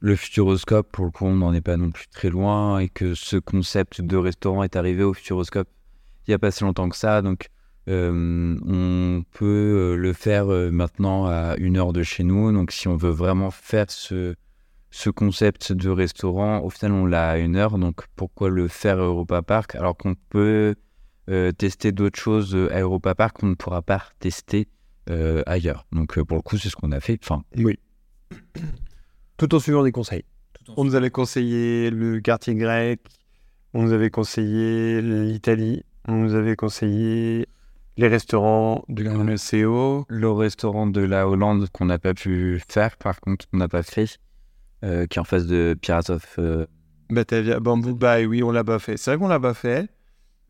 le 0.00 0.16
futuroscope, 0.16 0.90
pour 0.90 1.04
le 1.04 1.10
coup, 1.10 1.26
on 1.26 1.36
n'en 1.36 1.52
est 1.52 1.60
pas 1.60 1.76
non 1.76 1.90
plus 1.90 2.08
très 2.08 2.30
loin 2.30 2.78
et 2.78 2.88
que 2.88 3.14
ce 3.14 3.36
concept 3.36 4.00
de 4.00 4.16
restaurant 4.16 4.62
est 4.62 4.76
arrivé 4.76 5.04
au 5.04 5.14
futuroscope 5.14 5.68
il 6.26 6.30
n'y 6.30 6.34
a 6.34 6.38
pas 6.38 6.50
si 6.50 6.64
longtemps 6.64 6.88
que 6.88 6.96
ça. 6.96 7.22
Donc, 7.22 7.48
euh, 7.88 8.56
on 8.66 9.22
peut 9.32 9.94
le 9.96 10.12
faire 10.12 10.48
euh, 10.48 10.70
maintenant 10.70 11.26
à 11.26 11.54
une 11.58 11.76
heure 11.76 11.92
de 11.92 12.02
chez 12.02 12.24
nous. 12.24 12.52
Donc, 12.52 12.72
si 12.72 12.88
on 12.88 12.96
veut 12.96 13.10
vraiment 13.10 13.50
faire 13.50 13.86
ce, 13.90 14.34
ce 14.90 15.10
concept 15.10 15.72
de 15.72 15.90
restaurant, 15.90 16.60
au 16.60 16.70
final, 16.70 16.92
on 16.92 17.06
l'a 17.06 17.30
à 17.30 17.38
une 17.38 17.56
heure. 17.56 17.78
Donc, 17.78 18.06
pourquoi 18.16 18.48
le 18.48 18.68
faire 18.68 18.98
à 18.98 19.02
Europa 19.04 19.42
Park 19.42 19.74
alors 19.74 19.96
qu'on 19.96 20.14
peut 20.30 20.74
euh, 21.28 21.52
tester 21.52 21.92
d'autres 21.92 22.18
choses 22.18 22.56
à 22.72 22.80
Europa 22.80 23.14
Park 23.14 23.38
qu'on 23.38 23.46
ne 23.48 23.54
pourra 23.54 23.82
pas 23.82 24.02
tester 24.20 24.68
ailleurs. 25.46 25.86
Donc, 25.92 26.20
pour 26.20 26.36
le 26.36 26.42
coup, 26.42 26.58
c'est 26.58 26.68
ce 26.68 26.74
qu'on 26.74 26.90
a 26.90 26.98
fait. 26.98 27.20
Enfin, 27.22 27.44
Oui. 27.56 27.78
Tout 29.36 29.54
en 29.54 29.60
suivant 29.60 29.84
des 29.84 29.92
conseils. 29.92 30.24
On 30.76 30.84
nous 30.84 30.94
avait 30.94 31.10
conseillé 31.10 31.90
le 31.90 32.20
quartier 32.20 32.54
grec, 32.54 33.00
on 33.74 33.82
nous 33.82 33.92
avait 33.92 34.10
conseillé 34.10 35.00
l'Italie, 35.00 35.84
on 36.08 36.14
nous 36.14 36.34
avait 36.34 36.56
conseillé 36.56 37.46
les 37.96 38.08
restaurants 38.08 38.84
de 38.88 39.04
la 39.04 39.12
MCO. 39.12 40.06
le 40.08 40.30
restaurant 40.30 40.86
de 40.86 41.00
la 41.00 41.28
Hollande 41.28 41.68
qu'on 41.70 41.86
n'a 41.86 41.98
pas 41.98 42.14
pu 42.14 42.62
faire, 42.68 42.96
par 42.96 43.20
contre, 43.20 43.46
on 43.52 43.58
n'a 43.58 43.68
pas 43.68 43.82
fait, 43.82 44.18
euh, 44.84 45.06
qui 45.06 45.18
est 45.18 45.20
en 45.20 45.24
face 45.24 45.46
de 45.46 45.76
Pirates 45.80 46.10
of. 46.10 46.36
euh, 46.38 46.66
Batavia, 47.10 47.60
Bamboo 47.60 47.94
Bay, 47.94 48.26
oui, 48.26 48.42
on 48.42 48.50
l'a 48.50 48.64
pas 48.64 48.78
fait. 48.78 48.96
C'est 48.96 49.10
vrai 49.10 49.18
qu'on 49.18 49.28
l'a 49.28 49.40
pas 49.40 49.54
fait. 49.54 49.88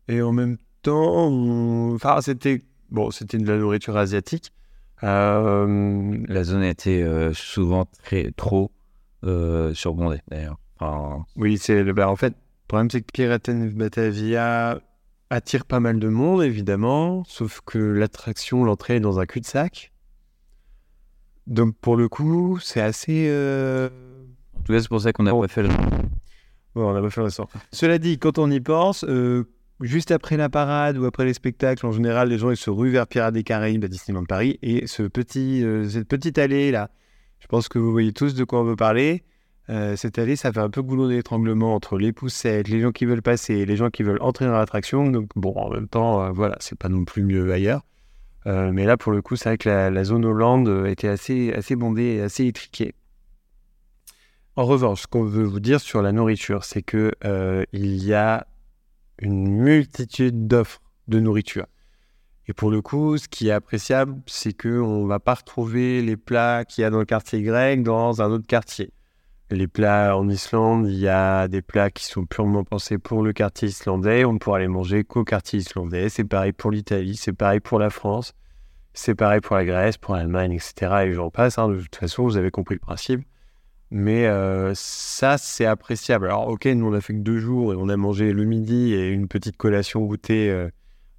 Et 0.07 0.21
en 0.21 0.31
même 0.31 0.57
temps, 0.81 1.27
on- 1.29 1.93
enfin, 1.95 2.19
c'était 2.21 2.63
bon, 2.89 3.11
c'était 3.11 3.37
de 3.37 3.47
la 3.51 3.57
nourriture 3.57 3.95
asiatique. 3.97 4.51
Euh, 5.03 6.17
la 6.27 6.43
zone 6.43 6.63
était 6.63 7.05
souvent 7.33 7.85
très 8.03 8.31
trop 8.31 8.71
surbondée, 9.73 10.21
d'ailleurs. 10.29 10.57
Enfin, 10.79 11.25
oui, 11.35 11.57
c'est 11.57 11.83
le- 11.83 11.93
bah, 11.93 12.09
en 12.09 12.15
fait, 12.15 12.29
le 12.29 12.67
problème 12.67 12.89
c'est 12.89 13.01
que 13.01 13.11
Piraten 13.11 13.69
Batavia 13.71 14.79
attire 15.29 15.65
pas 15.65 15.79
mal 15.79 15.99
de 15.99 16.07
monde, 16.07 16.41
évidemment, 16.43 17.23
sauf 17.25 17.61
que 17.65 17.77
l'attraction, 17.77 18.63
l'entrée 18.63 18.95
est 18.95 18.99
dans 18.99 19.19
un 19.19 19.25
cul-de-sac. 19.25 19.91
Donc 21.47 21.75
pour 21.77 21.95
le 21.95 22.09
coup, 22.09 22.59
c'est 22.61 22.81
assez. 22.81 23.27
euh, 23.29 23.89
tout 24.67 24.73
cas, 24.73 24.79
c'est 24.81 24.87
pour 24.89 25.01
ça 25.01 25.13
qu'on 25.13 25.23
n'a 25.23 25.31
Bon. 25.31 25.41
pas 25.41 25.47
fait 25.47 25.63
le. 25.63 25.69
Ouais, 25.69 26.83
on 26.83 26.93
n'a 26.93 27.01
pas 27.01 27.09
fait 27.09 27.21
le 27.23 27.29
sort. 27.29 27.49
Cela 27.71 27.97
dit, 27.97 28.19
quand 28.19 28.37
on 28.37 28.51
y 28.51 28.59
pense, 28.59 29.03
euh, 29.07 29.45
juste 29.81 30.11
après 30.11 30.37
la 30.37 30.49
parade 30.49 30.97
ou 30.97 31.05
après 31.05 31.25
les 31.25 31.33
spectacles, 31.33 31.85
en 31.85 31.91
général, 31.91 32.29
les 32.29 32.37
gens 32.37 32.51
ils 32.51 32.57
se 32.57 32.69
ruent 32.69 32.91
vers 32.91 33.07
Pirates 33.07 33.33
des 33.33 33.43
Caraïbes 33.43 33.83
à 33.83 33.87
Disneyland 33.87 34.25
Paris. 34.25 34.59
Et 34.61 34.85
ce 34.87 35.03
petit, 35.03 35.63
euh, 35.63 35.89
cette 35.89 36.07
petite 36.07 36.37
allée 36.37 36.69
là, 36.71 36.91
je 37.39 37.47
pense 37.47 37.67
que 37.67 37.79
vous 37.79 37.91
voyez 37.91 38.13
tous 38.13 38.35
de 38.35 38.43
quoi 38.43 38.61
on 38.61 38.63
veut 38.63 38.75
parler. 38.75 39.23
Euh, 39.69 39.95
cette 39.95 40.17
allée, 40.19 40.35
ça 40.35 40.51
fait 40.53 40.59
un 40.59 40.69
peu 40.69 40.81
goulot 40.81 41.09
d'étranglement 41.09 41.75
entre 41.75 41.97
les 41.97 42.13
poussettes, 42.13 42.67
les 42.69 42.79
gens 42.79 42.91
qui 42.91 43.05
veulent 43.05 43.21
passer, 43.21 43.65
les 43.65 43.75
gens 43.75 43.89
qui 43.89 44.03
veulent 44.03 44.21
entrer 44.21 44.45
dans 44.45 44.53
l'attraction. 44.53 45.09
Donc 45.11 45.29
bon, 45.35 45.53
en 45.55 45.69
même 45.69 45.87
temps, 45.87 46.31
voilà, 46.31 46.55
c'est 46.59 46.77
pas 46.77 46.89
non 46.89 47.03
plus 47.05 47.23
mieux 47.23 47.51
ailleurs. 47.51 47.81
Mais 48.45 48.85
là, 48.85 48.95
pour 48.95 49.11
le 49.11 49.21
coup, 49.21 49.35
c'est 49.35 49.49
vrai 49.49 49.57
que 49.57 49.67
la, 49.67 49.89
la 49.89 50.03
zone 50.05 50.23
Hollande 50.23 50.85
était 50.87 51.09
assez, 51.09 51.51
assez 51.53 51.75
bondée 51.75 52.15
et 52.15 52.21
assez 52.21 52.45
étriquée. 52.45 52.93
En 54.57 54.65
revanche, 54.65 55.03
ce 55.03 55.07
qu'on 55.07 55.23
veut 55.23 55.43
vous 55.43 55.59
dire 55.59 55.79
sur 55.79 56.01
la 56.01 56.11
nourriture, 56.11 56.63
c'est 56.63 56.81
que 56.81 57.11
euh, 57.25 57.63
il 57.73 58.03
y 58.03 58.15
a 58.15 58.47
une 59.19 59.47
multitude 59.47 60.47
d'offres 60.47 60.81
de 61.07 61.19
nourriture. 61.19 61.67
Et 62.47 62.53
pour 62.53 62.71
le 62.71 62.81
coup, 62.81 63.19
ce 63.19 63.27
qui 63.27 63.49
est 63.49 63.51
appréciable, 63.51 64.19
c'est 64.25 64.53
que 64.53 64.79
on 64.79 65.05
va 65.05 65.19
pas 65.19 65.35
retrouver 65.35 66.01
les 66.01 66.17
plats 66.17 66.65
qu'il 66.65 66.81
y 66.81 66.85
a 66.85 66.89
dans 66.89 66.97
le 66.97 67.05
quartier 67.05 67.43
grec 67.43 67.83
dans 67.83 68.23
un 68.23 68.31
autre 68.31 68.47
quartier. 68.47 68.91
Les 69.51 69.67
plats 69.67 70.17
en 70.17 70.27
Islande, 70.27 70.87
il 70.87 70.97
y 70.97 71.07
a 71.07 71.47
des 71.47 71.61
plats 71.61 71.91
qui 71.91 72.05
sont 72.05 72.25
purement 72.25 72.63
pensés 72.63 72.97
pour 72.97 73.21
le 73.21 73.33
quartier 73.33 73.67
islandais. 73.67 74.25
On 74.25 74.33
ne 74.33 74.39
pourra 74.39 74.57
les 74.57 74.67
manger 74.67 75.03
qu'au 75.03 75.23
quartier 75.23 75.59
islandais. 75.59 76.09
C'est 76.09 76.23
pareil 76.23 76.51
pour 76.51 76.71
l'Italie, 76.71 77.15
c'est 77.15 77.31
pareil 77.31 77.59
pour 77.59 77.77
la 77.77 77.91
France, 77.91 78.33
c'est 78.95 79.13
pareil 79.13 79.39
pour 79.39 79.55
la 79.55 79.65
Grèce, 79.65 79.97
pour 79.97 80.15
l'Allemagne, 80.15 80.53
etc. 80.53 81.03
Et 81.05 81.13
j'en 81.13 81.29
passe. 81.29 81.59
hein. 81.59 81.69
De 81.69 81.79
toute 81.79 81.95
façon, 81.95 82.23
vous 82.23 82.37
avez 82.37 82.49
compris 82.49 82.73
le 82.73 82.79
principe. 82.79 83.21
Mais 83.89 84.27
euh, 84.27 84.73
ça, 84.75 85.37
c'est 85.37 85.65
appréciable. 85.65 86.25
Alors, 86.25 86.47
ok, 86.47 86.65
nous, 86.65 86.87
on 86.87 86.93
a 86.93 87.01
fait 87.01 87.13
que 87.13 87.19
deux 87.19 87.39
jours 87.39 87.73
et 87.73 87.77
on 87.77 87.87
a 87.89 87.95
mangé 87.95 88.33
le 88.33 88.43
midi 88.43 88.93
et 88.93 89.09
une 89.09 89.27
petite 89.27 89.55
collation 89.55 90.01
goûtée 90.01 90.49
euh, 90.49 90.69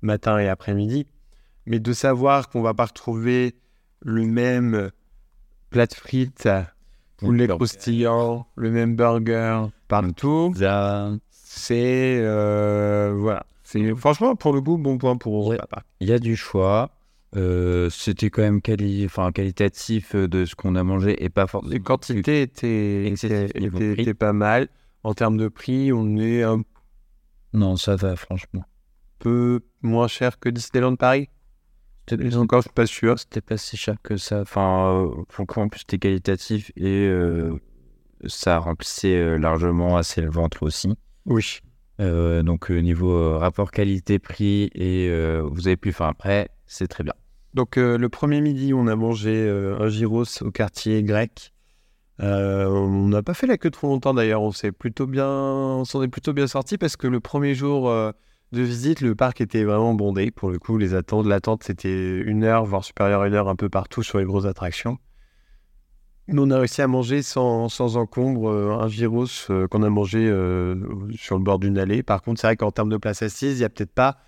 matin 0.02 0.38
et 0.38 0.48
après-midi. 0.48 1.06
Mais 1.66 1.80
de 1.80 1.92
savoir 1.92 2.48
qu'on 2.48 2.62
va 2.62 2.74
pas 2.74 2.86
retrouver 2.86 3.54
le 4.00 4.24
même 4.26 4.90
plat 5.70 5.86
de 5.86 5.94
frites, 5.94 6.48
poulet 7.16 7.48
croustillant, 7.48 8.46
le 8.54 8.70
même 8.70 8.96
burger 8.96 9.66
partout, 9.88 10.52
c'est... 11.30 12.18
euh, 12.20 13.14
voilà. 13.16 13.44
C'est, 13.64 13.94
franchement, 13.96 14.34
pour 14.34 14.54
le 14.54 14.62
coup, 14.62 14.78
bon 14.78 14.96
point 14.96 15.16
pour. 15.16 15.54
Il 16.00 16.08
y 16.08 16.12
a 16.12 16.18
du 16.18 16.36
choix. 16.36 16.90
Euh, 17.36 17.90
C'était 17.90 18.30
quand 18.30 18.42
même 18.42 18.62
quali... 18.62 19.04
enfin, 19.04 19.32
qualitatif 19.32 20.14
euh, 20.14 20.28
de 20.28 20.44
ce 20.46 20.54
qu'on 20.54 20.74
a 20.76 20.82
mangé 20.82 21.22
et 21.22 21.28
pas 21.28 21.46
forcément. 21.46 21.72
Les 21.72 21.80
quantités 21.80 22.42
étaient, 22.42 23.06
Excessif 23.06 23.50
étaient, 23.50 23.58
étaient- 23.66 23.92
prix. 23.92 24.02
étaient 24.02 24.14
pas 24.14 24.32
mal. 24.32 24.68
En 25.04 25.14
termes 25.14 25.36
de 25.36 25.48
prix, 25.48 25.92
on 25.92 26.16
est 26.16 26.42
un 26.42 26.62
Non, 27.52 27.76
ça 27.76 27.96
va, 27.96 28.16
franchement. 28.16 28.64
peu 29.18 29.60
moins 29.82 30.08
cher 30.08 30.38
que 30.38 30.48
Disneyland 30.48 30.96
Paris. 30.96 31.28
C'était 32.08 32.34
Encore, 32.36 32.60
je 32.62 32.68
suis 32.68 32.74
pas 32.74 32.86
sûr. 32.86 33.18
c'était 33.18 33.40
pas 33.42 33.58
si 33.58 33.76
cher 33.76 33.96
que 34.02 34.16
ça. 34.16 34.40
Enfin, 34.40 35.04
euh, 35.04 35.22
pour 35.28 35.58
en 35.58 35.68
plus, 35.68 35.80
c'était 35.80 35.98
qualitatif 35.98 36.72
et 36.76 37.06
euh, 37.06 37.52
ça 38.26 38.58
remplissait 38.58 39.36
largement 39.38 39.96
assez 39.98 40.22
le 40.22 40.30
ventre 40.30 40.62
aussi. 40.62 40.94
Oui. 41.26 41.60
Donc, 41.98 42.70
niveau 42.70 43.38
rapport 43.38 43.70
qualité-prix, 43.72 44.70
et 44.74 45.10
vous 45.42 45.66
avez 45.66 45.76
pu, 45.76 45.88
enfin, 45.90 46.08
après, 46.08 46.48
c'est 46.68 46.86
très 46.86 47.02
bien. 47.02 47.14
Donc, 47.54 47.76
euh, 47.76 47.98
le 47.98 48.08
premier 48.08 48.40
midi, 48.40 48.72
on 48.74 48.86
a 48.86 48.94
mangé 48.94 49.34
euh, 49.34 49.80
un 49.80 49.88
gyros 49.88 50.42
au 50.42 50.50
quartier 50.50 51.02
grec. 51.02 51.52
Euh, 52.20 52.66
on 52.66 53.08
n'a 53.08 53.22
pas 53.22 53.34
fait 53.34 53.46
la 53.46 53.56
queue 53.56 53.70
trop 53.70 53.88
longtemps 53.88 54.14
d'ailleurs. 54.14 54.42
On 54.42 54.52
plutôt 54.78 55.06
bien, 55.06 55.82
s'en 55.84 56.02
est 56.02 56.08
plutôt 56.08 56.32
bien 56.32 56.46
sorti 56.46 56.76
parce 56.76 56.96
que 56.96 57.06
le 57.06 57.20
premier 57.20 57.54
jour 57.54 57.90
de 58.52 58.62
visite, 58.62 59.00
le 59.00 59.14
parc 59.14 59.40
était 59.40 59.64
vraiment 59.64 59.94
bondé. 59.94 60.30
Pour 60.30 60.50
le 60.50 60.58
coup, 60.58 60.78
les 60.78 60.94
attentes, 60.94 61.26
l'attente 61.26 61.62
c'était 61.64 62.18
une 62.18 62.44
heure, 62.44 62.64
voire 62.64 62.84
supérieure 62.84 63.22
à 63.22 63.28
une 63.28 63.34
heure 63.34 63.48
un 63.48 63.56
peu 63.56 63.68
partout 63.68 64.02
sur 64.02 64.18
les 64.18 64.24
grosses 64.24 64.46
attractions. 64.46 64.98
Nous, 66.26 66.42
on 66.42 66.50
a 66.50 66.58
réussi 66.58 66.82
à 66.82 66.88
manger 66.88 67.22
sans, 67.22 67.68
sans 67.68 67.96
encombre 67.96 68.50
un 68.50 68.88
gyros 68.88 69.26
qu'on 69.70 69.82
a 69.84 69.88
mangé 69.88 70.26
sur 71.16 71.38
le 71.38 71.42
bord 71.44 71.60
d'une 71.60 71.78
allée. 71.78 72.02
Par 72.02 72.22
contre, 72.22 72.40
c'est 72.40 72.48
vrai 72.48 72.56
qu'en 72.56 72.72
termes 72.72 72.90
de 72.90 72.98
places 72.98 73.22
assises, 73.22 73.58
il 73.58 73.60
n'y 73.60 73.64
a 73.64 73.70
peut-être 73.70 73.94
pas 73.94 74.18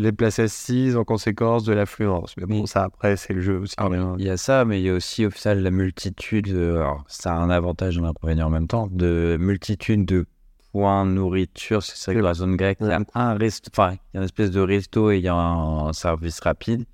les 0.00 0.12
places 0.12 0.38
assises 0.38 0.96
en 0.96 1.04
conséquence 1.04 1.64
de 1.64 1.72
l'affluence. 1.72 2.34
Mais 2.36 2.46
bon, 2.46 2.62
Oui. 2.62 2.66
ça 2.66 2.84
après, 2.84 3.16
c'est 3.16 3.34
le 3.34 3.40
jeu 3.40 3.58
aussi. 3.58 3.74
Alors, 3.76 3.92
hein. 3.92 4.16
il 4.18 4.24
y 4.24 4.30
a 4.30 4.36
ça, 4.36 4.64
mais 4.64 4.80
il 4.80 4.86
y 4.86 4.88
a 4.88 4.94
aussi 4.94 5.26
au 5.26 5.30
final 5.30 5.62
la 5.62 5.70
multitude, 5.70 6.48
alors 6.48 7.04
ça 7.06 7.34
a 7.34 7.36
un 7.36 7.50
avantage 7.50 7.98
et 7.98 8.00
un 8.00 8.04
inconvénient 8.04 8.46
en 8.46 8.50
même 8.50 8.66
temps, 8.66 8.88
de 8.90 9.36
multitude 9.38 10.06
de 10.06 10.26
points 10.72 11.04
nourriture. 11.04 11.82
C'est 11.82 11.96
ça 11.96 12.14
que 12.14 12.18
la 12.18 12.34
zone 12.34 12.56
grecque, 12.56 12.78
il 12.80 12.86
y 12.86 12.92
a 12.92 13.00
un 13.14 13.34
resto, 13.34 13.70
enfin, 13.72 13.92
il 13.92 14.14
y 14.14 14.16
a 14.16 14.20
une 14.20 14.24
espèce 14.24 14.50
de 14.50 14.60
resto 14.60 15.10
et 15.10 15.18
il 15.18 15.24
y 15.24 15.28
a 15.28 15.34
un, 15.34 15.92
service 15.92 16.40
rapide. 16.40 16.84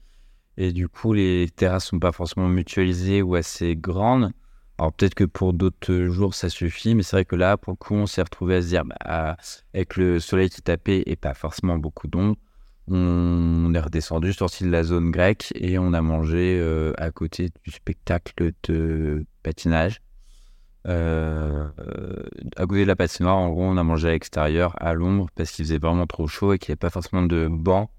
Et 0.57 0.73
du 0.73 0.89
coup, 0.89 1.13
les 1.13 1.49
terrasses 1.55 1.87
sont 1.87 1.99
pas 1.99 2.13
forcément 2.13 2.49
mutualisées 2.49 3.23
ou 3.23 3.35
assez 3.35 3.77
grandes. 3.77 4.33
Alors 4.79 4.93
peut-être 4.93 5.15
que 5.15 5.25
pour 5.25 5.53
d'autres 5.53 6.07
jours, 6.07 6.35
ça 6.35 6.49
suffit, 6.49 6.95
mais 6.95 7.03
c'est 7.03 7.17
vrai 7.17 7.25
que 7.25 7.37
là, 7.37 7.57
pour 7.57 7.73
le 7.73 7.77
coup, 7.77 7.95
on 7.95 8.07
s'est 8.07 8.23
retrouvé 8.23 8.57
à 8.57 8.63
se 8.63 8.69
dire, 8.69 8.85
bah, 8.85 9.37
avec 9.75 9.97
le 9.97 10.19
soleil 10.19 10.51
qui 10.51 10.61
tapait 10.61 11.03
et 11.07 11.17
pas 11.17 11.35
forcément 11.35 11.79
beaucoup 11.79 12.09
d'ombre, 12.09 12.37
on 12.89 13.73
est 13.75 13.81
redescendu, 13.81 14.33
sorti 14.33 14.65
de 14.65 14.71
la 14.71 14.85
zone 14.85 15.11
grecque 15.11 15.53
et 15.55 15.79
on 15.79 15.93
a 15.93 16.03
mangé 16.03 16.59
euh, 16.61 16.93
à 16.99 17.11
côté 17.11 17.51
du 17.65 17.71
spectacle 17.71 18.53
de 18.69 19.25
patinage. 19.43 20.01
Euh, 20.87 21.69
à 22.57 22.67
côté 22.67 22.83
de 22.83 22.87
la 22.87 22.95
patinoire, 22.95 23.37
en 23.37 23.51
gros, 23.51 23.65
on 23.65 23.77
a 23.77 23.83
mangé 23.83 24.09
à 24.09 24.13
l'extérieur, 24.13 24.81
à 24.81 24.95
l'ombre, 24.95 25.29
parce 25.35 25.51
qu'il 25.51 25.65
faisait 25.65 25.79
vraiment 25.79 26.07
trop 26.07 26.29
chaud 26.29 26.53
et 26.53 26.59
qu'il 26.59 26.71
n'y 26.71 26.75
avait 26.75 26.79
pas 26.79 26.91
forcément 26.91 27.23
de 27.23 27.49
banc 27.51 27.91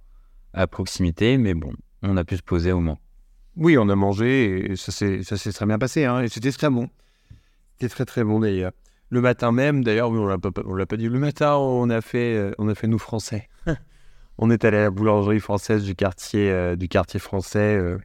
à 0.54 0.67
proximité, 0.67 1.38
mais 1.38 1.54
bon, 1.54 1.73
on 2.02 2.15
a 2.15 2.23
pu 2.23 2.38
se 2.38 2.43
poser 2.43 2.71
au 2.71 2.80
moins. 2.80 2.97
Oui, 3.58 3.78
on 3.78 3.89
a 3.89 3.95
mangé 3.95 4.71
et 4.71 4.76
ça 4.76 4.91
s'est 4.91 5.52
très 5.52 5.65
bien 5.65 5.80
passé. 5.80 6.06
hein, 6.06 6.21
et 6.21 6.30
c'était 6.30 6.52
très 6.52 6.69
bon. 6.69 6.89
C'était 7.73 7.89
très 7.89 8.06
très 8.06 8.23
bon 8.23 8.39
d'ailleurs. 8.39 8.71
Le 9.10 9.21
matin 9.21 9.52
même, 9.52 9.84
d'ailleurs, 9.84 10.10
oui, 10.10 10.19
on 10.19 10.28
l'a 10.28 10.38
pas, 10.38 10.50
on 10.65 10.76
l'a 10.76 10.86
pas 10.86 10.97
dit. 10.97 11.10
Le 11.10 11.19
matin, 11.19 11.56
on 11.56 11.89
a 11.89 12.02
fait, 12.02 12.36
euh, 12.36 12.52
on 12.58 12.67
a 12.67 12.76
fait 12.76 12.88
nous 12.88 13.00
français. 13.00 13.50
on 14.38 14.50
est 14.50 14.65
allé 14.65 14.78
à 14.78 14.82
la 14.82 14.91
boulangerie 14.91 15.39
française 15.39 15.84
du 15.84 15.95
quartier, 15.95 16.52
euh, 16.52 16.76
du 16.76 16.88
quartier 16.88 17.19
français 17.19 17.76
euh, 17.76 17.97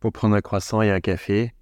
pour 0.00 0.12
prendre 0.12 0.34
un 0.34 0.40
croissant 0.40 0.82
et 0.82 0.90
un 0.90 1.00
café. 1.00 1.54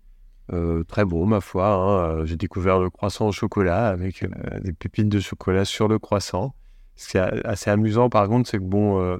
Euh, 0.52 0.82
très 0.84 1.04
bon, 1.04 1.26
ma 1.26 1.40
foi. 1.40 1.68
hein, 1.68 2.24
J'ai 2.24 2.36
découvert 2.36 2.78
le 2.78 2.90
croissant 2.90 3.28
au 3.28 3.32
chocolat 3.32 3.88
avec 3.88 4.24
des 4.62 4.72
pépites 4.72 5.08
de 5.08 5.20
chocolat 5.20 5.64
sur 5.64 5.88
le 5.88 5.98
croissant. 5.98 6.54
Ce 6.96 7.10
qui 7.10 7.16
est 7.18 7.46
assez 7.46 7.70
amusant, 7.70 8.08
par 8.08 8.26
contre, 8.28 8.48
c'est 8.48 8.58
que 8.58 8.62
bon, 8.64 9.18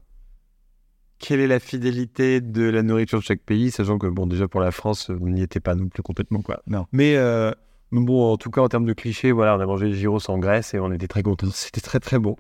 quelle 1.19 1.41
est 1.41 1.47
la 1.47 1.61
fidélité 1.61 2.41
de 2.41 2.63
la 2.63 2.83
nourriture 2.83 3.19
de 3.19 3.25
chaque 3.25 3.43
pays, 3.43 3.71
sachant 3.71 3.99
que, 3.99 4.07
bon, 4.07 4.27
déjà 4.27 4.49
pour 4.49 4.61
la 4.61 4.71
France, 4.71 5.11
on 5.11 5.29
n'y 5.29 5.43
était 5.43 5.61
pas 5.61 5.75
non 5.75 5.89
plus 5.89 6.03
complètement, 6.03 6.41
quoi. 6.43 6.63
Non. 6.67 6.87
Mais 6.93 7.17
Mais 7.91 8.01
bon, 8.01 8.33
en 8.33 8.37
tout 8.37 8.51
cas, 8.51 8.63
en 8.63 8.69
termes 8.69 8.87
de 8.87 8.93
clichés, 8.93 9.33
voilà, 9.33 9.57
on 9.57 9.61
a 9.61 9.67
mangé 9.67 9.89
des 9.89 9.95
gyros 9.95 10.31
en 10.31 10.39
Grèce 10.39 10.75
et 10.75 10.79
on 10.79 10.93
était 10.93 11.09
très 11.09 11.23
contents. 11.23 11.49
C'était 11.53 11.81
très 11.81 12.01
très 12.01 12.19
bon. 12.19 12.37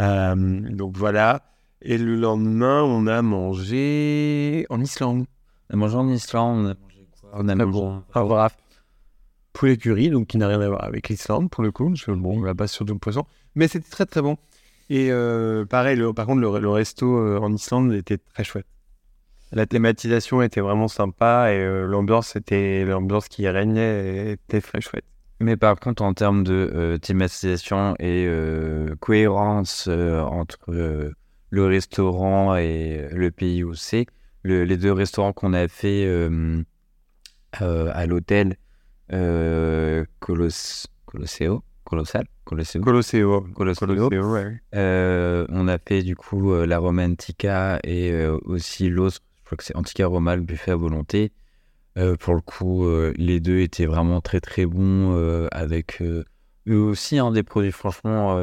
Euh, 0.00 0.34
donc 0.36 0.96
voilà. 0.96 1.42
Et 1.82 1.98
le 1.98 2.16
lendemain, 2.16 2.82
on 2.82 3.06
a 3.06 3.22
mangé 3.22 4.66
en 4.70 4.80
Islande. 4.80 5.26
On 5.70 5.74
a 5.74 5.76
mangé 5.76 5.96
en 5.96 6.08
Islande, 6.08 6.58
on 6.58 6.70
a 6.70 6.74
mangé 6.74 7.08
quoi? 7.20 7.30
On 7.34 7.48
a 7.48 7.54
Très 7.54 7.64
mangé 7.66 7.78
bon. 7.78 8.02
Voilà. 8.14 8.50
Poulet 9.52 9.76
curry, 9.76 10.10
donc 10.10 10.26
qui 10.26 10.36
n'a 10.38 10.48
rien 10.48 10.60
à 10.60 10.68
voir 10.68 10.84
avec 10.84 11.08
l'Islande 11.08 11.50
pour 11.50 11.62
le 11.62 11.70
coup. 11.70 11.92
Que 11.94 12.10
bon, 12.12 12.40
on 12.40 12.42
la 12.44 12.54
base 12.54 12.72
sur 12.72 12.84
du 12.84 12.94
poisson. 12.98 13.24
Mais 13.54 13.68
c'était 13.68 13.88
très 13.88 14.04
très 14.06 14.20
bon. 14.22 14.36
Et 14.90 15.10
euh, 15.10 15.64
pareil, 15.64 15.96
le- 15.96 16.12
par 16.12 16.26
contre, 16.26 16.40
le, 16.40 16.58
le 16.60 16.68
resto 16.70 17.18
euh, 17.18 17.38
en 17.40 17.52
Islande 17.52 17.92
était 17.92 18.18
très 18.18 18.44
chouette. 18.44 18.66
La 19.52 19.64
thématisation 19.66 20.42
était 20.42 20.60
vraiment 20.60 20.88
sympa 20.88 21.52
et 21.52 21.58
euh, 21.58 21.86
l'ambiance 21.86 22.36
était 22.36 22.84
l'ambiance 22.84 23.28
qui 23.28 23.48
régnait 23.48 24.32
était 24.32 24.60
très 24.60 24.80
chouette. 24.80 25.04
Mais 25.40 25.56
par 25.56 25.78
contre, 25.78 26.02
en 26.02 26.14
termes 26.14 26.44
de 26.44 26.70
euh, 26.74 26.98
thématisation 26.98 27.94
et 27.98 28.24
euh, 28.26 28.94
cohérence 29.00 29.86
euh, 29.88 30.20
entre 30.22 30.58
euh, 30.70 31.12
le 31.50 31.66
restaurant 31.66 32.56
et 32.56 33.08
le 33.12 33.30
pays 33.30 33.62
où 33.62 33.74
c'est, 33.74 34.06
le- 34.42 34.64
les 34.64 34.76
deux 34.78 34.92
restaurants 34.92 35.32
qu'on 35.34 35.52
a 35.52 35.68
fait 35.68 36.04
euh, 36.06 36.62
euh, 37.62 37.90
à 37.94 38.06
l'hôtel 38.06 38.56
euh, 39.12 40.04
Colos- 40.20 40.86
Colosseo, 41.06 41.62
Colossal, 41.84 42.26
Colosseo, 42.44 42.80
Colosseo. 42.82 43.42
Colosseo. 43.54 43.86
Colosseo, 43.86 44.32
ouais. 44.32 44.60
Euh, 44.74 45.46
on 45.50 45.68
a 45.68 45.78
fait 45.78 46.02
du 46.02 46.16
coup 46.16 46.52
euh, 46.52 46.66
la 46.66 46.78
Romantica 46.78 47.78
et 47.84 48.10
euh, 48.10 48.38
aussi 48.44 48.88
l'autre, 48.88 49.20
je 49.40 49.44
crois 49.44 49.56
que 49.58 49.64
c'est 49.64 49.76
Antica 49.76 50.06
Roma, 50.06 50.34
le 50.36 50.42
buffet 50.42 50.72
à 50.72 50.76
volonté. 50.76 51.32
Euh, 51.96 52.16
pour 52.16 52.34
le 52.34 52.40
coup, 52.42 52.84
euh, 52.84 53.14
les 53.16 53.40
deux 53.40 53.60
étaient 53.60 53.86
vraiment 53.86 54.20
très 54.20 54.40
très 54.40 54.66
bons 54.66 55.14
euh, 55.14 55.48
avec 55.50 56.02
eux 56.02 56.24
aussi 56.68 57.18
hein, 57.18 57.30
des 57.30 57.42
produits 57.42 57.72
franchement 57.72 58.38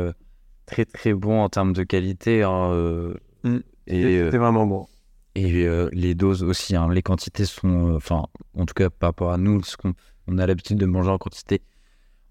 très 0.65 0.85
très 0.85 1.13
bons 1.13 1.41
en 1.41 1.49
termes 1.49 1.73
de 1.73 1.83
qualité. 1.83 2.43
hein, 2.43 3.13
Mm. 3.43 3.57
et 3.87 4.01
C'était 4.23 4.37
vraiment 4.37 4.65
bon. 4.65 4.87
et 5.35 5.67
les 5.91 6.15
doses 6.15 6.43
aussi, 6.43 6.77
hein, 6.77 6.87
les 6.89 7.01
quantités 7.01 7.43
sont, 7.43 7.93
enfin, 7.93 8.23
en 8.57 8.65
tout 8.65 8.73
cas 8.73 8.89
par 8.89 9.09
rapport 9.09 9.33
à 9.33 9.37
nous, 9.37 9.61
ce 9.63 9.75
qu'on 9.75 9.93
on 10.27 10.37
a 10.37 10.47
l'habitude 10.47 10.77
de 10.77 10.85
manger 10.85 11.09
en 11.09 11.17
quantité 11.17 11.61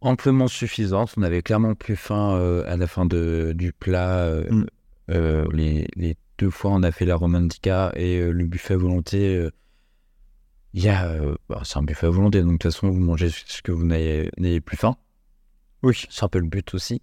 amplement 0.01 0.49
suffisante. 0.49 1.13
On 1.19 1.23
avait 1.23 1.43
clairement 1.43 1.75
plus 1.75 1.97
faim 1.97 2.63
à 2.67 2.77
la 2.79 2.87
fin 2.87 3.05
de, 3.05 3.53
du 3.55 3.75
plat. 3.75 4.27
Mm. 4.51 4.65
les, 5.53 5.87
les 5.95 6.17
deux 6.39 6.49
fois, 6.51 6.71
on 6.73 6.83
a 6.83 6.91
fait 6.91 7.05
la 7.05 7.17
romantica 7.17 7.93
et 7.95 8.25
le 8.33 8.47
buffet 8.47 8.73
à 8.73 8.79
volonté. 8.79 9.49
Il 10.75 10.83
y 10.83 10.89
a, 10.89 11.07
euh, 11.07 11.35
bah, 11.49 11.61
c'est 11.65 11.79
un 11.79 11.83
buffet 11.83 12.07
à 12.07 12.11
volonté, 12.11 12.41
donc 12.41 12.53
de 12.53 12.57
toute 12.57 12.73
façon, 12.73 12.89
vous 12.91 13.01
mangez 13.01 13.29
ce 13.31 13.61
que 13.63 13.73
vous 13.73 13.85
n'ayez 13.85 14.61
plus 14.61 14.77
faim. 14.77 14.97
Oui. 15.83 16.05
C'est 16.09 16.25
un 16.25 16.29
peu 16.29 16.39
le 16.39 16.47
but 16.49 16.73
aussi. 16.75 17.03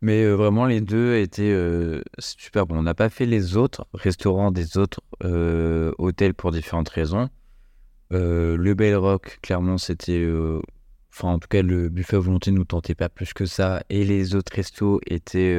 Mais 0.00 0.22
euh, 0.22 0.34
vraiment, 0.34 0.66
les 0.66 0.80
deux 0.80 1.16
étaient 1.16 1.50
euh, 1.50 2.02
super 2.18 2.66
bons. 2.66 2.78
On 2.78 2.82
n'a 2.82 2.94
pas 2.94 3.08
fait 3.08 3.26
les 3.26 3.56
autres 3.56 3.86
restaurants 3.94 4.50
des 4.52 4.76
autres 4.76 5.00
euh, 5.24 5.92
hôtels 5.98 6.34
pour 6.34 6.52
différentes 6.52 6.88
raisons. 6.88 7.28
Le 8.10 8.72
Bell 8.74 8.96
Rock, 8.96 9.38
clairement, 9.42 9.76
c'était. 9.76 10.26
Enfin, 11.12 11.28
en 11.28 11.38
tout 11.38 11.48
cas, 11.48 11.62
le 11.62 11.88
buffet 11.88 12.16
à 12.16 12.20
volonté 12.20 12.50
nous 12.52 12.64
tentait 12.64 12.94
pas 12.94 13.08
plus 13.08 13.34
que 13.34 13.44
ça. 13.44 13.82
Et 13.90 14.04
les 14.04 14.34
autres 14.34 14.52
restos 14.54 15.00
étaient 15.06 15.58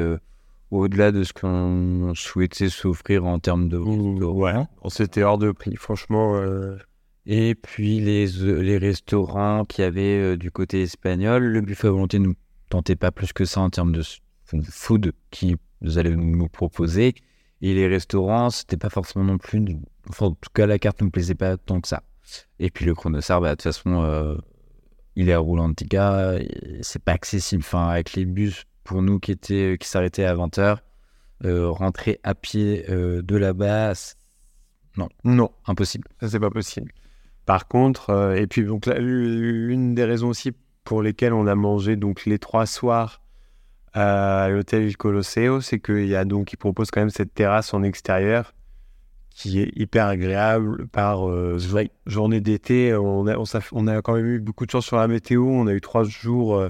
au-delà 0.72 1.12
de 1.12 1.24
ce 1.24 1.34
qu'on 1.34 2.14
souhaitait 2.16 2.70
s'offrir 2.70 3.26
en 3.26 3.40
termes 3.40 3.70
de. 3.70 3.78
Ouais. 3.78 4.54
On 4.82 4.90
s'était 4.90 5.22
hors 5.22 5.38
de 5.38 5.52
prix, 5.52 5.76
franchement. 5.76 6.38
euh, 6.38 6.78
Et 7.26 7.56
puis 7.56 8.00
les, 8.00 8.42
euh, 8.42 8.62
les 8.62 8.78
restaurants 8.78 9.66
qu'il 9.66 9.84
y 9.84 9.88
avait 9.88 10.18
euh, 10.20 10.38
du 10.38 10.52
côté 10.52 10.82
espagnol, 10.82 11.44
le 11.44 11.62
buffet 11.62 11.88
à 11.88 11.92
volonté 11.92 12.20
nous 12.20 12.34
tentait 12.70 12.96
pas 12.96 13.12
plus 13.12 13.34
que 13.34 13.46
ça 13.46 13.62
en 13.62 13.70
termes 13.70 13.92
de 13.92 14.04
food 14.64 15.12
qui 15.32 15.56
vous 15.82 15.98
allez 15.98 16.16
nous 16.16 16.48
proposer. 16.48 17.14
Et 17.62 17.74
les 17.74 17.88
restaurants, 17.88 18.50
c'était 18.50 18.78
pas 18.78 18.90
forcément 18.90 19.26
non 19.26 19.38
plus. 19.38 19.64
Enfin, 20.08 20.28
en 20.28 20.32
tout 20.32 20.50
cas, 20.54 20.66
la 20.66 20.80
carte 20.80 21.02
ne 21.02 21.08
me 21.08 21.12
plaisait 21.12 21.36
pas 21.36 21.58
tant 21.58 21.82
que 21.82 21.88
ça. 21.88 22.04
Et 22.60 22.70
puis 22.70 22.86
le 22.86 22.96
chronosar, 22.96 23.42
bah, 23.42 23.50
de 23.50 23.56
toute 23.56 23.64
façon, 23.64 24.02
euh, 24.04 24.38
il 25.16 25.30
est 25.30 25.34
à 25.34 25.40
Roulantica, 25.40 26.38
c'est 26.82 27.04
pas 27.04 27.12
accessible. 27.14 27.64
Enfin, 27.66 27.90
avec 27.90 28.14
les 28.14 28.26
bus 28.26 28.64
pour 28.84 29.02
nous 29.02 29.20
qui 29.20 29.32
étaient 29.32 29.78
qui 29.80 29.88
s'arrêtaient 29.88 30.24
à 30.24 30.36
20h, 30.36 30.78
rentrer 31.44 32.20
à 32.24 32.34
pied 32.34 32.86
euh, 32.90 33.22
de 33.22 33.36
là-bas, 33.36 33.94
c'est 33.96 34.16
Non, 35.24 35.52
impossible. 35.68 36.08
ça 36.22 36.30
c'est 36.30 36.40
pas 36.40 36.50
possible. 36.50 36.92
Par 37.50 37.68
contre, 37.68 38.12
euh, 38.12 38.36
et 38.36 38.46
puis 38.46 38.64
donc 38.64 38.86
là, 38.86 39.00
l'une 39.00 39.96
des 39.96 40.04
raisons 40.04 40.28
aussi 40.28 40.52
pour 40.84 41.02
lesquelles 41.02 41.34
on 41.34 41.48
a 41.48 41.56
mangé 41.56 41.96
donc 41.96 42.28
les 42.28 42.38
trois 42.38 42.68
soirs 42.68 43.24
à 43.94 44.50
l'hôtel 44.52 44.96
Colosseo, 44.96 45.60
c'est 45.60 45.80
qu'il 45.80 46.06
y 46.06 46.16
a 46.16 46.26
donc, 46.26 46.54
il 46.54 46.58
propose 46.58 46.92
quand 46.92 47.02
même 47.02 47.10
cette 47.10 47.34
terrasse 47.34 47.74
en 47.74 47.82
extérieur 47.82 48.54
qui 49.32 49.62
est 49.62 49.72
hyper 49.76 50.06
agréable 50.06 50.88
par 50.90 51.28
euh, 51.28 51.58
jo- 51.58 51.90
journée 52.06 52.40
d'été. 52.40 52.94
On 52.94 53.26
a, 53.26 53.36
on, 53.36 53.46
s'est- 53.46 53.58
on 53.72 53.88
a 53.88 54.04
quand 54.04 54.14
même 54.14 54.28
eu 54.28 54.40
beaucoup 54.40 54.68
de 54.68 54.72
chance 54.72 54.86
sur 54.86 54.98
la 54.98 55.08
météo. 55.08 55.44
On 55.48 55.66
a 55.66 55.74
eu 55.74 55.82
trois 55.82 56.04
jours 56.04 56.56
euh, 56.56 56.70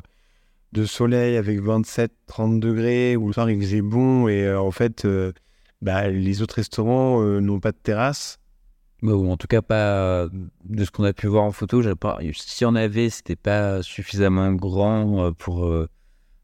de 0.71 0.85
soleil 0.85 1.35
avec 1.35 1.59
27-30 1.61 2.61
degrés 2.61 3.17
où 3.17 3.27
le 3.27 3.33
soir 3.33 3.49
il 3.49 3.59
faisait 3.59 3.81
bon 3.81 4.29
et 4.29 4.45
euh, 4.45 4.61
en 4.61 4.71
fait, 4.71 5.03
euh, 5.03 5.33
bah, 5.81 6.07
les 6.07 6.41
autres 6.41 6.55
restaurants 6.55 7.21
euh, 7.21 7.41
n'ont 7.41 7.59
pas 7.59 7.73
de 7.73 7.77
terrasse. 7.83 8.39
Ou 9.01 9.31
en 9.31 9.37
tout 9.37 9.47
cas 9.47 9.61
pas 9.61 9.75
euh, 9.75 10.29
de 10.65 10.83
ce 10.83 10.91
qu'on 10.91 11.05
a 11.05 11.13
pu 11.13 11.27
voir 11.27 11.43
en 11.43 11.51
photo. 11.51 11.81
Pas, 11.95 12.19
si 12.33 12.65
on 12.65 12.75
avait, 12.75 13.09
c'était 13.09 13.37
pas 13.37 13.81
suffisamment 13.81 14.51
grand 14.51 15.23
euh, 15.23 15.31
pour 15.31 15.65
euh, 15.65 15.87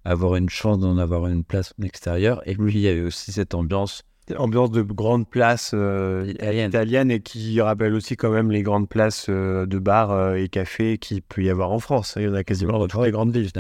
avoir 0.06 0.36
une 0.36 0.50
chance 0.50 0.80
d'en 0.80 0.98
avoir 0.98 1.28
une 1.28 1.44
place 1.44 1.74
en 1.80 1.84
extérieur. 1.84 2.42
Et 2.48 2.56
puis 2.56 2.74
il 2.74 2.80
y 2.80 2.88
avait 2.88 3.02
aussi 3.02 3.32
cette 3.32 3.56
ambiance. 3.56 4.04
ambiance 4.38 4.72
de 4.72 4.84
grande 4.84 5.28
place 5.28 5.72
euh, 5.74 6.26
Italienne. 6.28 6.70
italienne 6.70 7.12
et 7.12 7.20
qui 7.20 7.60
rappelle 7.60 7.94
aussi 7.94 8.16
quand 8.16 8.30
même 8.30 8.52
les 8.52 8.62
grandes 8.62 8.88
places 8.88 9.26
euh, 9.30 9.66
de 9.66 9.80
bars 9.80 10.12
euh, 10.12 10.36
et 10.36 10.48
cafés 10.48 10.98
qu'il 10.98 11.22
peut 11.24 11.44
y 11.44 11.50
avoir 11.50 11.72
en 11.72 11.80
France. 11.80 12.14
Il 12.18 12.24
y 12.24 12.28
en 12.28 12.36
a 12.36 12.44
quasiment 12.44 12.78
dans 12.78 12.88
toutes 12.88 13.04
les 13.04 13.12
grandes 13.12 13.36
villes. 13.36 13.52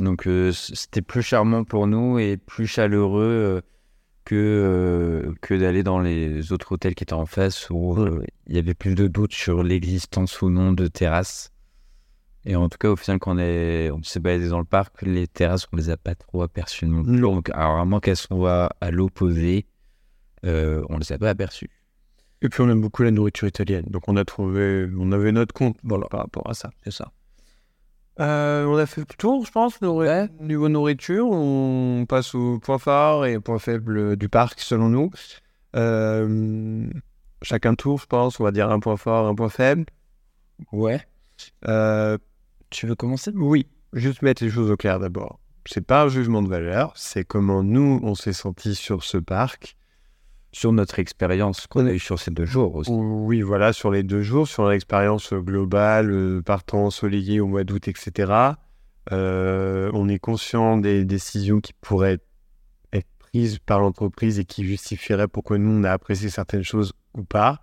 Donc 0.00 0.28
c'était 0.52 1.02
plus 1.02 1.22
charmant 1.22 1.62
pour 1.62 1.86
nous 1.86 2.18
et 2.18 2.36
plus 2.36 2.66
chaleureux 2.66 3.62
que, 4.24 4.34
euh, 4.34 5.34
que 5.40 5.54
d'aller 5.54 5.82
dans 5.82 6.00
les 6.00 6.52
autres 6.52 6.72
hôtels 6.72 6.94
qui 6.94 7.04
étaient 7.04 7.12
en 7.12 7.26
face 7.26 7.68
où 7.70 7.96
euh, 7.96 8.24
il 8.46 8.56
y 8.56 8.58
avait 8.58 8.74
plus 8.74 8.94
de 8.94 9.06
doutes 9.08 9.34
sur 9.34 9.62
l'existence 9.62 10.42
ou 10.42 10.50
non 10.50 10.72
de 10.72 10.86
terrasses. 10.86 11.50
Et 12.44 12.56
en 12.56 12.68
tout 12.68 12.78
cas, 12.78 12.88
au 12.88 12.96
final, 12.96 13.20
quand 13.20 13.36
on, 13.36 13.38
est, 13.38 13.90
on 13.92 14.02
s'est 14.02 14.18
baladé 14.18 14.48
dans 14.48 14.58
le 14.58 14.64
parc, 14.64 15.02
les 15.02 15.28
terrasses, 15.28 15.68
on 15.72 15.76
les 15.76 15.90
a 15.90 15.96
pas 15.96 16.14
trop 16.14 16.42
aperçues 16.42 16.86
non. 16.86 17.02
Donc, 17.02 17.50
alors, 17.50 17.78
à 17.78 17.84
moins 17.84 18.00
qu'elles 18.00 18.16
soient 18.16 18.70
à 18.80 18.90
l'opposé, 18.90 19.66
euh, 20.44 20.82
on 20.88 20.98
les 20.98 21.12
a 21.12 21.18
pas 21.18 21.30
aperçues. 21.30 21.70
Et 22.42 22.48
puis 22.48 22.60
on 22.60 22.68
aime 22.68 22.80
beaucoup 22.80 23.04
la 23.04 23.12
nourriture 23.12 23.46
italienne. 23.46 23.84
Donc 23.88 24.08
on 24.08 24.16
a 24.16 24.24
trouvé, 24.24 24.88
on 24.98 25.12
avait 25.12 25.30
notre 25.30 25.54
compte 25.54 25.76
voilà, 25.84 26.08
par 26.08 26.20
rapport 26.20 26.48
à 26.50 26.54
ça. 26.54 26.70
C'est 26.82 26.90
ça. 26.90 27.12
Euh, 28.20 28.66
on 28.66 28.76
a 28.76 28.86
fait 28.86 29.00
le 29.00 29.06
tour, 29.16 29.46
je 29.46 29.50
pense, 29.50 29.80
nourri- 29.80 30.28
niveau 30.40 30.68
nourriture. 30.68 31.28
On 31.30 32.04
passe 32.06 32.34
au 32.34 32.58
point 32.58 32.78
phare 32.78 33.24
et 33.26 33.40
point 33.40 33.58
faible 33.58 34.16
du 34.16 34.28
parc, 34.28 34.60
selon 34.60 34.88
nous. 34.88 35.10
Euh, 35.76 36.86
chacun 37.42 37.74
tour, 37.74 37.98
je 37.98 38.06
pense. 38.06 38.38
On 38.40 38.44
va 38.44 38.50
dire 38.52 38.70
un 38.70 38.80
point 38.80 38.96
fort, 38.96 39.26
un 39.26 39.34
point 39.34 39.48
faible. 39.48 39.86
Ouais. 40.72 41.00
Euh, 41.66 42.18
Tu 42.70 42.86
veux 42.86 42.94
commencer? 42.94 43.32
oui, 43.34 43.66
juste 43.92 44.22
mettre 44.22 44.44
les 44.44 44.50
choses 44.50 44.70
au 44.70 44.76
clair 44.76 44.98
d'abord. 45.00 45.40
C'est 45.66 45.84
pas 45.86 46.02
un 46.04 46.08
jugement 46.08 46.42
de 46.42 46.48
valeur, 46.48 46.92
c'est 46.96 47.24
comment 47.24 47.62
nous, 47.62 48.00
on 48.02 48.14
s'est 48.14 48.32
senti 48.32 48.74
sur 48.74 49.04
ce 49.04 49.16
parc. 49.18 49.76
Sur 50.52 50.72
notre 50.72 50.98
expérience 50.98 51.66
qu'on 51.66 51.86
a 51.86 51.92
eue 51.92 51.98
sur 51.98 52.18
ces 52.18 52.30
deux 52.30 52.44
jours 52.44 52.74
aussi. 52.74 52.90
Oui, 52.92 53.40
voilà, 53.40 53.72
sur 53.72 53.90
les 53.90 54.02
deux 54.02 54.22
jours, 54.22 54.46
sur 54.46 54.68
l'expérience 54.68 55.32
globale, 55.32 56.10
euh, 56.10 56.42
partant 56.42 56.84
ensoleillé 56.86 57.40
au 57.40 57.46
mois 57.46 57.64
d'août, 57.64 57.88
etc. 57.88 58.32
Euh, 59.10 59.90
on 59.94 60.08
est 60.08 60.18
conscient 60.18 60.76
des 60.76 61.04
décisions 61.04 61.60
qui 61.60 61.72
pourraient 61.72 62.18
être 62.92 63.08
prises 63.18 63.58
par 63.58 63.80
l'entreprise 63.80 64.38
et 64.38 64.44
qui 64.44 64.64
justifieraient 64.64 65.26
pourquoi 65.26 65.58
nous, 65.58 65.70
on 65.70 65.84
a 65.84 65.90
apprécié 65.90 66.28
certaines 66.28 66.62
choses 66.62 66.92
ou 67.14 67.24
pas. 67.24 67.62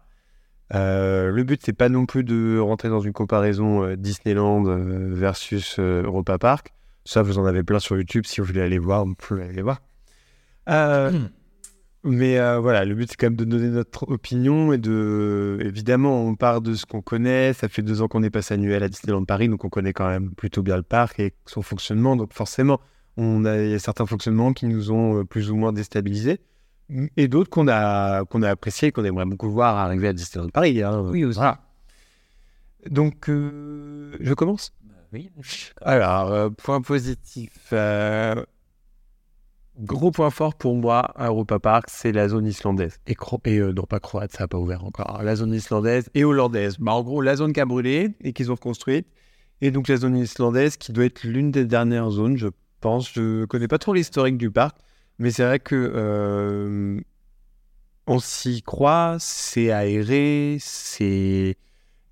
Euh, 0.73 1.31
le 1.31 1.43
but, 1.43 1.61
c'est 1.63 1.73
pas 1.73 1.89
non 1.89 2.05
plus 2.05 2.23
de 2.23 2.59
rentrer 2.59 2.89
dans 2.89 2.99
une 2.99 3.13
comparaison 3.13 3.83
euh, 3.83 3.95
Disneyland 3.95 4.65
euh, 4.67 5.09
versus 5.11 5.77
euh, 5.79 6.03
Europa 6.03 6.37
Park. 6.37 6.73
Ça, 7.05 7.23
vous 7.23 7.39
en 7.39 7.45
avez 7.45 7.63
plein 7.63 7.79
sur 7.79 7.97
YouTube. 7.97 8.25
Si 8.25 8.39
vous 8.39 8.47
voulez 8.47 8.61
aller 8.61 8.77
voir, 8.77 9.05
vous 9.05 9.15
pouvez 9.15 9.43
aller 9.43 9.61
voir. 9.61 9.81
Euh, 10.69 11.11
mais 12.03 12.39
euh, 12.39 12.59
voilà, 12.59 12.85
le 12.85 12.95
but 12.95 13.09
c'est 13.09 13.15
quand 13.17 13.27
même 13.27 13.35
de 13.35 13.45
donner 13.45 13.69
notre 13.69 14.09
opinion 14.09 14.71
et 14.73 14.77
de. 14.77 15.59
Évidemment, 15.61 16.23
on 16.23 16.35
part 16.35 16.61
de 16.61 16.73
ce 16.73 16.85
qu'on 16.85 17.01
connaît. 17.01 17.53
Ça 17.53 17.67
fait 17.67 17.81
deux 17.81 18.01
ans 18.01 18.07
qu'on 18.07 18.23
est 18.23 18.29
passé 18.29 18.53
annuel 18.53 18.83
à 18.83 18.89
Disneyland 18.89 19.25
Paris, 19.25 19.49
donc 19.49 19.65
on 19.65 19.69
connaît 19.69 19.93
quand 19.93 20.07
même 20.07 20.31
plutôt 20.31 20.61
bien 20.61 20.77
le 20.77 20.83
parc 20.83 21.19
et 21.19 21.33
son 21.45 21.61
fonctionnement. 21.61 22.15
Donc 22.15 22.33
forcément, 22.33 22.79
on 23.17 23.43
a, 23.45 23.57
il 23.57 23.71
y 23.71 23.73
a 23.73 23.79
certains 23.79 24.05
fonctionnements 24.05 24.53
qui 24.53 24.65
nous 24.65 24.91
ont 24.91 25.19
euh, 25.19 25.23
plus 25.25 25.51
ou 25.51 25.55
moins 25.55 25.73
déstabilisés 25.73 26.39
et 27.17 27.27
d'autres 27.27 27.49
qu'on 27.49 27.67
a, 27.67 28.25
qu'on 28.25 28.41
a 28.41 28.49
appréciés 28.49 28.87
et 28.87 28.91
qu'on 28.91 29.03
aimerait 29.03 29.25
beaucoup 29.25 29.49
voir 29.49 29.77
arriver 29.77 30.07
à 30.07 30.13
Disneyland 30.13 30.49
Paris. 30.49 30.81
hein. 30.81 31.01
Oui, 31.01 31.23
aussi. 31.25 31.37
Voilà. 31.37 31.59
Donc, 32.89 33.29
euh, 33.29 34.15
je 34.19 34.33
commence? 34.33 34.73
Oui. 35.11 35.29
Alors, 35.81 36.31
euh, 36.31 36.49
point 36.49 36.81
positif. 36.81 37.73
Gros 39.81 40.11
point 40.11 40.29
fort 40.29 40.55
pour 40.55 40.75
moi 40.75 40.99
à 41.15 41.27
Europa 41.27 41.57
Park, 41.57 41.85
c'est 41.87 42.11
la 42.11 42.27
zone 42.27 42.45
islandaise. 42.45 42.99
Et, 43.07 43.13
cro- 43.13 43.39
euh, 43.47 43.71
non, 43.71 43.83
pas 43.83 44.01
croate, 44.01 44.33
ça 44.33 44.43
n'a 44.43 44.47
pas 44.49 44.57
ouvert 44.57 44.83
encore. 44.83 45.23
La 45.23 45.37
zone 45.37 45.53
islandaise 45.53 46.09
et 46.15 46.25
hollandaise. 46.25 46.77
Bah, 46.79 46.91
en 46.91 47.01
gros, 47.01 47.21
la 47.21 47.37
zone 47.37 47.53
qui 47.53 47.61
a 47.61 47.65
brûlé 47.65 48.09
et 48.21 48.33
qu'ils 48.33 48.51
ont 48.51 48.57
construite. 48.57 49.07
Et 49.61 49.71
donc 49.71 49.87
la 49.87 49.95
zone 49.95 50.17
islandaise 50.17 50.75
qui 50.75 50.91
doit 50.91 51.05
être 51.05 51.23
l'une 51.23 51.51
des 51.51 51.65
dernières 51.65 52.09
zones, 52.09 52.35
je 52.35 52.47
pense. 52.81 53.13
Je 53.13 53.45
connais 53.45 53.69
pas 53.69 53.77
trop 53.77 53.93
l'historique 53.93 54.37
du 54.37 54.51
parc, 54.51 54.77
mais 55.17 55.31
c'est 55.31 55.43
vrai 55.43 55.59
que 55.59 55.75
euh, 55.75 56.99
on 58.07 58.19
s'y 58.19 58.61
croit, 58.61 59.17
c'est 59.19 59.71
aéré, 59.71 60.57
il 60.99 61.55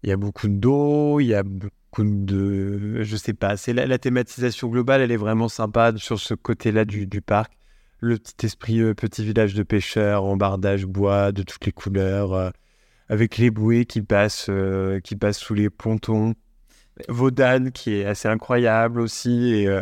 y 0.03 0.11
a 0.11 0.17
beaucoup 0.17 0.47
d'eau, 0.47 1.19
il 1.19 1.27
y 1.27 1.33
a 1.33 1.43
beaucoup 1.43 2.03
de 2.03 3.01
je 3.03 3.15
sais 3.15 3.33
pas, 3.33 3.57
c'est 3.57 3.73
la, 3.73 3.97
thématisation 3.97 4.67
globale, 4.67 5.01
elle 5.01 5.11
est 5.11 5.17
vraiment 5.17 5.49
sympa 5.49 5.93
sur 5.97 6.19
ce 6.19 6.33
côté-là 6.33 6.85
du 6.85 7.21
parc. 7.21 7.56
Le 7.99 8.17
petit 8.17 8.45
esprit 8.45 8.79
euh, 8.81 8.93
petit 8.93 9.23
village 9.25 9.55
de 9.55 9.63
pêcheurs, 9.63 10.23
en 10.23 10.37
bardage 10.37 10.85
bois 10.85 11.31
de 11.31 11.41
toutes 11.41 11.65
les 11.65 11.71
couleurs, 11.71 12.33
euh, 12.33 12.49
avec 13.09 13.37
les 13.37 13.49
bouées 13.49 13.85
qui 13.85 14.01
passent, 14.03 14.47
euh, 14.49 14.99
qui 14.99 15.15
passent 15.15 15.39
sous 15.39 15.55
les 15.55 15.69
pontons. 15.71 16.35
Vaudan 17.09 17.71
qui 17.71 17.95
est 17.95 18.05
assez 18.05 18.27
incroyable 18.27 18.99
aussi 18.99 19.53
et, 19.53 19.81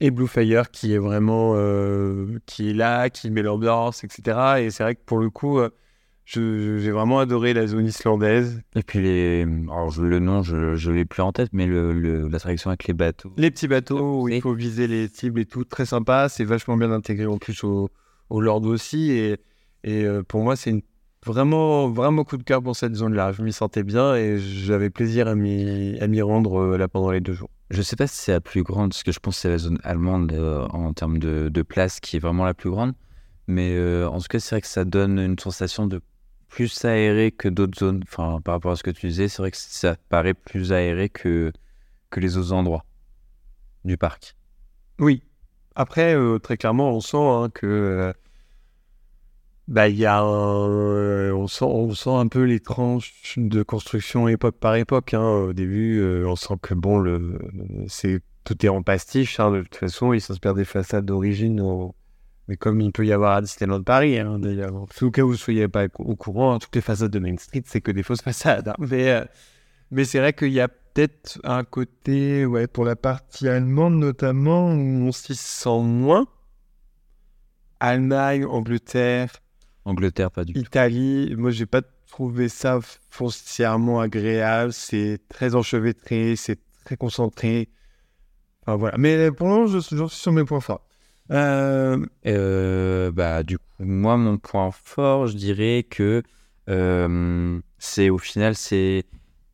et 0.00 0.10
Blue 0.10 0.28
Fire 0.28 0.70
qui 0.70 0.92
est 0.92 0.98
vraiment 0.98 1.54
qui 2.44 2.68
est 2.70 2.74
là, 2.74 3.08
qui 3.08 3.30
met 3.30 3.40
l'ambiance, 3.40 4.04
etc. 4.04 4.58
Et 4.58 4.70
c'est 4.70 4.82
vrai 4.82 4.96
que 4.96 5.00
pour 5.06 5.16
le 5.16 5.30
coup, 5.30 5.60
j'ai 6.26 6.90
vraiment 6.90 7.20
adoré 7.20 7.54
la 7.54 7.66
zone 7.66 7.86
islandaise. 7.86 8.60
Et 8.74 8.82
puis 8.82 9.00
les, 9.00 9.42
alors 9.70 9.90
je- 9.90 10.02
le 10.02 10.18
nom, 10.18 10.42
je, 10.42 10.74
je 10.74 10.90
l'ai 10.90 11.04
plus 11.04 11.22
en 11.22 11.32
tête, 11.32 11.50
mais 11.52 11.66
le, 11.66 11.92
le- 11.92 12.28
l'attraction 12.28 12.70
avec 12.70 12.86
les 12.86 12.94
bateaux. 12.94 13.32
Les 13.36 13.50
petits 13.50 13.68
bateaux 13.68 14.22
où 14.22 14.28
il 14.28 14.42
faut 14.42 14.52
viser 14.54 14.86
les 14.88 15.08
cibles 15.08 15.40
et 15.40 15.46
tout, 15.46 15.64
très 15.64 15.86
sympa. 15.86 16.28
C'est 16.28 16.44
vachement 16.44 16.76
bien 16.76 16.90
intégré 16.90 17.26
en 17.26 17.38
plus 17.38 17.62
au, 17.64 17.88
au 18.28 18.40
Lord 18.40 18.64
aussi. 18.66 19.12
Et, 19.12 19.36
et 19.84 20.04
euh, 20.04 20.22
pour 20.22 20.42
moi, 20.42 20.56
c'est 20.56 20.82
vraiment, 21.24 21.88
vraiment 21.88 22.24
coup 22.24 22.36
de 22.36 22.42
cœur 22.42 22.62
pour 22.62 22.74
cette 22.76 22.94
zone-là. 22.94 23.32
Je 23.32 23.42
m'y 23.42 23.52
sentais 23.52 23.84
bien 23.84 24.14
et 24.16 24.38
j'avais 24.38 24.90
plaisir 24.90 25.28
à 25.28 25.34
m'y 25.36 26.22
rendre 26.22 26.60
euh, 26.60 26.76
là 26.76 26.88
pendant 26.88 27.10
les 27.12 27.20
deux 27.20 27.32
jours. 27.34 27.50
Je 27.70 27.82
sais 27.82 27.96
pas 27.96 28.06
si 28.06 28.16
c'est 28.16 28.32
la 28.32 28.40
plus 28.40 28.62
grande, 28.62 28.90
parce 28.90 29.02
que 29.02 29.10
je 29.12 29.18
pense 29.20 29.34
que 29.36 29.40
c'est 29.42 29.48
la 29.48 29.58
zone 29.58 29.78
allemande 29.82 30.32
euh, 30.32 30.66
en 30.68 30.92
termes 30.92 31.18
de, 31.18 31.48
de 31.48 31.62
place 31.62 31.98
qui 32.00 32.16
est 32.16 32.20
vraiment 32.20 32.44
la 32.44 32.54
plus 32.54 32.70
grande. 32.70 32.92
Mais 33.48 33.72
euh, 33.76 34.08
en 34.08 34.18
tout 34.18 34.26
cas, 34.28 34.38
c'est 34.40 34.54
vrai 34.56 34.60
que 34.60 34.66
ça 34.68 34.84
donne 34.84 35.18
une 35.20 35.38
sensation 35.38 35.86
de 35.86 36.00
plus 36.48 36.84
aéré 36.84 37.32
que 37.32 37.48
d'autres 37.48 37.78
zones. 37.78 38.02
Enfin, 38.04 38.40
par 38.42 38.54
rapport 38.54 38.72
à 38.72 38.76
ce 38.76 38.82
que 38.82 38.90
tu 38.90 39.08
disais, 39.08 39.28
c'est 39.28 39.42
vrai 39.42 39.50
que 39.50 39.56
ça 39.56 39.96
paraît 40.08 40.34
plus 40.34 40.72
aéré 40.72 41.08
que, 41.08 41.52
que 42.10 42.20
les 42.20 42.36
autres 42.36 42.52
endroits 42.52 42.84
du 43.84 43.96
parc. 43.96 44.36
Oui. 44.98 45.22
Après, 45.74 46.14
euh, 46.16 46.38
très 46.38 46.56
clairement, 46.56 46.90
on 46.90 47.00
sent 47.00 47.16
hein, 47.18 47.50
que 47.52 47.66
euh, 47.66 48.12
bah 49.68 49.88
il 49.88 49.96
y 49.96 50.06
a 50.06 50.22
euh, 50.24 51.32
on 51.32 51.48
sent 51.48 51.64
on 51.64 51.92
sent 51.92 52.10
un 52.10 52.28
peu 52.28 52.44
les 52.44 52.60
tranches 52.60 53.34
de 53.36 53.62
construction 53.62 54.28
époque 54.28 54.56
par 54.58 54.76
époque. 54.76 55.14
hein. 55.14 55.20
Au 55.48 55.52
début, 55.52 55.98
euh, 56.00 56.24
on 56.28 56.36
sent 56.36 56.54
que 56.62 56.74
bon 56.74 56.98
le 56.98 57.38
c'est 57.88 58.20
tout 58.44 58.64
est 58.64 58.68
en 58.68 58.82
pastiche. 58.82 59.40
hein, 59.40 59.50
de 59.50 59.62
toute 59.62 59.74
façon, 59.76 60.12
ils 60.12 60.20
s'inspirent 60.20 60.54
des 60.54 60.64
façades 60.64 61.04
d'origine. 61.04 61.60
Mais 62.48 62.56
comme 62.56 62.80
il 62.80 62.92
peut 62.92 63.04
y 63.04 63.12
avoir 63.12 63.36
à 63.36 63.42
Disneyland 63.42 63.82
Paris, 63.82 64.18
hein, 64.18 64.38
d'ailleurs, 64.38 64.74
en 64.74 64.86
tout 64.86 65.10
cas 65.10 65.22
où 65.22 65.28
vous 65.28 65.32
ne 65.32 65.38
soyez 65.38 65.68
pas 65.68 65.86
au 65.98 66.14
courant, 66.14 66.54
hein, 66.54 66.58
toutes 66.58 66.74
les 66.74 66.80
façades 66.80 67.10
de 67.10 67.18
Main 67.18 67.36
Street, 67.38 67.62
c'est 67.66 67.80
que 67.80 67.90
des 67.90 68.02
fausses 68.02 68.22
façades. 68.22 68.68
hein. 68.68 68.74
Mais, 68.78 69.10
euh, 69.10 69.24
mais 69.90 70.04
c'est 70.04 70.18
vrai 70.18 70.32
qu'il 70.32 70.52
y 70.52 70.60
a 70.60 70.68
peut-être 70.68 71.40
un 71.44 71.64
côté, 71.64 72.46
ouais, 72.46 72.66
pour 72.66 72.84
la 72.84 72.96
partie 72.96 73.48
allemande 73.48 73.94
notamment, 73.94 74.72
où 74.72 75.06
on 75.08 75.12
s'y 75.12 75.34
sent 75.34 75.80
moins. 75.80 76.26
Allemagne, 77.80 78.46
Angleterre, 78.46 79.30
Angleterre, 79.86 80.32
pas 80.32 80.44
du 80.44 80.52
tout. 80.52 80.58
Italie, 80.58 81.34
moi 81.36 81.50
j'ai 81.52 81.64
pas 81.64 81.80
trouvé 82.08 82.48
ça 82.48 82.80
foncièrement 83.08 84.00
agréable. 84.00 84.72
C'est 84.72 85.20
très 85.28 85.54
enchevêtré, 85.54 86.34
c'est 86.36 86.58
très 86.84 86.96
concentré. 86.96 87.68
Enfin 88.62 88.76
voilà. 88.76 88.98
Mais 88.98 89.30
pour 89.30 89.46
le 89.46 89.54
moment, 89.54 89.66
je, 89.68 89.78
suis 89.78 89.96
sur 90.08 90.32
mes 90.32 90.44
points 90.44 90.60
forts. 90.60 90.85
Euh, 91.30 92.04
Euh, 92.26 93.10
bah, 93.12 93.42
du 93.42 93.58
coup, 93.58 93.64
moi, 93.80 94.16
mon 94.16 94.38
point 94.38 94.70
fort, 94.70 95.26
je 95.26 95.36
dirais 95.36 95.86
que 95.88 96.22
euh, 96.68 97.60
c'est 97.78 98.10
au 98.10 98.18
final, 98.18 98.54
c'est 98.54 99.04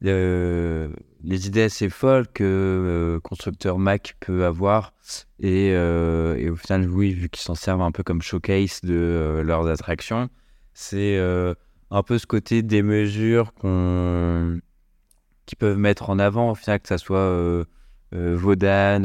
euh, 0.04 0.88
les 1.22 1.46
idées 1.46 1.62
assez 1.64 1.88
folles 1.88 2.28
que 2.28 3.20
constructeur 3.22 3.78
Mac 3.78 4.16
peut 4.20 4.44
avoir. 4.44 4.92
Et, 5.40 5.74
au 5.76 6.56
final, 6.56 6.88
oui, 6.90 7.12
vu 7.12 7.28
qu'ils 7.28 7.42
s'en 7.42 7.54
servent 7.54 7.82
un 7.82 7.92
peu 7.92 8.02
comme 8.02 8.22
showcase 8.22 8.80
de 8.82 9.42
leurs 9.44 9.66
attractions, 9.68 10.28
c'est 10.74 11.18
un 11.18 12.02
peu 12.02 12.18
ce 12.18 12.26
côté 12.26 12.62
des 12.62 12.82
mesures 12.82 13.52
qu'on 13.54 14.61
qu'ils 15.46 15.58
peuvent 15.58 15.78
mettre 15.78 16.08
en 16.11 16.18
avant, 16.18 16.50
au 16.50 16.54
final, 16.54 16.80
que 16.80 16.88
ça 16.88 16.98
soit 16.98 17.64
Vaudan, 18.12 19.04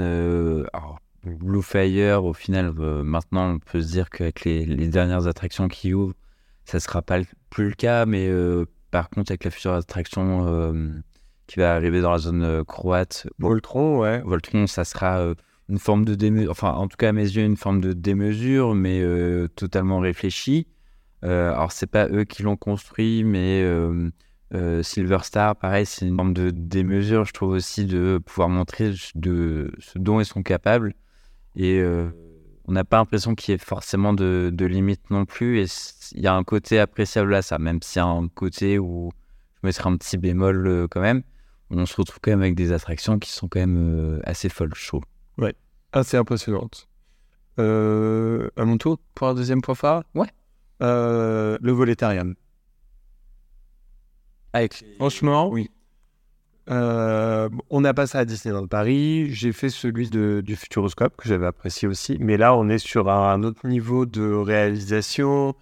alors, 0.74 1.00
Blue 1.24 1.62
Fire, 1.62 2.24
au 2.24 2.34
final, 2.34 2.74
euh, 2.80 3.04
maintenant, 3.04 3.56
on 3.56 3.60
peut 3.60 3.82
se 3.82 3.88
dire 3.88 4.10
qu'avec 4.10 4.46
les, 4.46 4.66
les 4.66 4.88
dernières 4.88 5.28
attractions 5.28 5.68
qui 5.68 5.94
ouvrent, 5.94 6.16
ça 6.66 6.80
sera 6.80 7.02
pas 7.02 7.20
le- 7.20 7.26
plus 7.50 7.70
le 7.70 7.76
cas, 7.76 8.06
mais 8.06 8.28
euh, 8.28 8.66
par 8.92 9.10
contre, 9.10 9.32
avec 9.32 9.44
la 9.44 9.52
future 9.52 9.74
attraction 9.74 10.48
euh, 10.48 10.92
qui 11.48 11.60
va 11.60 11.76
arriver 11.76 12.02
dans 12.02 12.12
la 12.12 12.18
zone 12.18 12.64
croate, 12.66 13.28
Voltron, 13.40 14.00
ouais. 14.00 14.22
Voltron, 14.22 14.68
ça 14.68 14.86
sera 14.86 15.34
une 15.70 15.80
forme 15.80 16.06
de 16.06 16.16
démesure, 16.16 16.52
enfin, 16.52 16.72
en 16.72 16.88
tout 16.88 16.98
cas, 16.98 17.10
à 17.10 17.12
mes 17.12 17.24
yeux, 17.24 17.44
une 17.44 17.58
forme 17.58 17.82
de 17.82 17.94
démesure, 17.94 18.74
mais 18.76 19.04
totalement 19.56 20.00
réfléchie. 20.00 20.68
Alors, 21.24 21.72
c'est 21.72 21.88
pas 21.88 22.08
eux 22.10 22.24
qui 22.24 22.44
l'ont 22.44 22.56
construit, 22.58 23.24
mais 23.24 23.64
euh, 23.64 24.84
Silver 24.84 25.20
Star, 25.24 25.56
pareil, 25.56 25.86
c'est 25.86 26.08
une 26.08 26.16
forme 26.16 26.34
de 26.34 26.52
démesure, 26.52 27.26
je 27.26 27.34
trouve 27.34 27.50
aussi, 27.52 27.86
de 27.86 28.20
pouvoir 28.26 28.50
montrer 28.50 28.94
de 29.16 29.72
ce 29.80 30.00
dont 30.00 30.20
ils 30.22 30.26
sont 30.26 30.44
capables. 30.44 30.94
Et 31.58 31.80
euh, 31.80 32.10
on 32.66 32.72
n'a 32.72 32.86
pas 32.86 32.98
l'impression 32.98 33.36
qu'il 33.36 33.52
y 33.52 33.56
ait 33.56 33.58
forcément 33.58 34.14
de, 34.14 34.50
de 34.54 34.66
limites 34.66 35.10
non 35.10 35.26
plus. 35.26 35.60
Et 35.60 35.66
il 36.14 36.22
y 36.22 36.28
a 36.28 36.36
un 36.36 36.44
côté 36.44 36.80
appréciable 36.80 37.34
à 37.36 37.42
ça, 37.42 37.58
même 37.58 37.82
s'il 37.82 38.00
y 38.00 38.04
a 38.04 38.08
un 38.08 38.30
côté 38.30 38.80
où 38.80 39.12
je 39.56 39.68
mettrais 39.68 39.90
un 39.90 39.98
petit 39.98 40.18
bémol 40.18 40.68
euh, 40.68 40.88
quand 40.90 41.02
même. 41.02 41.24
On 41.70 41.86
se 41.86 41.96
retrouve 41.98 42.20
quand 42.22 42.32
même 42.32 42.42
avec 42.42 42.56
des 42.56 42.72
attractions 42.72 43.20
qui 43.20 43.32
sont 43.32 43.50
quand 43.50 43.60
même 43.60 43.78
euh, 43.78 44.22
assez 44.24 44.48
folles, 44.48 44.74
je 44.76 44.88
trouve. 44.88 45.04
Assez 45.94 46.18
impressionnante. 46.18 46.88
Euh, 47.60 48.50
à 48.56 48.66
mon 48.66 48.78
tour, 48.78 49.00
pour 49.16 49.28
un 49.28 49.34
deuxième 49.34 49.62
point 49.62 49.74
phare? 49.74 50.04
Ouais. 50.14 50.28
Euh, 50.84 51.58
le 51.62 51.72
volétarium. 51.72 52.36
Avec 54.54 54.84
Franchement, 54.98 55.50
Oui. 55.50 55.72
Euh, 56.70 57.50
on 57.70 57.82
n'a 57.82 57.94
pas 57.94 58.08
ça 58.08 58.20
à 58.20 58.26
Disneyland 58.26 58.68
Paris. 58.68 59.34
J'ai 59.34 59.54
fait 59.54 59.70
celui 59.70 60.10
de, 60.10 60.42
du 60.44 60.56
Futuroscope 60.56 61.16
que 61.16 61.28
j'avais 61.28 61.46
apprécié 61.46 61.88
aussi. 61.88 62.18
Mais 62.20 62.38
là, 62.38 62.56
on 62.56 62.68
est 62.70 62.78
sur 62.78 63.10
un 63.10 63.44
autre 63.44 63.66
niveau 63.68 64.06
de 64.06 64.30
réalisation. 64.30 65.56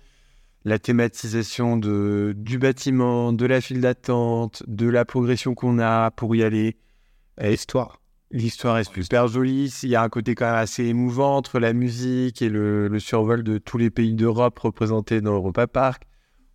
La 0.63 0.79
thématisation 0.79 1.77
de, 1.77 2.33
du 2.35 2.57
bâtiment, 2.57 3.33
de 3.33 3.45
la 3.45 3.61
file 3.61 3.81
d'attente, 3.81 4.63
de 4.67 4.89
la 4.89 5.05
progression 5.05 5.53
qu'on 5.53 5.77
a 5.77 6.09
pour 6.11 6.35
y 6.35 6.43
aller. 6.43 6.77
L'histoire. 7.39 8.01
L'histoire 8.31 8.79
est 8.79 8.91
super 8.91 9.27
jolie. 9.27 9.71
Il 9.83 9.89
y 9.89 9.95
a 9.95 10.01
un 10.01 10.09
côté 10.09 10.33
quand 10.33 10.45
même 10.45 10.55
assez 10.55 10.85
émouvant 10.85 11.35
entre 11.35 11.59
la 11.59 11.73
musique 11.73 12.41
et 12.41 12.49
le, 12.49 12.87
le 12.87 12.99
survol 12.99 13.43
de 13.43 13.59
tous 13.59 13.77
les 13.77 13.91
pays 13.91 14.13
d'Europe 14.13 14.57
représentés 14.57 15.21
dans 15.21 15.35
Europa 15.35 15.67
Park. 15.67 16.03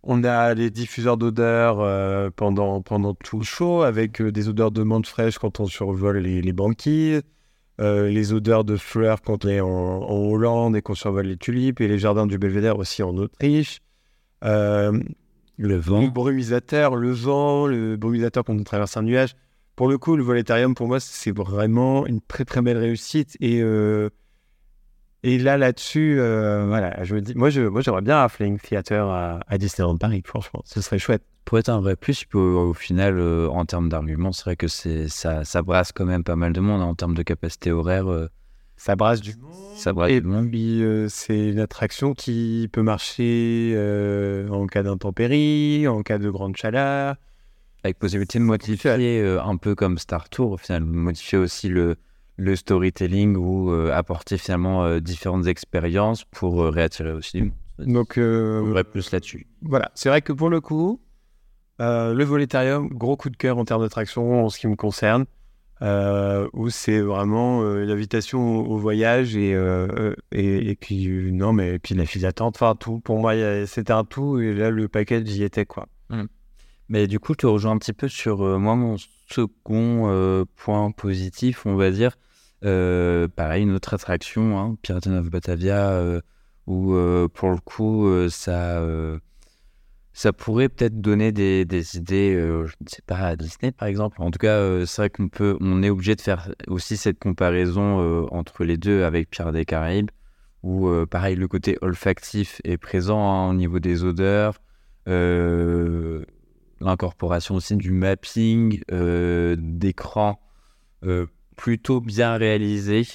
On 0.03 0.23
a 0.23 0.53
les 0.55 0.71
diffuseurs 0.71 1.17
d'odeurs 1.17 1.79
euh, 1.79 2.29
pendant, 2.35 2.81
pendant 2.81 3.13
tout 3.13 3.37
le 3.37 3.45
show, 3.45 3.83
avec 3.83 4.19
euh, 4.19 4.31
des 4.31 4.49
odeurs 4.49 4.71
de 4.71 4.81
menthe 4.81 5.05
fraîche 5.05 5.37
quand 5.37 5.59
on 5.59 5.67
survole 5.67 6.17
les, 6.17 6.41
les 6.41 6.53
banquises, 6.53 7.21
euh, 7.79 8.09
les 8.09 8.33
odeurs 8.33 8.63
de 8.63 8.77
fleurs 8.77 9.21
quand 9.21 9.45
on 9.45 9.47
est 9.47 9.61
en, 9.61 9.67
en 9.67 10.17
Hollande 10.31 10.75
et 10.75 10.81
qu'on 10.81 10.95
survole 10.95 11.27
les 11.27 11.37
tulipes, 11.37 11.81
et 11.81 11.87
les 11.87 11.99
jardins 11.99 12.25
du 12.25 12.39
Belvédère 12.39 12.79
aussi 12.79 13.03
en 13.03 13.15
Autriche. 13.17 13.79
Le 14.41 15.03
le 15.57 15.75
vent. 15.75 16.07
brumisateur, 16.07 16.95
le 16.95 17.11
vent, 17.11 17.67
le 17.67 17.95
brumisateur 17.95 18.43
quand 18.43 18.55
on 18.55 18.63
traverse 18.63 18.97
un 18.97 19.03
nuage. 19.03 19.35
Pour 19.75 19.87
le 19.87 19.99
coup, 19.99 20.15
le 20.15 20.23
volétarium, 20.23 20.73
pour 20.73 20.87
moi, 20.87 20.99
c'est 20.99 21.35
vraiment 21.35 22.07
une 22.07 22.19
très 22.21 22.45
très 22.45 22.63
belle 22.63 22.77
réussite. 22.77 23.37
Et, 23.39 23.61
et 25.23 25.37
là, 25.37 25.57
là-dessus, 25.57 26.19
euh, 26.19 26.65
voilà, 26.67 27.03
je 27.03 27.13
me 27.15 27.21
dis, 27.21 27.35
moi, 27.35 27.49
je, 27.51 27.61
moi, 27.61 27.81
j'aimerais 27.81 28.01
bien 28.01 28.23
un 28.23 28.27
Flying 28.29 28.57
Theater 28.59 29.07
à, 29.07 29.39
à 29.47 29.57
Disneyland 29.59 29.97
Paris, 29.97 30.23
franchement, 30.25 30.61
ce 30.65 30.81
serait 30.81 30.97
chouette. 30.97 31.23
Pour 31.45 31.59
être 31.59 31.69
un 31.69 31.79
vrai 31.79 31.95
plus, 31.95 32.25
puis 32.25 32.39
au, 32.39 32.69
au 32.69 32.73
final, 32.73 33.19
euh, 33.19 33.47
en 33.49 33.65
termes 33.65 33.89
d'arguments, 33.89 34.31
c'est 34.31 34.45
vrai 34.45 34.55
que 34.55 34.67
c'est 34.67 35.07
ça, 35.09 35.43
ça 35.43 35.61
brasse 35.61 35.91
quand 35.91 36.05
même 36.05 36.23
pas 36.23 36.35
mal 36.35 36.53
de 36.53 36.59
monde. 36.59 36.81
hein, 36.81 36.85
en 36.85 36.95
termes 36.95 37.13
de 37.13 37.23
capacité 37.23 37.71
horaire, 37.71 38.09
euh, 38.11 38.29
Ça 38.77 38.95
brasse 38.95 39.21
du 39.21 39.35
monde. 39.35 39.51
ça 39.75 39.93
brasse 39.93 40.11
Et 40.11 40.21
du 40.21 40.27
monde. 40.27 40.49
puis, 40.49 40.83
c'est 41.09 41.49
une 41.49 41.59
attraction 41.59 42.13
qui 42.13 42.67
peut 42.71 42.81
marcher 42.83 43.75
en 44.49 44.65
cas 44.65 44.81
d'intempérie, 44.83 45.87
en 45.87 46.01
cas 46.01 46.17
de 46.17 46.29
grande 46.29 46.57
chaleur. 46.57 47.15
Avec 47.83 47.97
possibilité 47.97 48.37
de 48.39 48.43
modifier 48.43 49.39
un 49.43 49.57
peu 49.57 49.73
comme 49.75 49.97
Star 49.97 50.29
Tour, 50.29 50.51
au 50.51 50.57
final, 50.57 50.83
modifier 50.83 51.39
aussi 51.39 51.67
le, 51.67 51.95
le 52.41 52.55
storytelling 52.55 53.35
ou 53.35 53.69
euh, 53.71 53.91
apporter 53.93 54.37
finalement 54.37 54.83
euh, 54.83 54.99
différentes 54.99 55.45
expériences 55.45 56.23
pour 56.25 56.63
euh, 56.63 56.69
réattirer 56.69 57.11
aussi. 57.11 57.51
Donc, 57.77 58.17
euh, 58.17 58.61
On 58.63 58.83
plus 58.83 59.11
là-dessus. 59.11 59.47
voilà, 59.61 59.91
c'est 59.93 60.09
vrai 60.09 60.21
que 60.21 60.33
pour 60.33 60.49
le 60.49 60.59
coup, 60.59 60.99
euh, 61.81 62.13
le 62.13 62.23
Voletarium, 62.23 62.89
gros 62.89 63.15
coup 63.15 63.29
de 63.29 63.37
cœur 63.37 63.57
en 63.59 63.65
termes 63.65 63.83
d'attraction 63.83 64.43
en 64.45 64.49
ce 64.49 64.57
qui 64.59 64.67
me 64.67 64.75
concerne, 64.75 65.25
euh, 65.83 66.47
où 66.53 66.69
c'est 66.69 66.99
vraiment 66.99 67.61
euh, 67.63 67.85
l'invitation 67.85 68.59
au, 68.59 68.73
au 68.73 68.77
voyage 68.77 69.35
et, 69.35 69.53
euh, 69.53 70.13
et, 70.31 70.69
et 70.71 70.75
puis, 70.75 71.31
non, 71.31 71.53
mais 71.53 71.75
et 71.75 71.79
puis 71.79 71.93
la 71.95 72.05
file 72.05 72.23
d'attente, 72.23 72.55
enfin 72.55 72.75
tout. 72.75 72.99
Pour 72.99 73.19
moi, 73.19 73.33
c'était 73.67 73.93
un 73.93 74.03
tout 74.03 74.39
et 74.39 74.53
là, 74.53 74.69
le 74.71 74.87
package 74.87 75.29
y 75.29 75.43
était 75.43 75.65
quoi. 75.65 75.87
Mais 76.89 77.07
du 77.07 77.19
coup, 77.19 77.33
je 77.33 77.37
te 77.37 77.47
rejoins 77.47 77.71
un 77.71 77.77
petit 77.77 77.93
peu 77.93 78.09
sur 78.09 78.41
euh, 78.43 78.57
moi, 78.57 78.75
mon 78.75 78.97
second 79.29 80.09
euh, 80.09 80.43
point 80.57 80.91
positif, 80.91 81.65
on 81.65 81.75
va 81.75 81.89
dire. 81.89 82.17
Euh, 82.63 83.27
pareil, 83.27 83.63
une 83.63 83.73
autre 83.73 83.93
attraction, 83.93 84.59
hein, 84.59 84.77
Pirates 84.81 85.07
of 85.07 85.29
Batavia, 85.29 85.91
euh, 85.91 86.21
où 86.67 86.93
euh, 86.93 87.27
pour 87.27 87.49
le 87.49 87.57
coup, 87.57 88.07
ça, 88.29 88.81
ça 90.13 90.33
pourrait 90.33 90.69
peut-être 90.69 91.01
donner 91.01 91.31
des, 91.31 91.97
idées, 91.97 92.33
je 92.33 92.73
ne 92.81 92.87
sais 92.87 93.01
pas, 93.05 93.17
à 93.17 93.35
Disney 93.35 93.71
par 93.71 93.87
exemple. 93.87 94.21
En 94.21 94.31
tout 94.31 94.39
cas, 94.39 94.85
c'est 94.85 95.01
vrai 95.01 95.09
qu'on 95.09 95.29
peut, 95.29 95.57
on 95.59 95.83
est 95.83 95.89
obligé 95.89 96.15
de 96.15 96.21
faire 96.21 96.53
aussi 96.67 96.97
cette 96.97 97.19
comparaison 97.19 98.27
entre 98.31 98.63
les 98.63 98.77
deux 98.77 99.03
avec 99.03 99.29
Pirates 99.29 99.53
des 99.53 99.65
Caraïbes, 99.65 100.11
où 100.63 100.89
pareil, 101.07 101.35
le 101.35 101.47
côté 101.47 101.77
olfactif 101.81 102.61
est 102.63 102.77
présent 102.77 103.19
hein, 103.19 103.49
au 103.49 103.53
niveau 103.53 103.79
des 103.79 104.03
odeurs. 104.03 104.61
L'incorporation 106.81 107.55
aussi 107.55 107.75
du 107.77 107.91
mapping, 107.91 108.81
euh, 108.91 109.55
plutôt 111.61 112.01
bien 112.01 112.37
réalisés 112.37 113.05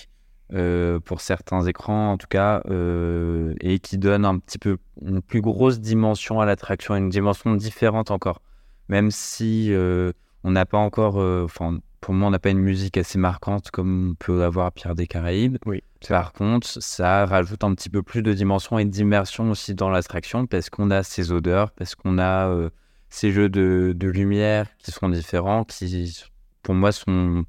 euh, 0.52 1.00
pour 1.00 1.20
certains 1.20 1.66
écrans 1.66 2.12
en 2.12 2.16
tout 2.16 2.28
cas, 2.28 2.62
euh, 2.70 3.54
et 3.60 3.80
qui 3.80 3.98
donne 3.98 4.24
un 4.24 4.38
petit 4.38 4.58
peu 4.58 4.78
une 5.02 5.20
plus 5.20 5.40
grosse 5.40 5.80
dimension 5.80 6.40
à 6.40 6.46
l'attraction, 6.46 6.94
une 6.94 7.08
dimension 7.08 7.56
différente 7.56 8.12
encore. 8.12 8.40
Même 8.88 9.10
si 9.10 9.72
euh, 9.72 10.12
on 10.44 10.52
n'a 10.52 10.64
pas 10.64 10.78
encore, 10.78 11.16
enfin 11.16 11.80
pour 12.00 12.14
moi 12.14 12.28
on 12.28 12.30
n'a 12.30 12.38
pas 12.38 12.50
une 12.50 12.60
musique 12.60 12.96
assez 12.96 13.18
marquante 13.18 13.72
comme 13.72 14.10
on 14.10 14.14
peut 14.14 14.44
avoir 14.44 14.66
à 14.66 14.70
Pierre 14.70 14.94
des 14.94 15.08
Caraïbes. 15.08 15.56
Oui. 15.66 15.82
Par 16.08 16.32
contre, 16.32 16.68
ça 16.68 17.26
rajoute 17.26 17.64
un 17.64 17.74
petit 17.74 17.90
peu 17.90 18.04
plus 18.04 18.22
de 18.22 18.32
dimension 18.32 18.78
et 18.78 18.84
d'immersion 18.84 19.50
aussi 19.50 19.74
dans 19.74 19.90
l'attraction 19.90 20.46
parce 20.46 20.70
qu'on 20.70 20.92
a 20.92 21.02
ces 21.02 21.32
odeurs, 21.32 21.72
parce 21.72 21.96
qu'on 21.96 22.20
a 22.20 22.70
ces 23.08 23.32
jeux 23.32 23.48
de, 23.48 23.92
de 23.96 24.06
lumière 24.06 24.68
qui 24.78 24.92
sont 24.92 25.08
différents, 25.08 25.64
qui 25.64 26.28
pour 26.62 26.76
moi 26.76 26.92
sont 26.92 27.44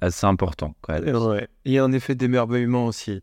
assez 0.00 0.26
importants. 0.26 0.74
quoi. 0.82 1.00
Ouais. 1.00 1.48
Il 1.64 1.72
y 1.72 1.78
a 1.78 1.84
un 1.84 1.92
effet 1.92 2.14
d'émerveillement 2.14 2.86
aussi. 2.86 3.22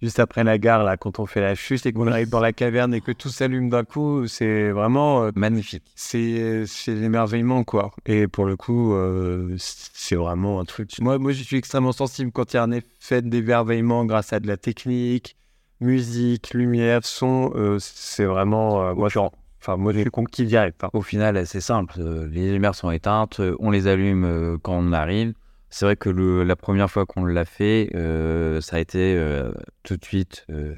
Juste 0.00 0.18
après 0.18 0.42
la 0.42 0.58
gare, 0.58 0.82
là, 0.82 0.96
quand 0.96 1.20
on 1.20 1.26
fait 1.26 1.40
la 1.40 1.54
chute 1.54 1.86
et 1.86 1.92
qu'on 1.92 2.08
arrive 2.08 2.28
dans 2.28 2.40
la 2.40 2.52
caverne 2.52 2.92
et 2.92 3.00
que 3.00 3.12
tout 3.12 3.28
s'allume 3.28 3.70
d'un 3.70 3.84
coup, 3.84 4.26
c'est 4.26 4.72
vraiment. 4.72 5.22
euh, 5.22 5.30
Magnifique. 5.36 5.84
c'est 5.94 6.64
l'émerveillement, 6.88 7.62
quoi. 7.62 7.92
Et 8.06 8.26
pour 8.26 8.44
le 8.44 8.56
coup, 8.56 8.94
euh, 8.94 9.54
c'est 9.58 10.16
vraiment 10.16 10.58
un 10.58 10.64
truc. 10.64 10.90
Moi, 11.00 11.18
moi, 11.18 11.30
je 11.30 11.44
suis 11.44 11.56
extrêmement 11.56 11.92
sensible 11.92 12.32
quand 12.32 12.52
il 12.52 12.56
y 12.56 12.58
a 12.58 12.64
un 12.64 12.72
effet 12.72 13.22
d'émerveillement 13.22 14.04
grâce 14.04 14.32
à 14.32 14.40
de 14.40 14.48
la 14.48 14.56
technique, 14.56 15.36
musique, 15.80 16.52
lumière, 16.52 17.04
son. 17.04 17.52
euh, 17.54 17.76
c'est 17.78 18.24
vraiment. 18.24 18.92
moi, 18.96 19.08
je, 19.08 19.20
enfin, 19.60 19.76
moi, 19.76 19.92
je 19.92 20.00
suis 20.00 20.10
conquis 20.10 20.46
direct. 20.46 20.82
hein. 20.82 20.90
Au 20.94 21.02
final, 21.02 21.46
c'est 21.46 21.60
simple. 21.60 22.00
Les 22.32 22.50
lumières 22.52 22.74
sont 22.74 22.90
éteintes, 22.90 23.40
on 23.60 23.70
les 23.70 23.86
allume 23.86 24.58
quand 24.64 24.74
on 24.74 24.92
arrive. 24.92 25.32
C'est 25.74 25.86
vrai 25.86 25.96
que 25.96 26.10
le- 26.10 26.44
la 26.44 26.54
première 26.54 26.90
fois 26.90 27.06
qu'on 27.06 27.24
l'a 27.24 27.46
fait, 27.46 27.88
euh, 27.94 28.60
ça 28.60 28.76
a 28.76 28.78
été 28.78 29.16
euh, 29.16 29.50
tout 29.82 29.96
de 29.96 30.04
suite 30.04 30.44
euh, 30.50 30.74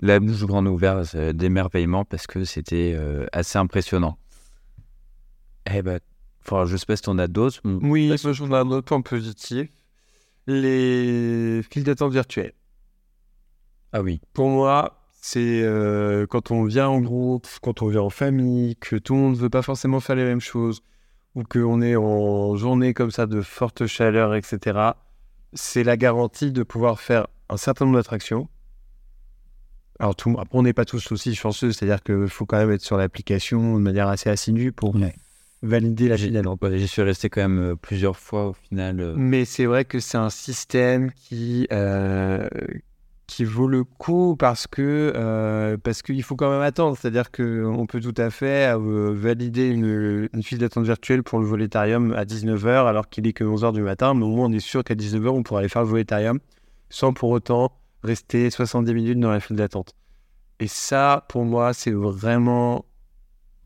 la 0.00 0.18
bouche 0.18 0.44
grande 0.44 0.66
ouverte 0.66 1.16
d'émerveillement 1.16 2.04
parce 2.04 2.26
que 2.26 2.44
c'était 2.44 2.98
assez 3.32 3.58
impressionnant. 3.58 4.18
Eh 5.72 5.82
ben, 5.82 6.00
enfin, 6.44 6.66
je 6.66 6.76
sais 6.76 6.84
pas 6.84 6.96
si 6.96 7.02
t'en 7.02 7.16
as 7.18 7.28
d'autres. 7.28 7.60
Oui, 7.64 8.12
je 8.18 8.44
vois 8.44 8.58
un 8.58 8.70
autre 8.72 8.86
point 8.86 9.00
positif. 9.02 9.70
Les 10.48 11.62
files 11.70 11.84
d'attente 11.84 12.12
virtuelles. 12.12 12.54
Ah 13.92 14.02
oui. 14.02 14.20
Pour 14.32 14.48
moi, 14.48 15.00
c'est 15.12 15.64
quand 16.28 16.50
on 16.50 16.64
vient 16.64 16.88
en 16.88 17.00
groupe, 17.00 17.46
quand 17.62 17.82
on 17.82 17.86
vient 17.86 18.02
en 18.02 18.10
famille, 18.10 18.74
que 18.76 18.96
tout 18.96 19.14
le 19.14 19.20
monde 19.20 19.34
ne 19.36 19.38
veut 19.38 19.48
pas 19.48 19.62
forcément 19.62 20.00
faire 20.00 20.16
les 20.16 20.24
mêmes 20.24 20.40
choses, 20.40 20.82
ou 21.34 21.42
qu'on 21.42 21.82
est 21.82 21.96
en 21.96 22.56
journée 22.56 22.94
comme 22.94 23.10
ça 23.10 23.26
de 23.26 23.40
forte 23.40 23.86
chaleur, 23.86 24.34
etc. 24.34 24.78
C'est 25.52 25.84
la 25.84 25.96
garantie 25.96 26.52
de 26.52 26.62
pouvoir 26.62 27.00
faire 27.00 27.26
un 27.48 27.56
certain 27.56 27.84
nombre 27.84 27.98
d'attractions. 27.98 28.48
Alors, 30.00 30.16
tout, 30.16 30.30
après, 30.38 30.58
on 30.58 30.62
n'est 30.62 30.72
pas 30.72 30.84
tous 30.84 31.12
aussi 31.12 31.34
chanceux, 31.34 31.70
c'est-à-dire 31.72 32.02
qu'il 32.02 32.28
faut 32.28 32.46
quand 32.46 32.56
même 32.58 32.72
être 32.72 32.82
sur 32.82 32.96
l'application 32.96 33.74
de 33.76 33.80
manière 33.80 34.08
assez 34.08 34.28
assidue 34.28 34.72
pour 34.72 34.94
Ouais. 34.96 35.14
valider 35.62 36.08
la 36.08 36.16
ouais, 36.16 36.78
J'y 36.78 36.88
suis 36.88 37.02
resté 37.02 37.28
quand 37.30 37.42
même 37.42 37.58
euh, 37.60 37.76
plusieurs 37.76 38.16
fois 38.16 38.48
au 38.48 38.52
final. 38.54 39.00
euh. 39.00 39.14
Mais 39.16 39.44
c'est 39.44 39.66
vrai 39.66 39.84
que 39.84 40.00
c'est 40.00 40.18
un 40.18 40.30
système 40.30 41.12
qui, 41.12 41.68
euh, 41.72 42.48
qui 43.26 43.44
vaut 43.44 43.68
le 43.68 43.84
coup 43.84 44.36
parce 44.36 44.66
que 44.66 45.12
euh, 45.14 45.76
parce 45.78 46.02
qu'il 46.02 46.22
faut 46.22 46.36
quand 46.36 46.50
même 46.50 46.60
attendre. 46.60 46.96
C'est-à-dire 46.98 47.30
qu'on 47.30 47.86
peut 47.86 48.00
tout 48.00 48.14
à 48.16 48.30
fait 48.30 48.74
euh, 48.74 49.12
valider 49.14 49.68
une, 49.68 50.28
file 50.42 50.58
d'attente 50.58 50.84
virtuelle 50.84 51.22
pour 51.22 51.38
le 51.38 51.46
volétarium 51.46 52.12
à 52.12 52.24
19h 52.24 52.86
alors 52.86 53.08
qu'il 53.08 53.26
est 53.26 53.32
que 53.32 53.44
11h 53.44 53.72
du 53.72 53.82
matin. 53.82 54.14
Mais 54.14 54.24
au 54.24 54.28
moins, 54.28 54.46
on 54.46 54.52
est 54.52 54.60
sûr 54.60 54.84
qu'à 54.84 54.94
19h, 54.94 55.28
on 55.28 55.42
pourra 55.42 55.60
aller 55.60 55.68
faire 55.68 55.82
le 55.82 55.88
volétarium 55.88 56.38
sans 56.90 57.12
pour 57.12 57.30
autant 57.30 57.72
rester 58.02 58.50
70 58.50 58.94
minutes 58.94 59.20
dans 59.20 59.30
la 59.30 59.40
file 59.40 59.56
d'attente. 59.56 59.94
Et 60.60 60.68
ça, 60.68 61.24
pour 61.28 61.44
moi, 61.44 61.72
c'est 61.72 61.92
vraiment... 61.92 62.84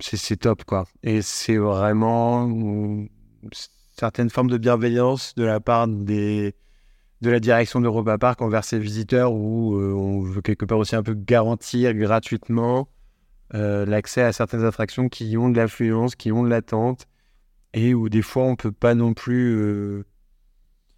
C'est 0.00 0.16
c'est 0.16 0.36
top, 0.36 0.64
quoi. 0.64 0.86
Et 1.02 1.22
c'est 1.22 1.56
vraiment 1.56 2.46
mm, 2.46 3.08
certaines 3.98 4.30
formes 4.30 4.48
de 4.48 4.56
bienveillance 4.56 5.34
de 5.34 5.42
la 5.42 5.58
part 5.58 5.88
des, 5.88 6.54
de 7.20 7.30
la 7.30 7.40
direction 7.40 7.80
d'Europa 7.80 8.16
Park 8.18 8.40
envers 8.42 8.64
ses 8.64 8.78
visiteurs 8.78 9.32
où 9.32 9.76
euh, 9.76 9.92
on 9.92 10.20
veut 10.20 10.40
quelque 10.40 10.64
part 10.64 10.78
aussi 10.78 10.94
un 10.94 11.02
peu 11.02 11.14
garantir 11.14 11.94
gratuitement 11.94 12.88
euh, 13.54 13.84
l'accès 13.86 14.22
à 14.22 14.32
certaines 14.32 14.64
attractions 14.64 15.08
qui 15.08 15.36
ont 15.36 15.48
de 15.48 15.56
l'affluence, 15.56 16.14
qui 16.14 16.30
ont 16.32 16.44
de 16.44 16.48
l'attente 16.48 17.06
et 17.74 17.94
où 17.94 18.08
des 18.08 18.22
fois 18.22 18.44
on 18.44 18.56
peut 18.56 18.72
pas 18.72 18.94
non 18.94 19.14
plus... 19.14 19.56
euh, 19.56 20.04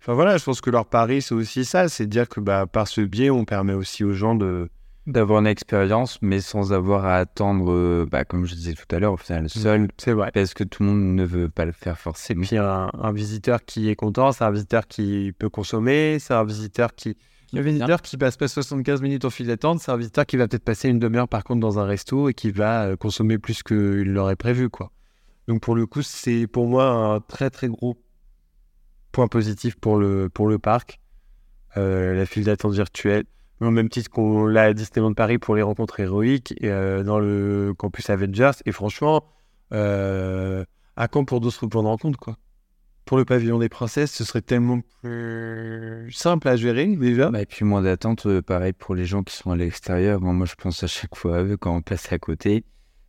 Enfin 0.02 0.14
voilà, 0.14 0.38
je 0.38 0.44
pense 0.44 0.62
que 0.62 0.70
leur 0.70 0.86
pari 0.86 1.20
c'est 1.20 1.34
aussi 1.34 1.64
ça, 1.64 1.88
c'est 1.88 2.06
dire 2.06 2.28
que 2.28 2.40
bah, 2.40 2.66
par 2.66 2.88
ce 2.88 3.02
biais 3.02 3.30
on 3.30 3.44
permet 3.44 3.74
aussi 3.74 4.02
aux 4.04 4.12
gens 4.12 4.34
de... 4.34 4.70
D'avoir 5.06 5.40
une 5.40 5.46
expérience, 5.46 6.18
mais 6.20 6.40
sans 6.40 6.72
avoir 6.72 7.06
à 7.06 7.16
attendre, 7.16 7.72
euh, 7.72 8.06
bah, 8.10 8.24
comme 8.24 8.44
je 8.44 8.54
disais 8.54 8.74
tout 8.74 8.94
à 8.94 8.98
l'heure, 8.98 9.14
au 9.14 9.16
final, 9.16 9.48
seul, 9.48 9.88
C'est 9.96 10.12
vrai. 10.12 10.30
parce 10.32 10.52
que 10.54 10.62
tout 10.62 10.82
le 10.82 10.90
monde 10.90 11.14
ne 11.14 11.24
veut 11.24 11.48
pas 11.48 11.64
le 11.64 11.72
faire 11.72 11.98
forcément. 11.98 12.42
puis 12.42 12.58
un, 12.58 12.90
un 12.92 13.12
visiteur 13.12 13.64
qui 13.64 13.88
est 13.88 13.96
content, 13.96 14.30
c'est 14.32 14.44
un 14.44 14.50
visiteur 14.50 14.86
qui 14.86 15.32
peut 15.38 15.48
consommer, 15.48 16.18
c'est 16.20 16.34
un 16.34 16.44
visiteur 16.44 16.94
qui... 16.94 17.16
Le 17.52 17.62
visiteur 17.62 18.00
qui 18.02 18.16
passe 18.16 18.36
pas 18.36 18.46
75 18.46 19.02
minutes 19.02 19.24
en 19.24 19.30
file 19.30 19.48
d'attente, 19.48 19.80
c'est 19.80 19.90
un 19.90 19.96
visiteur 19.96 20.24
qui 20.24 20.36
va 20.36 20.46
peut-être 20.46 20.62
passer 20.64 20.88
une 20.88 21.00
demi-heure 21.00 21.26
par 21.28 21.42
contre 21.42 21.58
dans 21.60 21.80
un 21.80 21.84
resto 21.84 22.28
et 22.28 22.34
qui 22.34 22.52
va 22.52 22.84
euh, 22.84 22.96
consommer 22.96 23.38
plus 23.38 23.64
qu'il 23.64 24.12
l'aurait 24.12 24.36
prévu. 24.36 24.68
quoi. 24.68 24.92
Donc 25.48 25.60
pour 25.60 25.74
le 25.74 25.84
coup, 25.86 26.02
c'est 26.02 26.46
pour 26.46 26.68
moi 26.68 26.84
un 26.86 27.20
très 27.20 27.50
très 27.50 27.66
gros 27.66 27.96
point 29.10 29.26
positif 29.26 29.74
pour 29.74 29.96
le, 29.96 30.28
pour 30.28 30.46
le 30.46 30.60
parc, 30.60 31.00
euh, 31.76 32.14
la 32.14 32.24
file 32.26 32.44
d'attente 32.44 32.74
virtuelle. 32.74 33.24
Au 33.60 33.70
même 33.70 33.90
titre 33.90 34.08
qu'on 34.08 34.46
l'a 34.46 34.64
à 34.64 34.72
Disneyland 34.72 35.12
Paris 35.12 35.36
pour 35.36 35.54
les 35.54 35.60
rencontres 35.60 36.00
héroïques 36.00 36.54
euh, 36.64 37.02
dans 37.02 37.18
le 37.18 37.74
campus 37.76 38.08
Avengers. 38.08 38.52
Et 38.64 38.72
franchement, 38.72 39.22
euh, 39.74 40.64
à 40.96 41.08
quand 41.08 41.26
pour 41.26 41.40
d'autres 41.40 41.66
points 41.66 41.82
de 41.82 41.88
rencontre 41.88 42.18
quoi? 42.18 42.36
Pour 43.04 43.18
le 43.18 43.26
pavillon 43.26 43.58
des 43.58 43.68
princesses, 43.68 44.12
ce 44.12 44.24
serait 44.24 44.40
tellement 44.40 44.80
plus 45.02 46.10
simple 46.12 46.48
à 46.48 46.56
gérer 46.56 46.86
déjà. 46.96 47.30
Bah, 47.30 47.42
et 47.42 47.46
puis 47.46 47.66
moins 47.66 47.82
d'attente, 47.82 48.26
euh, 48.26 48.40
pareil 48.40 48.72
pour 48.72 48.94
les 48.94 49.04
gens 49.04 49.22
qui 49.22 49.36
sont 49.36 49.50
à 49.50 49.56
l'extérieur. 49.56 50.20
Moi, 50.22 50.46
je 50.46 50.54
pense 50.54 50.82
à 50.82 50.86
chaque 50.86 51.14
fois 51.14 51.38
à 51.38 51.42
eux 51.42 51.56
quand 51.58 51.76
on 51.76 51.82
passe 51.82 52.10
à 52.12 52.18
côté. 52.18 52.64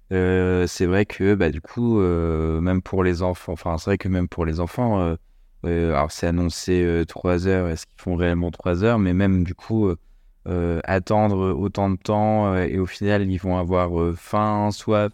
C'est 0.09 0.85
vrai 0.85 1.05
que 1.05 1.35
bah, 1.35 1.49
du 1.49 1.61
coup, 1.61 2.01
même 2.01 2.81
pour 2.81 3.05
les 3.05 3.21
enfants, 3.21 3.53
enfin, 3.53 3.77
c'est 3.77 3.91
vrai 3.91 3.97
que 3.97 4.09
même 4.09 4.27
pour 4.27 4.45
les 4.45 4.59
enfants, 4.59 5.15
alors 5.63 6.11
c'est 6.11 6.27
annoncé 6.27 7.03
3 7.07 7.47
heures, 7.47 7.69
est-ce 7.69 7.85
qu'ils 7.85 8.01
font 8.01 8.15
réellement 8.15 8.51
3 8.51 8.83
heures? 8.83 8.99
Mais 8.99 9.13
même 9.13 9.45
du 9.45 9.55
coup, 9.55 9.89
attendre 10.83 11.53
autant 11.53 11.89
de 11.89 11.97
temps 11.97 12.53
euh, 12.53 12.65
et 12.65 12.79
au 12.79 12.85
final, 12.85 13.29
ils 13.29 13.37
vont 13.37 13.57
avoir 13.57 13.99
euh, 13.99 14.13
faim, 14.15 14.71
soif, 14.71 15.11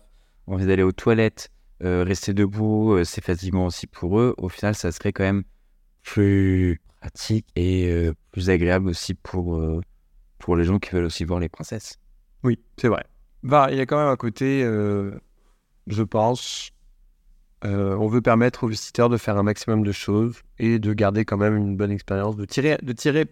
envie 0.48 0.66
d'aller 0.66 0.84
aux 0.84 0.92
toilettes, 0.92 1.50
euh, 1.84 2.04
rester 2.04 2.34
debout, 2.34 2.94
euh, 2.94 3.04
c'est 3.04 3.24
fatigant 3.24 3.66
aussi 3.66 3.88
pour 3.88 4.20
eux. 4.20 4.34
Au 4.38 4.50
final, 4.50 4.76
ça 4.76 4.92
serait 4.92 5.12
quand 5.12 5.24
même 5.24 5.44
plus 6.04 6.82
pratique 7.02 7.48
et 7.56 7.90
euh, 7.90 8.14
plus 8.32 8.50
agréable 8.50 8.90
aussi 8.90 9.14
pour, 9.14 9.56
euh, 9.58 9.82
pour 10.40 10.56
les 10.56 10.64
gens 10.64 10.80
qui 10.80 10.92
veulent 10.92 11.06
aussi 11.06 11.26
voir 11.26 11.40
les 11.40 11.50
princesses. 11.50 11.98
Oui, 12.44 12.60
c'est 12.78 12.88
vrai. 12.88 13.04
Bah, 13.44 13.68
il 13.72 13.78
y 13.78 13.82
a 13.82 13.86
quand 13.86 13.98
même 13.98 14.08
un 14.08 14.16
côté, 14.16 14.64
euh, 14.64 15.12
je 15.88 16.04
pense, 16.04 16.72
Euh, 17.66 17.98
on 17.98 18.08
veut 18.08 18.22
permettre 18.22 18.66
aux 18.66 18.68
visiteurs 18.68 19.10
de 19.10 19.18
faire 19.18 19.36
un 19.36 19.42
maximum 19.42 19.84
de 19.84 19.92
choses 19.92 20.44
et 20.60 20.78
de 20.78 20.94
garder 20.94 21.26
quand 21.26 21.38
même 21.38 21.58
une 21.58 21.76
bonne 21.76 21.90
expérience, 21.90 22.36
de 22.36 22.46
tirer, 22.46 22.78
de 22.84 22.94
tirer 22.94 23.26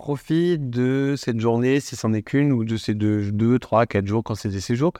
profit 0.00 0.58
de 0.58 1.14
cette 1.18 1.38
journée, 1.38 1.78
si 1.78 1.94
c'en 1.94 2.14
est 2.14 2.22
qu'une, 2.22 2.52
ou 2.52 2.64
de 2.64 2.78
ces 2.78 2.94
deux, 2.94 3.30
deux, 3.32 3.58
trois, 3.58 3.84
quatre 3.84 4.06
jours 4.06 4.24
quand 4.24 4.34
c'est 4.34 4.48
des 4.48 4.60
séjours. 4.60 4.94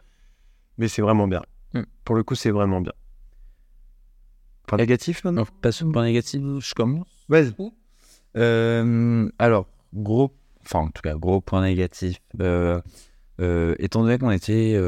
Mais 0.77 0.89
c'est 0.89 1.01
vraiment 1.01 1.27
bien. 1.27 1.43
Mm. 1.73 1.81
Pour 2.05 2.17
le 2.17 2.23
coup, 2.23 2.35
c'est 2.35 2.51
vraiment 2.51 2.83
bien. 2.83 2.93
Point 4.67 4.77
négatif 4.77 5.25
maintenant? 5.25 5.43
au 5.43 5.91
point 5.91 6.05
négatif, 6.05 6.43
je 6.61 6.75
commence. 6.75 7.09
Vas-y. 7.31 7.55
Euh, 8.37 9.29
alors, 9.39 9.67
gros, 9.95 10.37
enfin 10.65 10.81
en 10.81 10.91
tout 10.91 11.01
cas, 11.03 11.15
gros 11.15 11.41
point 11.41 11.63
négatif. 11.63 12.19
Euh, 12.41 12.83
euh, 13.41 13.75
étant 13.79 14.03
donné 14.03 14.19
qu'on 14.19 14.31
était 14.31 14.79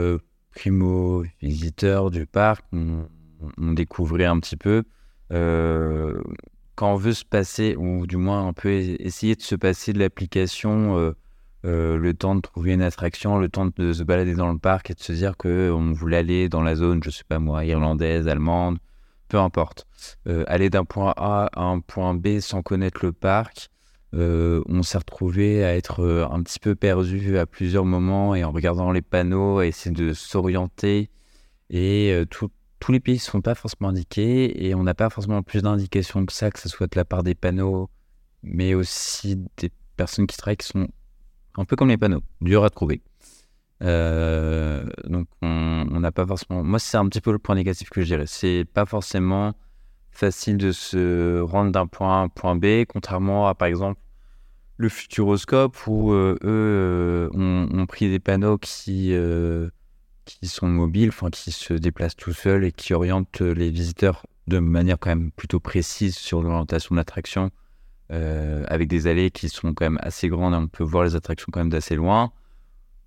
primo 0.54 1.24
visiteurs 1.40 2.10
du 2.10 2.26
parc, 2.26 2.66
on, 2.72 3.08
on 3.56 3.72
découvrait 3.72 4.26
un 4.26 4.38
petit 4.40 4.58
peu. 4.58 4.84
Euh, 6.72 6.76
quand 6.76 6.92
on 6.92 6.96
veut 6.96 7.12
se 7.12 7.24
passer, 7.24 7.76
ou 7.76 8.06
du 8.06 8.16
moins 8.16 8.46
on 8.46 8.52
peut 8.52 8.72
essayer 9.00 9.34
de 9.36 9.42
se 9.42 9.54
passer 9.54 9.92
de 9.92 9.98
l'application, 9.98 10.98
euh, 10.98 11.12
euh, 11.64 11.96
le 11.96 12.14
temps 12.14 12.34
de 12.34 12.40
trouver 12.40 12.72
une 12.72 12.82
attraction, 12.82 13.38
le 13.38 13.48
temps 13.48 13.66
de 13.76 13.92
se 13.92 14.02
balader 14.02 14.34
dans 14.34 14.52
le 14.52 14.58
parc 14.58 14.90
et 14.90 14.94
de 14.94 15.00
se 15.00 15.12
dire 15.12 15.36
qu'on 15.36 15.92
voulait 15.92 16.18
aller 16.18 16.48
dans 16.48 16.62
la 16.62 16.74
zone, 16.74 17.02
je 17.04 17.10
sais 17.10 17.24
pas 17.28 17.38
moi, 17.38 17.64
irlandaise, 17.64 18.28
allemande, 18.28 18.78
peu 19.28 19.38
importe. 19.38 19.86
Euh, 20.28 20.44
aller 20.48 20.70
d'un 20.70 20.84
point 20.84 21.14
A 21.16 21.48
à 21.52 21.62
un 21.62 21.80
point 21.80 22.14
B 22.14 22.40
sans 22.40 22.62
connaître 22.62 23.04
le 23.04 23.12
parc, 23.12 23.68
euh, 24.14 24.62
on 24.68 24.82
s'est 24.82 24.98
retrouvé 24.98 25.64
à 25.64 25.74
être 25.76 26.00
euh, 26.02 26.26
un 26.30 26.42
petit 26.42 26.58
peu 26.58 26.74
perdu 26.74 27.38
à 27.38 27.46
plusieurs 27.46 27.84
moments 27.84 28.34
et 28.34 28.44
en 28.44 28.50
regardant 28.52 28.90
les 28.92 29.02
panneaux, 29.02 29.58
à 29.58 29.66
essayer 29.66 29.94
de 29.94 30.12
s'orienter. 30.12 31.10
Et 31.70 32.12
euh, 32.12 32.26
tout- 32.26 32.50
tous 32.82 32.90
les 32.90 32.98
pays 32.98 33.14
ne 33.14 33.20
sont 33.20 33.40
pas 33.40 33.54
forcément 33.54 33.90
indiqués 33.90 34.66
et 34.66 34.74
on 34.74 34.82
n'a 34.82 34.92
pas 34.92 35.08
forcément 35.08 35.44
plus 35.44 35.62
d'indications 35.62 36.26
que 36.26 36.32
ça, 36.32 36.50
que 36.50 36.58
ce 36.58 36.68
soit 36.68 36.88
de 36.92 36.96
la 36.98 37.04
part 37.04 37.22
des 37.22 37.36
panneaux, 37.36 37.88
mais 38.42 38.74
aussi 38.74 39.36
des 39.56 39.70
personnes 39.96 40.26
qui 40.26 40.36
travaillent 40.36 40.56
qui 40.56 40.66
sont 40.66 40.88
un 41.56 41.64
peu 41.64 41.76
comme 41.76 41.90
les 41.90 41.96
panneaux, 41.96 42.24
durs 42.40 42.64
à 42.64 42.70
trouver. 42.70 43.00
Euh, 43.84 44.84
donc 45.04 45.28
on 45.42 46.00
n'a 46.00 46.10
pas 46.10 46.26
forcément. 46.26 46.64
Moi, 46.64 46.80
c'est 46.80 46.96
un 46.96 47.08
petit 47.08 47.20
peu 47.20 47.30
le 47.30 47.38
point 47.38 47.54
négatif 47.54 47.88
que 47.88 48.00
je 48.00 48.06
dirais. 48.06 48.26
C'est 48.26 48.64
pas 48.64 48.84
forcément 48.84 49.54
facile 50.10 50.56
de 50.56 50.72
se 50.72 51.38
rendre 51.40 51.70
d'un 51.70 51.86
point 51.86 52.16
A 52.16 52.18
à 52.18 52.22
un 52.24 52.28
point 52.28 52.56
B, 52.56 52.84
contrairement 52.88 53.46
à 53.46 53.54
par 53.54 53.68
exemple 53.68 54.00
le 54.76 54.88
Futuroscope 54.88 55.86
où 55.86 56.10
euh, 56.10 56.36
eux 56.42 57.30
euh, 57.32 57.68
ont, 57.70 57.86
pris 57.86 58.10
des 58.10 58.18
panneaux 58.18 58.58
qui 58.58 59.14
qui 60.40 60.48
sont 60.48 60.68
mobiles, 60.68 61.08
enfin 61.10 61.30
qui 61.30 61.52
se 61.52 61.74
déplacent 61.74 62.16
tout 62.16 62.32
seuls 62.32 62.64
et 62.64 62.72
qui 62.72 62.94
orientent 62.94 63.40
les 63.40 63.70
visiteurs 63.70 64.26
de 64.48 64.58
manière 64.58 64.98
quand 64.98 65.10
même 65.10 65.30
plutôt 65.30 65.60
précise 65.60 66.16
sur 66.16 66.42
l'orientation 66.42 66.94
de 66.94 66.98
l'attraction, 67.00 67.50
euh, 68.10 68.64
avec 68.68 68.88
des 68.88 69.06
allées 69.06 69.30
qui 69.30 69.48
sont 69.48 69.72
quand 69.74 69.84
même 69.84 69.98
assez 70.02 70.28
grandes. 70.28 70.54
On 70.54 70.66
peut 70.68 70.84
voir 70.84 71.04
les 71.04 71.14
attractions 71.14 71.46
quand 71.52 71.60
même 71.60 71.70
d'assez 71.70 71.94
loin. 71.96 72.32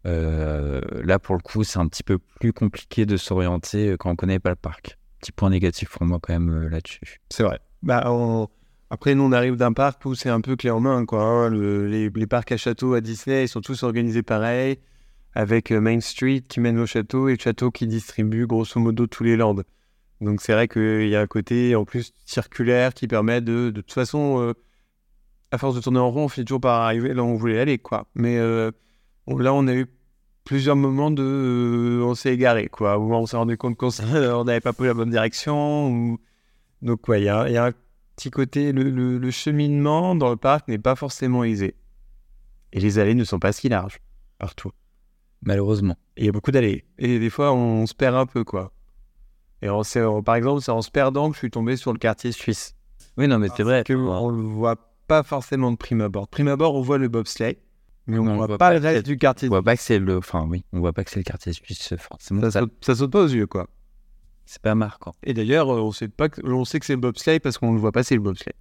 Euh, 0.06 0.82
là, 1.04 1.20
pour 1.20 1.36
le 1.36 1.42
coup, 1.42 1.64
c'est 1.64 1.80
un 1.80 1.88
petit 1.88 2.04
peu 2.04 2.20
plus 2.40 2.54
compliqué 2.54 3.06
de 3.06 3.18
s'orienter 3.18 3.90
euh, 3.90 3.98
quand 3.98 4.12
on 4.12 4.16
connaît 4.16 4.40
pas 4.40 4.52
le 4.52 4.56
parc. 4.56 4.98
Petit 5.20 5.32
point 5.32 5.50
négatif 5.50 5.90
pour 5.90 6.06
moi 6.06 6.20
quand 6.22 6.34
même 6.34 6.66
euh, 6.66 6.70
là-dessus. 6.70 7.20
C'est 7.30 7.44
vrai. 7.44 7.60
Bah, 7.82 8.04
Après, 8.90 9.16
nous, 9.16 9.24
on 9.24 9.32
arrive 9.32 9.56
d'un 9.56 9.74
parc 9.74 10.06
où 10.06 10.14
c'est 10.16 10.30
un 10.30 10.42
peu 10.42 10.56
clé 10.56 10.70
en 10.70 10.80
main. 10.80 11.06
Quoi, 11.06 11.24
hein. 11.24 11.50
Le- 11.50 11.88
les, 11.88 12.10
les 12.10 12.28
parcs 12.28 12.52
à 12.52 12.58
château 12.58 12.94
à 12.94 13.02
Disney, 13.02 13.46
ils 13.46 13.48
sont 13.48 13.62
tous 13.62 13.82
organisés 13.84 14.24
pareil, 14.24 14.78
avec 15.36 15.72
euh, 15.72 15.80
Main 15.82 16.00
Street 16.00 16.42
qui 16.48 16.60
mène 16.62 16.80
au 16.80 16.86
château 16.86 17.28
et 17.28 17.34
le 17.34 17.40
château 17.40 17.70
qui 17.70 17.88
distribue 17.88 18.48
grosso 18.48 18.80
modo 18.80 19.06
tous 19.06 19.24
les 19.24 19.36
lands. 19.36 19.56
Donc 20.22 20.42
c'est 20.42 20.54
vrai 20.54 20.68
qu'il 20.70 21.08
y 21.10 21.16
a 21.16 21.22
un 21.22 21.28
côté 21.28 21.76
en 21.76 21.84
plus 21.86 22.14
circulaire 22.26 22.94
qui 22.94 23.08
permet 23.08 23.42
de, 23.42 23.70
de 23.70 23.82
toute 23.82 23.92
façon, 23.92 24.42
euh, 24.42 24.54
à 25.52 25.58
force 25.58 25.76
de 25.76 25.82
tourner 25.82 26.00
en 26.00 26.10
rond, 26.10 26.24
on 26.24 26.30
finit 26.30 26.46
toujours 26.46 26.62
par 26.62 26.82
arriver 26.82 27.14
là 27.14 27.22
où 27.22 27.28
on 27.28 27.36
voulait 27.36 27.60
aller. 27.60 27.78
quoi. 27.78 28.08
Mais 28.16 28.38
euh, 28.38 28.72
là, 29.28 29.54
on 29.54 29.68
a 29.68 29.74
eu 29.76 29.88
plusieurs 30.46 30.76
moments 30.78 31.12
de... 31.12 32.02
on 32.04 32.16
s'est 32.16 32.34
égaré, 32.34 32.68
quoi, 32.70 32.98
où 32.98 33.14
on 33.14 33.26
s'est 33.26 33.36
rendu 33.38 33.58
compte 33.58 33.76
qu'on 33.76 33.90
n'avait 34.46 34.62
pas 34.62 34.74
pris 34.74 34.86
la 34.86 34.94
bonne 34.94 35.10
direction. 35.10 35.90
Ou... 35.90 36.18
Donc 36.82 37.08
ouais, 37.10 37.22
il 37.22 37.26
y 37.26 37.30
a, 37.30 37.66
un 37.66 37.74
petit 38.16 38.32
côté, 38.32 38.72
le- 38.72 39.18
le 39.18 39.32
cheminement 39.32 40.16
dans 40.16 40.30
le 40.30 40.38
parc 40.38 40.70
n'est 40.70 40.78
pas 40.78 40.96
forcément 40.96 41.44
aisé. 41.44 41.76
Et 42.72 42.80
les 42.80 43.00
allées 43.00 43.16
ne 43.16 43.24
sont 43.26 43.40
pas 43.40 43.52
si 43.52 43.68
larges, 43.68 44.00
partout. 44.38 44.72
Malheureusement. 45.46 45.96
Et 46.18 46.24
il 46.24 46.26
y 46.26 46.30
a 46.30 46.32
beaucoup 46.32 46.52
d'allées. 46.52 46.86
Et 46.98 47.20
des 47.20 47.30
fois, 47.30 47.54
on 47.54 47.86
se 47.86 47.94
perd 47.94 48.16
un 48.16 48.26
peu, 48.26 48.44
quoi. 48.44 48.72
Et 49.62 49.70
on 49.70 49.82
on- 49.96 50.24
par 50.24 50.36
exemple, 50.36 50.62
c'est 50.62 50.72
en 50.72 50.82
se 50.82 50.92
perdant 50.92 51.30
que 51.30 51.36
je 51.36 51.40
suis 51.40 51.52
tombé 51.52 51.78
sur 51.78 51.94
le 51.94 52.00
quartier 52.00 52.32
suisse. 52.32 52.76
Oui, 53.18 53.28
non, 53.28 53.40
mais 53.40 53.48
c'est 53.56 53.64
vrai. 53.64 53.84
Que 53.84 53.94
on 53.94 54.30
le 54.30 54.42
voit 54.44 54.76
pas 55.08 55.24
forcément 55.24 55.72
de 55.72 55.78
prime 55.78 56.02
abord. 56.02 56.26
De 56.26 56.30
prime 56.30 56.48
abord, 56.50 56.76
on 56.76 56.82
voit 56.82 56.98
le 56.98 57.08
bobsleigh, 57.08 57.58
mais 58.08 58.18
on 58.18 58.24
on 58.24 58.36
voit 58.36 58.48
voit 58.48 58.58
pas 58.58 58.70
pas 58.72 58.74
le 58.74 58.80
reste 58.80 59.06
du 59.06 59.18
quartier. 59.18 59.48
On 59.48 59.52
voit 59.52 59.64
pas 59.64 59.76
que 59.76 59.82
c'est 59.82 60.00
le, 60.00 60.18
enfin 60.18 60.46
oui, 60.50 60.66
on 60.74 60.80
voit 60.80 60.94
pas 60.94 61.04
que 61.04 61.12
c'est 61.12 61.20
le 61.20 61.24
quartier 61.24 61.54
suisse 61.54 61.94
forcément. 61.98 62.42
Ça, 62.42 62.52
Ça, 62.52 62.60
saute, 62.62 62.74
ça 62.82 62.96
saute 62.96 63.12
pas 63.12 63.22
aux 63.22 63.28
yeux, 63.28 63.48
quoi. 63.48 63.68
c'est 64.46 64.62
pas 64.62 64.76
marquant. 64.76 65.16
Et 65.24 65.34
d'ailleurs, 65.34 65.70
euh, 65.74 65.80
on 65.82 65.92
sait 65.92 66.08
pas, 66.10 66.28
que- 66.30 66.42
on 66.46 66.66
sait 66.66 66.80
que 66.80 66.86
c'est 66.86 66.94
le 66.94 67.00
bobsleigh 67.00 67.40
parce 67.40 67.58
qu'on 67.58 67.74
le 67.74 67.80
voit 67.80 67.92
passer 67.92 68.16
le 68.16 68.22
bobsleigh. 68.22 68.56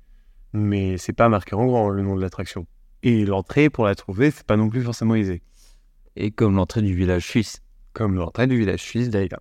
Mais 0.52 0.96
c'est 0.98 1.12
pas 1.12 1.28
marqué 1.28 1.54
en 1.56 1.66
grand 1.66 1.88
le 1.88 2.02
nom 2.02 2.14
de 2.16 2.20
l'attraction. 2.20 2.66
Et 3.02 3.24
l'entrée 3.26 3.68
pour 3.70 3.84
la 3.84 3.94
trouver, 3.94 4.30
c'est 4.30 4.46
pas 4.46 4.56
non 4.56 4.68
plus 4.70 4.82
forcément 4.82 5.14
aisé. 5.14 5.42
Et 6.16 6.30
comme 6.30 6.56
l'entrée 6.56 6.82
du 6.82 6.94
village 6.94 7.26
suisse. 7.26 7.60
Comme 7.92 8.14
l'entrée 8.16 8.46
du 8.46 8.58
village 8.58 8.80
suisse 8.80 9.10
d'ailleurs. 9.10 9.40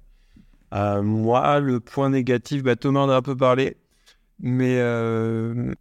Moi, 0.74 1.59
le 1.59 1.80
point 1.80 2.09
négatif, 2.09 2.63
bah, 2.63 2.76
Thomas 2.76 3.01
en 3.01 3.09
a 3.09 3.15
un 3.15 3.21
peu 3.21 3.38
parlé, 3.38 3.78
mais 4.39 4.78
euh, 4.80 5.74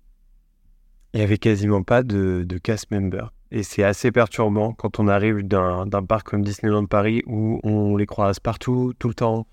il 1.14 1.18
n'y 1.18 1.24
avait 1.24 1.38
quasiment 1.38 1.82
pas 1.82 2.02
de, 2.02 2.44
de 2.46 2.58
cast 2.58 2.90
member. 2.90 3.32
Et 3.50 3.62
c'est 3.62 3.82
assez 3.82 4.12
perturbant 4.12 4.72
quand 4.72 4.98
on 4.98 5.08
arrive 5.08 5.46
d'un 5.46 5.86
d'un 5.86 6.02
parc 6.02 6.28
comme 6.28 6.42
Disneyland 6.42 6.86
Paris 6.86 7.22
où 7.26 7.60
on 7.64 7.96
les 7.96 8.06
croise 8.06 8.40
partout, 8.40 8.92
tout 8.98 9.08
le 9.08 9.14
temps. 9.14 9.46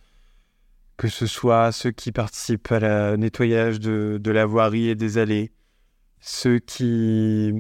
Que 0.98 1.08
ce 1.08 1.28
soit 1.28 1.72
ceux 1.72 1.92
qui 1.92 2.12
participent 2.12 2.72
à 2.72 2.80
la 2.80 3.18
nettoyage 3.18 3.80
de, 3.80 4.18
de 4.22 4.32
la 4.32 4.46
voirie 4.46 4.90
et 4.90 4.96
des 4.96 5.18
allées, 5.18 5.52
ceux 6.20 6.60
qui, 6.60 7.54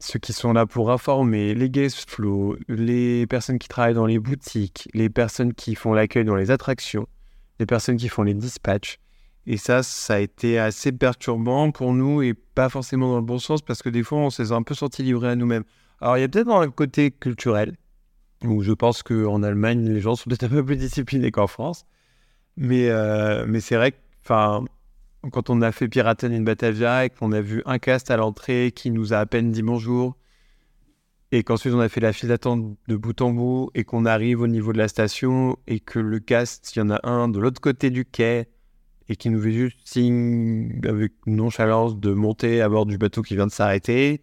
ceux 0.00 0.18
qui 0.18 0.32
sont 0.32 0.52
là 0.52 0.66
pour 0.66 0.90
informer, 0.90 1.54
les 1.54 1.70
guest 1.70 2.08
flow, 2.08 2.56
les 2.68 3.26
personnes 3.26 3.58
qui 3.58 3.68
travaillent 3.68 3.94
dans 3.94 4.06
les 4.06 4.18
boutiques, 4.18 4.88
les 4.94 5.10
personnes 5.10 5.54
qui 5.54 5.74
font 5.74 5.92
l'accueil 5.92 6.24
dans 6.24 6.36
les 6.36 6.50
attractions, 6.50 7.08
les 7.58 7.66
personnes 7.66 7.96
qui 7.96 8.08
font 8.08 8.22
les 8.22 8.34
dispatchs. 8.34 8.98
Et 9.46 9.56
ça, 9.56 9.82
ça 9.82 10.14
a 10.14 10.18
été 10.18 10.58
assez 10.58 10.92
perturbant 10.92 11.70
pour 11.70 11.94
nous 11.94 12.22
et 12.22 12.34
pas 12.34 12.68
forcément 12.68 13.08
dans 13.10 13.16
le 13.16 13.22
bon 13.22 13.38
sens 13.38 13.62
parce 13.62 13.82
que 13.82 13.88
des 13.88 14.02
fois, 14.02 14.18
on 14.18 14.30
s'est 14.30 14.52
un 14.52 14.62
peu 14.62 14.74
senti 14.74 15.02
livrés 15.02 15.30
à 15.30 15.36
nous-mêmes. 15.36 15.64
Alors, 16.00 16.18
il 16.18 16.20
y 16.20 16.24
a 16.24 16.28
peut-être 16.28 16.50
un 16.50 16.70
côté 16.70 17.10
culturel 17.10 17.76
où 18.44 18.62
je 18.62 18.72
pense 18.72 19.02
qu'en 19.02 19.42
Allemagne, 19.42 19.88
les 19.88 20.00
gens 20.00 20.14
sont 20.14 20.28
peut-être 20.28 20.44
un 20.44 20.48
peu 20.48 20.64
plus 20.64 20.76
disciplinés 20.76 21.30
qu'en 21.30 21.46
France. 21.46 21.86
Mais, 22.56 22.88
euh, 22.90 23.46
mais 23.48 23.60
c'est 23.60 23.76
vrai 23.76 23.92
que, 23.92 23.96
quand 25.32 25.50
on 25.50 25.62
a 25.62 25.72
fait 25.72 25.88
Piraten 25.88 26.32
in 26.32 26.42
Batavia 26.42 27.04
et 27.04 27.10
qu'on 27.10 27.32
a 27.32 27.40
vu 27.40 27.62
un 27.66 27.78
cast 27.78 28.10
à 28.10 28.16
l'entrée 28.16 28.72
qui 28.74 28.90
nous 28.90 29.12
a 29.12 29.18
à 29.18 29.26
peine 29.26 29.50
dit 29.50 29.62
bonjour, 29.62 30.16
et 31.32 31.42
qu'ensuite 31.42 31.74
on 31.74 31.80
a 31.80 31.88
fait 31.88 32.00
la 32.00 32.12
file 32.12 32.30
d'attente 32.30 32.76
de 32.88 32.96
bout 32.96 33.20
en 33.20 33.32
bout, 33.32 33.70
et 33.74 33.84
qu'on 33.84 34.06
arrive 34.06 34.40
au 34.40 34.46
niveau 34.46 34.72
de 34.72 34.78
la 34.78 34.88
station, 34.88 35.58
et 35.66 35.80
que 35.80 35.98
le 35.98 36.20
cast, 36.20 36.74
il 36.74 36.78
y 36.78 36.82
en 36.82 36.90
a 36.90 37.06
un 37.06 37.28
de 37.28 37.38
l'autre 37.38 37.60
côté 37.60 37.90
du 37.90 38.04
quai, 38.04 38.48
et 39.08 39.16
qui 39.16 39.30
nous 39.30 39.40
fait 39.40 39.52
juste 39.52 39.78
signe 39.84 40.80
avec 40.84 41.12
nonchalance 41.26 41.98
de 41.98 42.12
monter 42.12 42.60
à 42.60 42.68
bord 42.68 42.86
du 42.86 42.98
bateau 42.98 43.22
qui 43.22 43.34
vient 43.34 43.46
de 43.46 43.52
s'arrêter. 43.52 44.22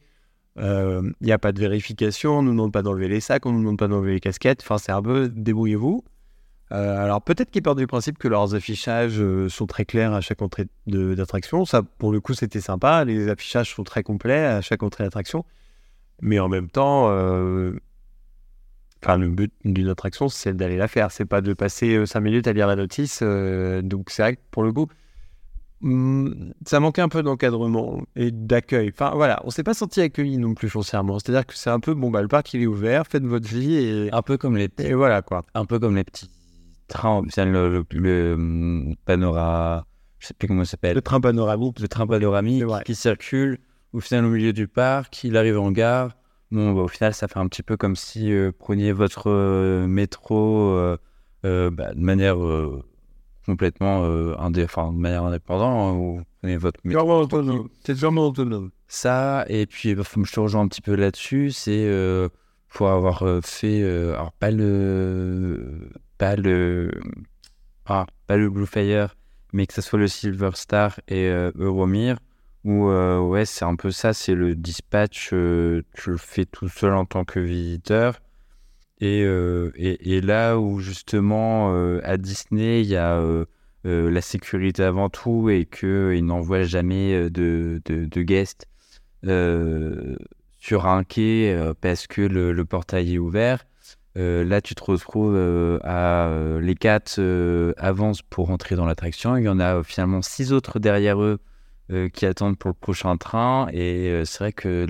Euh, 0.57 1.01
Il 1.21 1.25
n'y 1.27 1.33
a 1.33 1.39
pas 1.39 1.51
de 1.51 1.59
vérification, 1.59 2.39
on 2.39 2.41
ne 2.41 2.47
nous 2.47 2.53
demande 2.53 2.71
pas 2.71 2.81
d'enlever 2.83 3.07
les 3.09 3.19
sacs, 3.19 3.45
on 3.45 3.49
ne 3.51 3.55
nous 3.55 3.61
demande 3.63 3.79
pas 3.79 3.87
d'enlever 3.87 4.13
les 4.13 4.19
casquettes, 4.19 4.61
enfin 4.61 4.77
c'est 4.77 4.91
un 4.91 5.01
peu 5.01 5.29
débrouillez-vous. 5.29 6.03
Euh, 6.71 7.03
alors 7.03 7.21
peut-être 7.21 7.51
qu'ils 7.51 7.61
partent 7.61 7.77
du 7.77 7.85
principe 7.87 8.17
que 8.17 8.27
leurs 8.27 8.55
affichages 8.55 9.19
euh, 9.19 9.49
sont 9.49 9.67
très 9.67 9.85
clairs 9.85 10.13
à 10.13 10.21
chaque 10.21 10.41
entrée 10.41 10.67
d'attraction. 10.87 11.65
Ça, 11.65 11.83
pour 11.83 12.11
le 12.11 12.19
coup, 12.19 12.33
c'était 12.33 12.61
sympa. 12.61 13.05
Les 13.05 13.29
affichages 13.29 13.73
sont 13.73 13.83
très 13.83 14.03
complets 14.03 14.45
à 14.45 14.61
chaque 14.61 14.81
entrée 14.83 15.03
d'attraction. 15.03 15.45
Mais 16.21 16.39
en 16.39 16.47
même 16.47 16.69
temps, 16.69 17.09
euh, 17.09 17.73
le 19.07 19.27
but 19.29 19.53
d'une 19.63 19.89
attraction, 19.89 20.29
c'est 20.29 20.55
d'aller 20.55 20.77
la 20.77 20.87
faire. 20.87 21.11
C'est 21.11 21.25
pas 21.25 21.41
de 21.41 21.53
passer 21.53 22.05
5 22.05 22.19
minutes 22.21 22.47
à 22.47 22.53
lire 22.53 22.67
la 22.67 22.75
notice. 22.75 23.19
euh, 23.21 23.81
donc 23.81 24.09
c'est 24.09 24.21
vrai 24.23 24.35
que 24.35 24.41
pour 24.51 24.63
le 24.63 24.73
coup, 24.73 24.87
hum, 25.83 26.53
ça 26.65 26.79
manquait 26.79 27.01
un 27.01 27.09
peu 27.09 27.21
d'encadrement 27.21 28.01
et 28.15 28.31
d'accueil. 28.31 28.89
Enfin 28.93 29.11
voilà, 29.15 29.41
on 29.45 29.51
s'est 29.51 29.63
pas 29.63 29.73
senti 29.75 30.01
accueilli 30.01 30.37
non 30.37 30.53
plus 30.55 30.69
foncièrement. 30.69 31.19
C'est-à-dire 31.19 31.45
que 31.45 31.55
c'est 31.55 31.69
un 31.69 31.79
peu 31.79 31.93
bon, 31.93 32.09
bah, 32.09 32.21
le 32.21 32.27
parc 32.27 32.53
il 32.53 32.63
est 32.63 32.67
ouvert, 32.67 33.05
faites 33.07 33.23
votre 33.23 33.47
vie 33.47 33.75
et, 33.75 34.09
Un 34.11 34.21
peu 34.21 34.37
comme 34.37 34.57
les 34.57 34.69
petits, 34.69 34.87
et 34.87 34.93
voilà 34.93 35.21
quoi. 35.21 35.45
un 35.53 35.65
peu 35.65 35.79
comme 35.79 35.95
les 35.95 36.03
petits 36.03 36.29
final, 37.29 37.51
le, 37.51 37.69
le, 37.69 37.85
le, 37.99 38.33
hum, 38.33 38.95
panorama, 39.05 39.85
je 40.19 40.27
sais 40.27 40.33
plus 40.33 40.47
comment 40.47 40.63
ça 40.63 40.71
s'appelle, 40.71 40.95
Le 40.95 41.01
train 41.01 41.19
panoramique. 41.19 41.79
le 41.79 41.87
train 41.87 42.07
panoramique 42.07 42.63
vrai. 42.63 42.83
qui 42.85 42.95
circule 42.95 43.59
au 43.93 43.99
final 43.99 44.25
au 44.25 44.29
milieu 44.29 44.53
du 44.53 44.67
parc, 44.67 45.23
il 45.23 45.37
arrive 45.37 45.59
en 45.59 45.71
gare. 45.71 46.15
Bon, 46.51 46.73
bah, 46.73 46.81
au 46.81 46.87
final, 46.87 47.13
ça 47.13 47.27
fait 47.27 47.39
un 47.39 47.47
petit 47.47 47.63
peu 47.63 47.75
comme 47.77 47.95
si 47.95 48.31
euh, 48.31 48.51
preniez 48.51 48.91
votre 48.91 49.29
euh, 49.29 49.87
métro 49.87 50.69
euh, 50.71 50.97
euh, 51.45 51.69
bah, 51.71 51.93
de 51.93 51.99
manière 51.99 52.37
euh, 52.43 52.83
complètement 53.45 54.03
euh, 54.03 54.35
indé- 54.37 54.65
de 54.65 54.97
manière 54.97 55.23
indépendante 55.23 55.95
hein, 55.95 55.97
ou 55.97 56.21
prenez 56.41 56.57
votre 56.57 56.79
métro. 56.83 56.99
C'est 57.85 57.93
vraiment 57.93 58.27
autonome. 58.27 58.71
Ça, 58.87 59.45
et 59.47 59.65
puis 59.65 59.95
bah, 59.95 60.03
je 60.03 60.31
te 60.31 60.39
rejoins 60.39 60.61
un 60.61 60.67
petit 60.67 60.81
peu 60.81 60.95
là-dessus, 60.95 61.51
c'est 61.51 61.89
pour 62.69 62.89
avoir 62.89 63.23
fait, 63.43 63.83
alors 63.83 64.31
pas 64.33 64.51
le, 64.51 65.89
pas 66.17 66.35
le, 66.35 66.91
ah, 67.85 68.05
pas 68.27 68.37
le 68.37 68.49
Blue 68.49 68.65
Fire, 68.65 69.15
mais 69.53 69.67
que 69.67 69.73
ce 69.73 69.81
soit 69.81 69.99
le 69.99 70.07
Silver 70.07 70.51
Star 70.53 70.99
et 71.07 71.27
euh, 71.27 71.51
Euromir, 71.55 72.17
où 72.63 72.89
euh, 72.89 73.19
ouais, 73.19 73.45
c'est 73.45 73.65
un 73.65 73.75
peu 73.75 73.91
ça, 73.91 74.13
c'est 74.13 74.35
le 74.35 74.55
dispatch, 74.55 75.31
euh, 75.33 75.83
tu 75.93 76.11
le 76.11 76.17
fais 76.17 76.45
tout 76.45 76.67
seul 76.67 76.93
en 76.93 77.05
tant 77.05 77.25
que 77.25 77.39
visiteur. 77.39 78.19
Et, 79.01 79.23
euh, 79.23 79.71
là 80.23 80.57
où 80.57 80.79
justement 80.79 81.73
euh, 81.73 81.99
à 82.03 82.17
Disney, 82.17 82.81
il 82.81 82.87
y 82.87 82.95
a 82.95 83.19
euh, 83.19 83.45
euh, 83.85 84.09
la 84.09 84.21
sécurité 84.21 84.83
avant 84.83 85.09
tout 85.09 85.49
et 85.49 85.65
qu'ils 85.65 86.25
n'envoient 86.25 86.63
jamais 86.63 87.13
euh, 87.13 87.29
de, 87.29 87.81
de, 87.85 88.05
de 88.05 88.45
euh, 89.25 90.15
sur 90.59 90.87
un 90.87 91.03
quai 91.03 91.53
euh, 91.53 91.73
parce 91.79 92.07
que 92.07 92.21
le 92.21 92.65
portail 92.65 93.15
est 93.15 93.17
ouvert. 93.19 93.65
Euh, 94.17 94.45
là, 94.45 94.61
tu 94.61 94.75
te 94.75 94.83
retrouves 94.83 95.35
euh, 95.35 95.79
à 95.83 96.27
euh, 96.27 96.61
les 96.61 96.75
quatre 96.75 97.19
avancent 97.77 98.21
pour 98.21 98.49
entrer 98.49 98.75
dans 98.75 98.85
l'attraction. 98.85 99.35
Il 99.37 99.43
y 99.43 99.49
en 99.49 99.59
a 99.59 99.83
finalement 99.83 100.21
six 100.21 100.53
autres 100.53 100.79
derrière 100.79 101.21
eux 101.21 101.39
qui 102.13 102.25
attendent 102.25 102.57
pour 102.57 102.69
le 102.69 102.75
prochain 102.75 103.15
train. 103.17 103.67
Et 103.71 104.23
c'est 104.25 104.39
vrai 104.39 104.53
que 104.53 104.87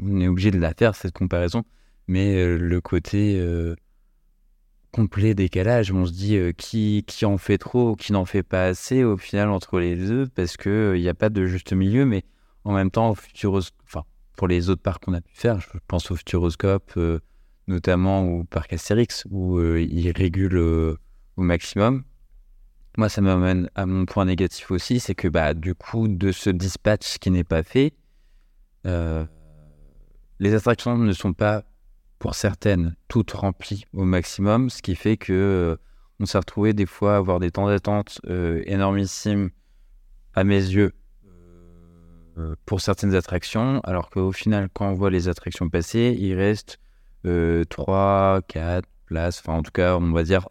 on 0.00 0.20
est 0.20 0.28
obligé 0.28 0.50
de 0.50 0.58
la 0.58 0.74
faire 0.74 0.94
cette 0.94 1.14
comparaison, 1.14 1.64
mais 2.08 2.58
le 2.58 2.80
côté 2.80 3.42
complet 4.92 5.34
décalage, 5.34 5.90
on 5.90 6.04
se 6.04 6.12
dit 6.12 6.38
qui, 6.56 7.04
qui 7.06 7.24
en 7.24 7.38
fait 7.38 7.56
trop 7.56 7.96
qui 7.96 8.12
n'en 8.12 8.26
fait 8.26 8.42
pas 8.42 8.66
assez 8.66 9.02
au 9.04 9.16
final 9.16 9.48
entre 9.48 9.80
les 9.80 9.96
deux 9.96 10.28
parce 10.28 10.58
que 10.58 10.68
euh, 10.68 10.98
il 10.98 11.00
n'y 11.00 11.08
a 11.08 11.14
pas 11.14 11.30
de 11.30 11.46
juste 11.46 11.72
milieu, 11.72 12.04
mais 12.04 12.24
en 12.64 12.72
même 12.72 12.90
temps, 12.90 13.10
au 13.10 13.14
Futuros... 13.14 13.70
enfin, 13.84 14.04
pour 14.36 14.48
les 14.48 14.68
autres 14.68 14.82
parcs 14.82 15.02
qu'on 15.02 15.14
a 15.14 15.20
pu 15.22 15.34
faire, 15.34 15.60
je 15.60 15.68
pense 15.88 16.10
au 16.10 16.16
Futuroscope, 16.16 16.92
notamment 17.72 18.24
au 18.24 18.44
parc 18.44 18.72
Astérix, 18.72 19.24
où 19.30 19.58
euh, 19.58 19.80
il 19.80 20.10
régule 20.12 20.56
euh, 20.56 20.98
au 21.36 21.42
maximum. 21.42 22.04
Moi, 22.98 23.08
ça 23.08 23.22
m'amène 23.22 23.70
à 23.74 23.86
mon 23.86 24.04
point 24.04 24.26
négatif 24.26 24.70
aussi, 24.70 25.00
c'est 25.00 25.14
que 25.14 25.26
bah, 25.26 25.54
du 25.54 25.74
coup, 25.74 26.06
de 26.06 26.30
ce 26.30 26.50
dispatch 26.50 27.18
qui 27.18 27.30
n'est 27.30 27.44
pas 27.44 27.62
fait, 27.62 27.94
euh, 28.86 29.24
les 30.38 30.54
attractions 30.54 30.98
ne 30.98 31.12
sont 31.12 31.32
pas, 31.32 31.64
pour 32.18 32.34
certaines, 32.34 32.94
toutes 33.08 33.32
remplies 33.32 33.86
au 33.94 34.04
maximum, 34.04 34.68
ce 34.68 34.82
qui 34.82 34.94
fait 34.94 35.16
que 35.16 35.78
on 36.20 36.26
s'est 36.26 36.38
retrouvé 36.38 36.72
des 36.72 36.86
fois 36.86 37.14
à 37.14 37.16
avoir 37.16 37.40
des 37.40 37.50
temps 37.50 37.66
d'attente 37.66 38.20
euh, 38.28 38.62
énormissimes 38.66 39.50
à 40.34 40.44
mes 40.44 40.54
yeux 40.54 40.92
pour 42.64 42.80
certaines 42.80 43.14
attractions, 43.14 43.80
alors 43.84 44.08
qu'au 44.08 44.32
final, 44.32 44.68
quand 44.72 44.88
on 44.88 44.94
voit 44.94 45.10
les 45.10 45.28
attractions 45.28 45.68
passer, 45.68 46.16
il 46.18 46.34
reste 46.34 46.78
3, 47.68 48.40
4 48.48 48.88
places, 49.06 49.40
enfin 49.40 49.58
en 49.58 49.62
tout 49.62 49.70
cas, 49.72 49.96
on 49.96 50.12
va 50.12 50.22
dire 50.22 50.46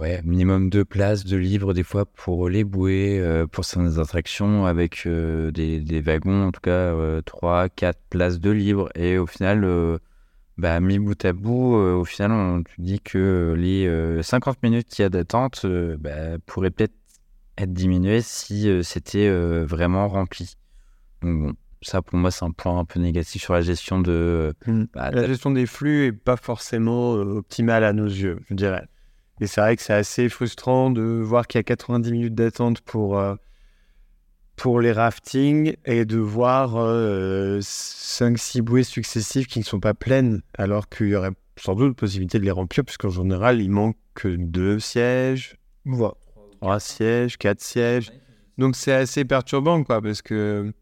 ouais, 0.00 0.22
minimum 0.24 0.70
deux 0.70 0.84
places 0.84 1.24
de 1.24 1.36
livres 1.36 1.74
des 1.74 1.82
fois 1.82 2.06
pour 2.06 2.48
les 2.48 2.64
bouées, 2.64 3.18
euh, 3.20 3.46
pour 3.46 3.64
certaines 3.64 3.98
attractions 4.00 4.66
avec 4.66 5.06
euh, 5.06 5.50
des, 5.50 5.80
des 5.80 6.00
wagons, 6.00 6.46
en 6.48 6.52
tout 6.52 6.60
cas 6.60 6.70
euh, 6.70 7.20
3, 7.22 7.68
4 7.68 7.98
places 8.10 8.40
de 8.40 8.50
livres. 8.50 8.88
Et 8.94 9.18
au 9.18 9.26
final, 9.26 9.64
euh, 9.64 9.98
bah, 10.58 10.80
mis 10.80 10.98
bout 10.98 11.22
à 11.24 11.32
bout, 11.32 11.76
euh, 11.76 11.94
au 11.94 12.04
final, 12.04 12.32
on 12.32 12.62
te 12.62 12.70
dit 12.78 13.00
que 13.00 13.54
les 13.56 13.86
euh, 13.86 14.22
50 14.22 14.62
minutes 14.62 14.88
qu'il 14.88 15.02
y 15.02 15.06
a 15.06 15.10
d'attente 15.10 15.62
euh, 15.64 15.96
bah, 15.98 16.38
pourraient 16.46 16.70
peut-être 16.70 16.94
être 17.58 17.72
diminuées 17.74 18.22
si 18.22 18.68
euh, 18.68 18.82
c'était 18.82 19.28
euh, 19.28 19.66
vraiment 19.66 20.08
rempli. 20.08 20.54
Donc 21.22 21.42
bon, 21.42 21.54
ça 21.82 22.02
pour 22.02 22.18
moi 22.18 22.30
c'est 22.30 22.44
un 22.44 22.50
point 22.50 22.78
un 22.78 22.84
peu 22.84 23.00
négatif 23.00 23.42
sur 23.42 23.54
la 23.54 23.62
gestion 23.62 24.00
de... 24.00 24.54
bah, 24.94 25.10
La 25.10 25.26
gestion 25.26 25.50
des 25.50 25.66
flux 25.66 26.06
est 26.06 26.12
pas 26.12 26.36
forcément 26.36 27.14
euh, 27.16 27.38
optimale 27.38 27.84
à 27.84 27.92
nos 27.92 28.06
yeux, 28.06 28.38
je 28.48 28.54
dirais. 28.54 28.86
Et 29.40 29.46
c'est 29.46 29.60
vrai 29.60 29.76
que 29.76 29.82
c'est 29.82 29.94
assez 29.94 30.28
frustrant 30.28 30.90
de 30.90 31.02
voir 31.02 31.46
qu'il 31.46 31.58
y 31.58 31.60
a 31.60 31.62
90 31.64 32.12
minutes 32.12 32.34
d'attente 32.34 32.82
pour, 32.82 33.18
euh, 33.18 33.36
pour 34.56 34.80
les 34.80 34.92
raftings 34.92 35.74
et 35.86 36.04
de 36.04 36.18
voir 36.18 36.74
5-6 36.74 38.60
bouées 38.60 38.82
successives 38.82 39.46
qui 39.46 39.58
ne 39.58 39.64
sont 39.64 39.80
pas 39.80 39.94
pleines, 39.94 40.42
alors 40.58 40.88
qu'il 40.90 41.08
y 41.08 41.14
aurait 41.14 41.30
sans 41.56 41.74
doute 41.74 41.96
possibilité 41.96 42.38
de 42.38 42.44
les 42.44 42.50
remplir, 42.50 42.84
puisqu'en 42.84 43.08
général, 43.10 43.60
il 43.60 43.70
manque 43.70 43.96
que 44.14 44.28
deux 44.28 44.78
sièges, 44.78 45.56
voire 45.86 46.16
trois 46.60 46.80
sièges, 46.80 47.38
quatre 47.38 47.60
sièges. 47.62 48.10
Donc 48.58 48.76
c'est 48.76 48.92
assez 48.92 49.24
perturbant, 49.24 49.82
quoi, 49.84 50.02
parce 50.02 50.20
que. 50.22 50.72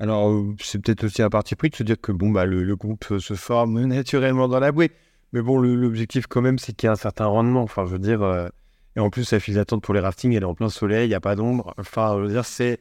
Alors, 0.00 0.28
euh, 0.30 0.54
c'est 0.60 0.80
peut-être 0.82 1.04
aussi 1.04 1.22
un 1.22 1.30
parti 1.30 1.54
pris 1.54 1.70
de 1.70 1.76
se 1.76 1.82
dire 1.82 2.00
que 2.00 2.12
bon, 2.12 2.30
bah, 2.30 2.46
le, 2.46 2.74
groupe 2.76 3.04
euh, 3.12 3.18
se 3.20 3.34
forme 3.34 3.84
naturellement 3.86 4.48
dans 4.48 4.60
la 4.60 4.72
bouée. 4.72 4.92
Mais 5.32 5.42
bon, 5.42 5.58
l'objectif, 5.60 6.26
quand 6.26 6.42
même, 6.42 6.58
c'est 6.58 6.72
qu'il 6.74 6.86
y 6.86 6.90
ait 6.90 6.92
un 6.92 6.96
certain 6.96 7.26
rendement. 7.26 7.62
Enfin, 7.62 7.86
je 7.86 7.92
veux 7.92 7.98
dire. 7.98 8.22
euh, 8.22 8.48
Et 8.96 9.00
en 9.00 9.10
plus, 9.10 9.32
la 9.32 9.40
file 9.40 9.54
d'attente 9.54 9.82
pour 9.82 9.94
les 9.94 10.00
raftings, 10.00 10.32
elle 10.32 10.42
est 10.42 10.46
en 10.46 10.54
plein 10.54 10.68
soleil, 10.68 11.06
il 11.06 11.08
n'y 11.08 11.14
a 11.14 11.20
pas 11.20 11.36
d'ombre. 11.36 11.74
Enfin, 11.78 12.16
je 12.18 12.22
veux 12.24 12.28
dire, 12.32 12.44
c'est. 12.44 12.80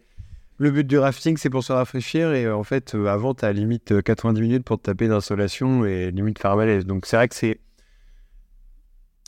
Le 0.59 0.69
but 0.71 0.85
du 0.85 0.99
rafting, 0.99 1.35
c'est 1.37 1.49
pour 1.49 1.63
se 1.63 1.73
rafraîchir. 1.73 2.31
Et 2.33 2.49
en 2.49 2.63
fait, 2.63 2.93
avant, 2.95 3.33
tu 3.33 3.43
as 3.45 3.51
limite 3.53 3.91
euh, 3.91 4.01
90 4.01 4.41
minutes 4.41 4.63
pour 4.65 4.77
te 4.77 4.83
taper 4.83 5.07
d'insolation 5.07 5.83
et 5.85 6.11
limite 6.11 6.39
faire 6.39 6.55
malaise. 6.55 6.85
Donc, 6.85 7.05
c'est 7.07 7.15
vrai 7.17 7.27
que 7.27 7.35
c'est. 7.35 7.59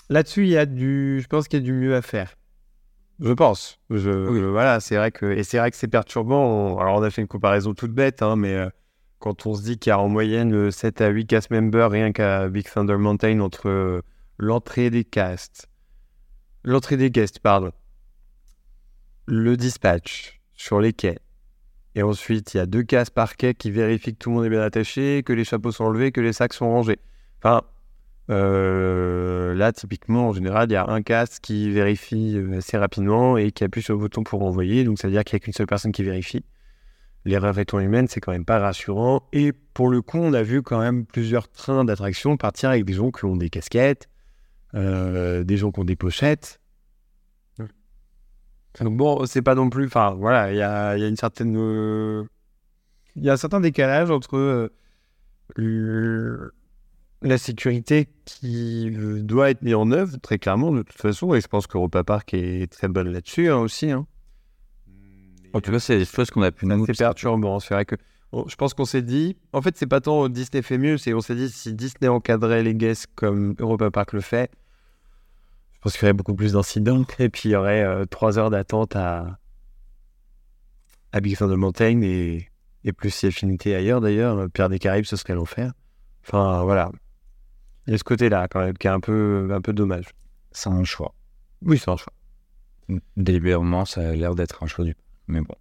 Là-dessus, 0.10 0.44
il 0.44 0.50
y 0.50 0.58
a 0.58 0.66
du. 0.66 1.20
Je 1.22 1.28
pense 1.28 1.48
qu'il 1.48 1.60
y 1.60 1.62
a 1.64 1.66
du 1.66 1.74
mieux 1.74 1.96
à 1.96 2.02
faire. 2.02 2.36
Je 3.20 3.32
pense. 3.32 3.80
Je, 3.90 3.98
je- 4.00 4.46
voilà, 4.46 4.80
c'est 4.80 4.98
vrai 4.98 5.12
que 5.12 5.26
et 5.26 5.44
c'est 5.44 5.58
vrai 5.58 5.72
que 5.72 5.78
c'est 5.78 5.88
perturbant. 5.88 6.46
On- 6.76 6.80
alors 6.80 6.98
on 6.98 7.04
a 7.04 7.10
fait 7.10 7.22
une 7.22 7.28
comparaison 7.28 7.74
toute 7.74 7.92
bête, 7.94 8.22
hein, 8.22 8.36
mais 8.36 8.54
euh, 8.54 8.70
quand 9.20 9.46
on 9.46 9.56
se 9.56 9.64
dit 9.64 9.78
qu'il 9.80 9.90
y 9.92 9.94
a 9.94 10.00
en 10.00 10.10
moyenne 10.10 10.54
euh, 10.54 10.72
7 10.72 11.02
à 11.02 11.08
8 11.10 11.26
cast 11.28 11.50
members 11.52 11.90
rien 11.92 12.12
qu'à 12.12 12.50
Big 12.50 12.66
Thunder 12.70 12.98
Mountain 12.98 13.40
entre 13.40 13.70
euh, 13.70 14.02
l'entrée 14.38 14.90
des 14.90 15.06
casts, 15.06 15.68
l'entrée 16.64 16.98
des 16.98 17.12
guests, 17.12 17.40
pardon, 17.40 17.72
le 19.28 19.58
dispatch 19.58 20.40
sur 20.54 20.80
les 20.80 20.94
quais, 20.94 21.20
et 21.96 22.04
ensuite 22.04 22.54
il 22.54 22.58
y 22.58 22.60
a 22.60 22.66
deux 22.66 22.84
cases 22.84 23.10
par 23.10 23.36
quai 23.38 23.54
qui 23.56 23.72
vérifient 23.72 24.14
que 24.14 24.20
tout 24.20 24.30
le 24.30 24.36
monde 24.38 24.46
est 24.46 24.50
bien 24.50 24.62
attaché, 24.62 25.24
que 25.24 25.34
les 25.34 25.44
chapeaux 25.46 25.72
sont 25.72 25.86
enlevés, 25.86 26.12
que 26.12 26.22
les 26.22 26.34
sacs 26.34 26.54
sont 26.54 26.70
rangés. 26.70 27.00
Enfin, 27.40 27.64
euh, 28.30 29.54
là, 29.54 29.72
typiquement, 29.72 30.30
en 30.30 30.34
général, 30.34 30.70
il 30.70 30.74
y 30.74 30.76
a 30.76 30.88
un 30.88 31.02
casque 31.02 31.42
qui 31.44 31.70
vérifie 31.70 32.36
euh, 32.38 32.58
assez 32.58 32.78
rapidement 32.78 33.38
et 33.38 33.52
qui 33.52 33.64
appuie 33.64 33.82
sur 33.82 33.94
le 33.94 34.00
bouton 34.00 34.24
pour 34.24 34.44
envoyer. 34.44 34.84
Donc, 34.84 35.00
ça 35.00 35.08
veut 35.08 35.14
dire 35.14 35.24
qu'il 35.24 35.36
n'y 35.36 35.42
a 35.42 35.44
qu'une 35.44 35.54
seule 35.54 35.68
personne 35.68 35.92
qui 35.92 36.04
vérifie. 36.04 36.44
L'erreur 37.26 37.58
étant 37.58 37.80
humaine, 37.80 38.08
c'est 38.08 38.20
quand 38.20 38.32
même 38.32 38.46
pas 38.46 38.60
rassurant. 38.60 39.28
Et 39.34 39.52
pour 39.52 39.90
le 39.90 40.02
coup, 40.02 40.20
on 40.20 40.34
a 40.34 40.44
vu 40.44 40.62
quand 40.62 40.80
même 40.80 41.06
plusieurs 41.06 41.50
trains 41.50 41.84
d'attraction 41.84 42.38
partir 42.38 42.70
avec 42.70 42.86
des 42.86 42.94
gens 42.94 43.12
qui 43.12 43.26
ont 43.26 43.36
des 43.36 43.50
casquettes, 43.50 44.10
euh, 44.76 45.44
des 45.44 45.58
gens 45.58 45.72
qui 45.72 45.80
ont 45.80 45.86
des 45.86 45.96
pochettes. 45.96 46.60
Donc 48.82 48.98
bon, 48.98 49.26
c'est 49.26 49.42
pas 49.42 49.56
non 49.56 49.70
plus... 49.70 49.86
Enfin, 49.86 50.16
voilà, 50.20 50.52
il 50.52 50.58
y 50.58 50.62
a, 50.62 50.98
il 50.98 51.02
y 51.02 51.04
a 51.04 51.08
une 51.08 51.16
certaine... 51.16 51.56
euh, 51.58 52.26
Il 53.16 53.24
y 53.24 53.30
a 53.30 53.34
un 53.34 53.38
certain 53.38 53.62
décalage 53.62 54.12
entre 54.12 54.72
le- 55.56 56.54
la 57.28 57.38
sécurité 57.38 58.08
qui 58.26 58.90
euh, 58.96 59.22
doit 59.22 59.50
être 59.50 59.62
mise 59.62 59.76
en 59.76 59.92
œuvre, 59.92 60.18
très 60.22 60.38
clairement, 60.40 60.72
de 60.72 60.82
toute 60.84 61.00
façon, 61.02 61.34
et 61.34 61.42
je 61.42 61.48
pense 61.48 61.68
qu'Europa 61.68 62.04
Park 62.04 62.34
est 62.34 62.72
très 62.72 62.88
bonne 62.88 63.10
là-dessus 63.12 63.50
hein, 63.50 63.58
aussi. 63.58 63.92
hein. 63.92 64.06
En 65.54 65.62
tout 65.62 65.72
cas, 65.72 65.80
c'est 65.80 65.98
des 65.98 66.06
choses 66.06 66.30
qu'on 66.32 66.42
a 66.42 66.52
pu 66.52 66.66
nous 66.66 66.86
C'est 66.86 66.98
perturbant, 66.98 67.60
c'est 67.60 67.74
vrai 67.74 67.86
que 67.86 67.96
on- 68.32 68.48
je 68.48 68.56
pense 68.56 68.74
qu'on 68.74 68.86
s'est 68.86 69.02
dit, 69.02 69.38
en 69.54 69.62
fait, 69.62 69.78
c'est 69.78 69.88
pas 69.88 70.02
tant 70.02 70.28
Disney 70.30 70.62
fait 70.62 70.78
mieux, 70.78 70.98
c'est 70.98 71.14
on 71.14 71.22
s'est 71.22 71.36
dit 71.36 71.50
si 71.50 71.74
Disney 71.74 72.08
encadrait 72.10 72.62
les 72.64 72.76
guests 72.76 73.08
comme 73.16 73.56
Europa 73.60 73.90
Park 73.92 74.14
le 74.14 74.22
fait, 74.22 74.52
je 75.74 75.80
pense 75.80 75.94
qu'il 75.94 76.02
y 76.02 76.06
aurait 76.06 76.14
beaucoup 76.14 76.36
plus 76.36 76.54
d'incidents 76.54 77.06
et 77.20 77.30
puis 77.30 77.50
il 77.50 77.52
y 77.54 77.56
aurait 77.56 77.84
euh, 77.84 78.06
trois 78.06 78.38
heures 78.40 78.50
d'attente 78.50 78.96
à, 78.96 79.38
à 81.12 81.22
Big 81.22 81.38
Thunder 81.38 81.56
Mountain 81.56 82.02
et, 82.02 82.50
et 82.84 82.92
plus 82.92 83.12
si 83.12 83.28
affinité 83.28 83.76
ailleurs 83.76 84.02
d'ailleurs. 84.02 84.50
Pierre 84.52 84.70
des 84.70 84.80
Caraïbes, 84.80 85.06
ce 85.06 85.16
serait 85.16 85.36
l'enfer. 85.36 85.72
Enfin, 86.24 86.64
voilà. 86.64 86.92
Il 87.88 87.92
y 87.92 87.94
a 87.96 87.98
ce 87.98 88.04
côté-là 88.04 88.48
quand 88.48 88.60
même 88.60 88.78
qui 88.78 88.88
est 88.88 88.92
un 88.92 89.00
peu, 89.00 89.48
un 89.52 89.62
peu 89.62 89.74
dommage. 89.74 90.06
C'est 90.52 90.70
un 90.70 90.84
choix. 90.84 91.14
Oui, 91.62 91.78
c'est 91.78 91.90
un 91.90 91.98
choix. 91.98 92.14
Délibérément, 93.18 93.86
ça 93.86 94.10
a 94.10 94.16
l'air 94.16 94.36
d'être 94.36 94.64
un 94.64 94.68
choix 94.68 94.86
du. 94.86 94.96
Mais 95.28 95.42
bon. 95.42 95.56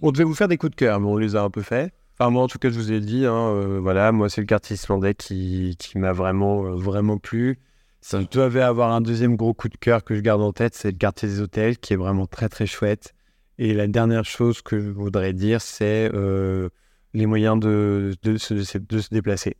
On 0.00 0.12
devait 0.12 0.24
vous 0.24 0.34
faire 0.34 0.48
des 0.48 0.56
coups 0.56 0.70
de 0.70 0.76
cœur, 0.76 1.00
mais 1.00 1.08
on 1.08 1.16
les 1.16 1.34
a 1.34 1.42
un 1.42 1.50
peu 1.50 1.62
faits. 1.62 1.92
Enfin, 2.18 2.30
moi, 2.30 2.42
en 2.42 2.46
tout 2.46 2.58
cas, 2.58 2.70
je 2.70 2.74
vous 2.74 2.92
ai 2.92 3.00
dit, 3.00 3.26
hein, 3.26 3.34
euh, 3.34 3.80
voilà, 3.80 4.12
moi, 4.12 4.28
c'est 4.28 4.40
le 4.40 4.46
quartier 4.46 4.74
islandais 4.74 5.14
qui, 5.14 5.76
qui 5.78 5.98
m'a 5.98 6.12
vraiment, 6.12 6.66
euh, 6.66 6.74
vraiment 6.76 7.18
plu. 7.18 7.58
Si 8.00 8.16
je 8.16 8.26
devais 8.38 8.62
avoir 8.62 8.92
un 8.92 9.00
deuxième 9.00 9.36
gros 9.36 9.54
coup 9.54 9.68
de 9.68 9.76
cœur 9.76 10.04
que 10.04 10.14
je 10.14 10.20
garde 10.20 10.40
en 10.40 10.52
tête, 10.52 10.74
c'est 10.74 10.92
le 10.92 10.96
quartier 10.96 11.28
des 11.28 11.40
hôtels, 11.40 11.78
qui 11.78 11.94
est 11.94 11.96
vraiment 11.96 12.26
très, 12.26 12.48
très 12.48 12.66
chouette. 12.66 13.14
Et 13.58 13.74
la 13.74 13.88
dernière 13.88 14.24
chose 14.24 14.62
que 14.62 14.78
je 14.78 14.88
voudrais 14.88 15.32
dire, 15.32 15.60
c'est 15.60 16.10
euh, 16.14 16.68
les 17.12 17.26
moyens 17.26 17.58
de, 17.58 18.14
de, 18.22 18.36
se, 18.36 18.54
de 18.78 18.98
se 19.00 19.08
déplacer. 19.10 19.56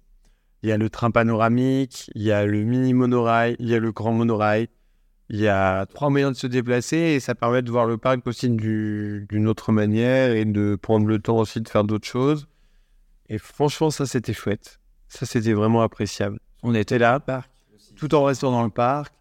Il 0.63 0.69
y 0.69 0.73
a 0.73 0.77
le 0.77 0.91
train 0.91 1.11
panoramique, 1.11 2.11
il 2.15 2.23
y 2.23 2.33
a 2.33 2.45
le 2.47 2.63
mini 2.65 2.93
monorail, 2.95 3.57
il 3.61 3.69
y 3.69 3.75
a 3.75 3.79
le 3.79 3.93
grand 3.93 4.13
monorail. 4.13 4.69
Il 5.31 5.39
y 5.39 5.47
a 5.49 5.85
trois 5.87 6.09
moyens 6.11 6.33
de 6.33 6.39
se 6.39 6.47
déplacer 6.47 6.97
et 6.97 7.21
ça 7.21 7.35
permet 7.35 7.61
de 7.63 7.71
voir 7.71 7.85
le 7.87 7.99
parc 7.99 8.27
aussi 8.27 8.49
du- 8.49 9.27
d'une 9.29 9.47
autre 9.47 9.73
manière 9.73 10.33
et 10.33 10.45
de 10.47 10.75
prendre 10.75 11.07
le 11.07 11.19
temps 11.19 11.37
aussi 11.37 11.61
de 11.61 11.69
faire 11.69 11.85
d'autres 11.85 12.07
choses. 12.09 12.49
Et 13.29 13.37
franchement, 13.39 13.91
ça, 13.91 14.07
c'était 14.07 14.33
chouette. 14.33 14.81
Ça, 15.09 15.27
c'était 15.27 15.53
vraiment 15.53 15.83
appréciable. 15.83 16.39
On 16.63 16.75
était 16.75 16.99
là, 16.99 17.21
parc. 17.21 17.51
tout 17.97 18.15
en 18.15 18.25
restant 18.25 18.51
dans 18.53 18.65
le 18.65 18.71
parc. 18.71 19.13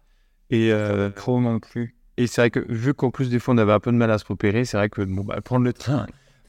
Et, 0.50 0.72
euh, 0.72 1.10
Trop 1.10 1.40
non 1.40 1.60
plus. 1.60 1.94
et 2.16 2.26
c'est 2.26 2.40
vrai 2.40 2.50
que, 2.50 2.60
vu 2.72 2.94
qu'en 2.94 3.10
plus, 3.10 3.28
des 3.28 3.38
fois, 3.38 3.52
on 3.54 3.58
avait 3.58 3.72
un 3.72 3.80
peu 3.80 3.92
de 3.92 3.96
mal 3.96 4.10
à 4.10 4.16
se 4.18 4.24
repérer, 4.24 4.64
c'est 4.64 4.78
vrai 4.78 4.88
que 4.88 5.02
bon, 5.02 5.24
bah, 5.24 5.40
prendre 5.42 5.64
le 5.66 5.74
train, 5.74 6.06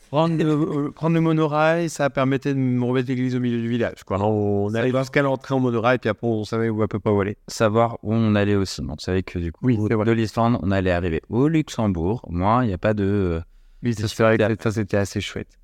prendre 0.09 0.37
le, 0.43 0.51
euh, 0.51 0.91
prendre 0.91 1.15
le 1.15 1.21
monorail, 1.21 1.89
ça 1.89 2.09
permettait 2.09 2.53
de 2.53 2.59
me 2.59 2.83
remettre 2.83 3.07
l'église 3.07 3.35
au 3.35 3.39
milieu 3.39 3.59
du 3.61 3.69
village. 3.69 4.03
Quoi. 4.05 4.19
On 4.21 4.73
allait 4.73 4.91
jusqu'à 4.91 5.21
l'entrée 5.21 5.53
en 5.55 5.59
monorail, 5.59 5.97
puis 5.99 6.09
après, 6.09 6.27
on 6.27 6.43
savait 6.43 6.69
où 6.69 6.81
à 6.81 6.87
peu 6.87 6.99
pas 6.99 7.11
où 7.11 7.21
aller. 7.21 7.37
Savoir 7.47 7.97
où 8.03 8.13
on 8.13 8.35
allait 8.35 8.55
aussi. 8.55 8.81
On 8.87 8.97
savait 8.97 9.23
que 9.23 9.39
du 9.39 9.51
coup, 9.51 9.65
Oui, 9.65 9.77
de 9.77 10.11
l'Islande, 10.11 10.59
on 10.61 10.71
allait 10.71 10.91
arriver 10.91 11.21
au 11.29 11.47
Luxembourg. 11.47 12.25
Moins, 12.29 12.63
il 12.63 12.67
n'y 12.67 12.73
a 12.73 12.77
pas 12.77 12.93
de. 12.93 13.03
euh, 13.03 13.41
Oui, 13.83 13.93
ça, 13.93 14.07
ça, 14.07 14.71
c'était 14.71 14.97
assez 14.97 15.21
chouette. 15.21 15.57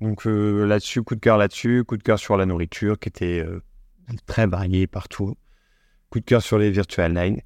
Donc 0.00 0.26
euh, 0.26 0.66
là-dessus, 0.66 1.02
coup 1.02 1.14
de 1.14 1.20
cœur 1.20 1.38
là-dessus, 1.38 1.82
coup 1.84 1.96
de 1.96 2.02
cœur 2.02 2.18
sur 2.18 2.36
la 2.36 2.44
nourriture 2.44 2.98
qui 2.98 3.08
était 3.08 3.42
euh, 3.46 3.62
très 4.26 4.46
variée 4.46 4.86
partout. 4.86 5.36
Coup 6.10 6.20
de 6.20 6.24
cœur 6.24 6.42
sur 6.42 6.58
les 6.58 6.70
virtual 6.70 7.14
line. 7.14 7.36
Et 7.38 7.42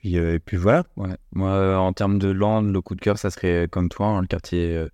puis, 0.00 0.18
euh, 0.18 0.34
et 0.34 0.38
puis 0.40 0.56
voilà. 0.56 0.84
Ouais. 0.96 1.16
Moi, 1.32 1.78
en 1.78 1.92
termes 1.92 2.18
de 2.18 2.28
land, 2.28 2.62
le 2.62 2.80
coup 2.80 2.94
de 2.96 3.00
cœur, 3.00 3.16
ça 3.16 3.30
serait 3.30 3.68
comme 3.70 3.88
toi, 3.88 4.08
hein, 4.08 4.20
le 4.22 4.26
quartier. 4.26 4.86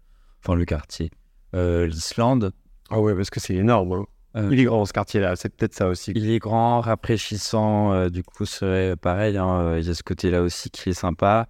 Enfin, 0.44 0.54
le 0.54 0.64
quartier. 0.64 1.10
Euh, 1.54 1.86
L'Islande. 1.86 2.52
Ah 2.90 3.00
ouais, 3.00 3.14
parce 3.14 3.30
que 3.30 3.40
c'est 3.40 3.54
énorme. 3.54 3.92
hein. 3.92 4.04
Euh, 4.36 4.48
Il 4.50 4.60
est 4.60 4.64
grand 4.64 4.84
ce 4.86 4.92
quartier-là, 4.94 5.36
c'est 5.36 5.50
peut-être 5.54 5.74
ça 5.74 5.88
aussi. 5.88 6.12
Il 6.16 6.30
est 6.30 6.38
grand, 6.38 6.80
rafraîchissant, 6.80 7.92
euh, 7.92 8.08
du 8.08 8.22
coup, 8.22 8.46
serait 8.46 8.96
pareil. 8.96 9.36
hein, 9.36 9.76
Il 9.78 9.86
y 9.86 9.90
a 9.90 9.94
ce 9.94 10.02
côté-là 10.02 10.42
aussi 10.42 10.70
qui 10.70 10.88
est 10.90 10.94
sympa. 10.94 11.48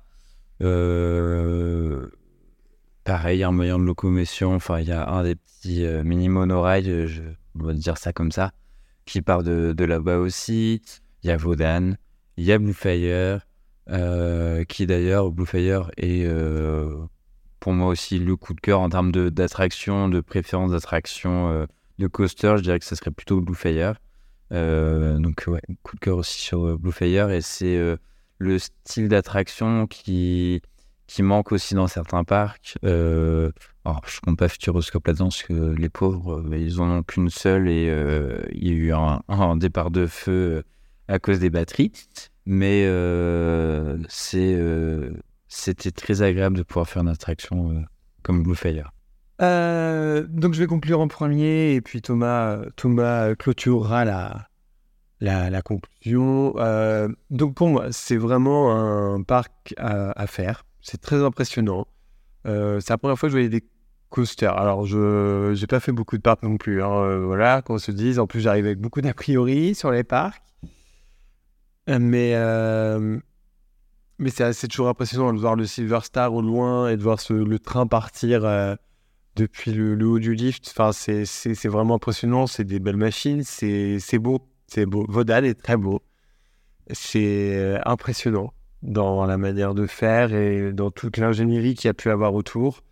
Pareil, 3.04 3.42
un 3.42 3.50
moyen 3.52 3.78
de 3.78 3.84
locomotion. 3.84 4.54
Enfin, 4.54 4.80
il 4.80 4.88
y 4.88 4.92
a 4.92 5.08
un 5.08 5.22
des 5.24 5.34
petits 5.36 5.84
mini 6.04 6.28
monorails, 6.28 7.06
je, 7.06 7.22
on 7.58 7.64
va 7.64 7.72
dire 7.72 7.98
ça 7.98 8.12
comme 8.12 8.30
ça, 8.32 8.52
qui 9.06 9.22
part 9.22 9.42
de, 9.42 9.72
de 9.72 9.84
là-bas 9.84 10.18
aussi. 10.18 10.82
Il 11.22 11.28
y 11.28 11.30
a 11.30 11.36
Vaudan, 11.36 11.92
il 12.36 12.44
y 12.44 12.52
a 12.52 12.58
Bluefire, 12.58 13.40
qui 14.68 14.86
d'ailleurs, 14.86 15.30
Bluefire 15.30 15.90
est 15.96 16.26
pour 17.62 17.72
moi 17.72 17.86
aussi 17.86 18.18
le 18.18 18.34
coup 18.34 18.54
de 18.54 18.60
cœur 18.60 18.80
en 18.80 18.88
termes 18.88 19.12
de- 19.12 19.28
d'attraction, 19.28 20.08
de, 20.08 20.20
préférence 20.20 20.72
d'attraction. 20.72 21.48
euh, 21.48 21.66
de 21.98 22.08
coaster, 22.08 22.54
je 22.56 22.62
dirais 22.62 22.80
que 22.80 22.84
ce 22.84 22.96
serait 22.96 23.12
plutôt 23.12 23.40
Bluefire. 23.40 23.94
Euh, 24.52 25.18
donc 25.18 25.44
ouais, 25.46 25.60
coup 25.84 25.94
de 25.94 26.00
cœur 26.00 26.16
aussi 26.18 26.40
sur 26.40 26.66
euh, 26.66 26.76
Bluefire 26.76 27.30
et 27.30 27.40
c'est 27.40 27.78
le 28.38 28.58
style 28.58 29.08
d'attraction 29.08 29.86
qui 29.86 30.60
qui 31.06 31.22
manque 31.22 31.52
aussi 31.52 31.74
dans 31.74 31.86
certains 31.86 32.24
parcs. 32.24 32.76
Alors 32.82 34.02
je 34.06 34.20
compte 34.20 34.38
pas 34.38 34.48
Futuroscope 34.48 35.06
là-dedans 35.06 35.26
parce 35.26 35.44
que 35.44 35.52
les 35.52 35.88
pauvres 35.88 36.40
euh, 36.40 36.58
ils 36.58 36.80
en 36.80 36.90
ont 36.90 37.02
qu'une 37.04 37.30
seule 37.30 37.68
et 37.68 37.86
il 38.52 38.66
y 38.66 38.70
a 38.70 38.74
eu 38.74 38.92
un, 38.92 39.56
départ 39.56 39.92
de 39.92 40.06
feu 40.06 40.64
à 41.06 41.20
cause 41.20 41.38
des 41.38 41.50
batteries. 41.50 41.92
Mais 42.44 42.82
c'est 44.08 44.58
c'était 45.52 45.90
très 45.90 46.22
agréable 46.22 46.56
de 46.56 46.62
pouvoir 46.62 46.88
faire 46.88 47.02
une 47.02 47.08
attraction 47.08 47.72
euh, 47.72 47.80
comme 48.22 48.42
Bluefire. 48.42 48.90
Euh, 49.42 50.24
donc 50.28 50.54
je 50.54 50.60
vais 50.60 50.66
conclure 50.66 51.00
en 51.00 51.08
premier 51.08 51.74
et 51.74 51.80
puis 51.82 52.00
Thomas, 52.00 52.58
Thomas 52.76 53.28
euh, 53.28 53.34
clôturera 53.34 54.04
la, 54.06 54.48
la, 55.20 55.62
conclusion. 55.62 56.54
Donc 57.30 57.54
pour 57.54 57.68
moi, 57.68 57.88
c'est 57.90 58.16
vraiment 58.16 58.74
un 58.74 59.22
parc 59.22 59.74
à, 59.76 60.26
faire. 60.26 60.64
C'est 60.80 61.00
très 61.00 61.22
impressionnant. 61.22 61.86
C'est 62.44 62.90
la 62.90 62.98
première 62.98 63.18
fois 63.18 63.28
que 63.28 63.32
je 63.32 63.36
voyais 63.36 63.48
des 63.48 63.64
coasters. 64.08 64.56
Alors 64.56 64.86
je 64.86 65.58
n'ai 65.58 65.66
pas 65.66 65.80
fait 65.80 65.92
beaucoup 65.92 66.16
de 66.16 66.22
parcs 66.22 66.42
non 66.42 66.56
plus. 66.56 66.82
hein, 66.82 67.18
voilà, 67.18 67.62
qu'on 67.62 67.78
se 67.78 67.92
dise. 67.92 68.18
En 68.18 68.26
plus, 68.26 68.40
j'arrive 68.40 68.66
avec 68.66 68.80
beaucoup 68.80 69.00
d'a 69.00 69.14
priori 69.14 69.74
sur 69.74 69.90
les 69.90 70.02
parcs. 70.02 70.42
Mais, 71.88 72.34
mais 74.22 74.30
c'est 74.30 74.68
toujours 74.68 74.88
impressionnant 74.88 75.32
de 75.32 75.38
voir 75.38 75.56
le 75.56 75.66
Silver 75.66 76.00
Star 76.02 76.32
au 76.32 76.40
loin 76.40 76.88
et 76.88 76.96
de 76.96 77.02
voir 77.02 77.18
le 77.30 77.58
train 77.58 77.86
partir. 77.86 78.44
euh, 78.44 78.74
depuis 79.36 79.72
le, 79.72 80.06
haut 80.06 80.18
du 80.18 80.34
lift. 80.34 80.72
Enfin, 80.76 80.92
c'est, 80.92 81.68
vraiment 81.68 81.96
impressionnant. 81.96 82.46
C'est 82.46 82.64
des 82.64 82.80
belles 82.80 82.96
machines. 82.96 83.42
C'est, 83.44 83.98
c'est 83.98 84.18
beau. 84.18 84.40
C'est 84.66 84.86
beau. 84.86 85.06
Vodal 85.08 85.44
est 85.44 85.60
très 85.60 85.76
beau. 85.76 86.02
C'est 86.90 87.56
euh, 87.56 87.78
impressionnant 87.84 88.52
dans 88.82 89.24
la 89.26 89.38
manière 89.38 89.74
de 89.74 89.86
faire 89.86 90.34
et 90.34 90.72
dans 90.72 90.90
toute 90.90 91.16
l'ingénierie 91.16 91.74
qu'il 91.74 91.88
y 91.88 91.90
a 91.90 91.94
pu 91.94 92.10
avoir 92.10 92.34
autour. 92.34 92.82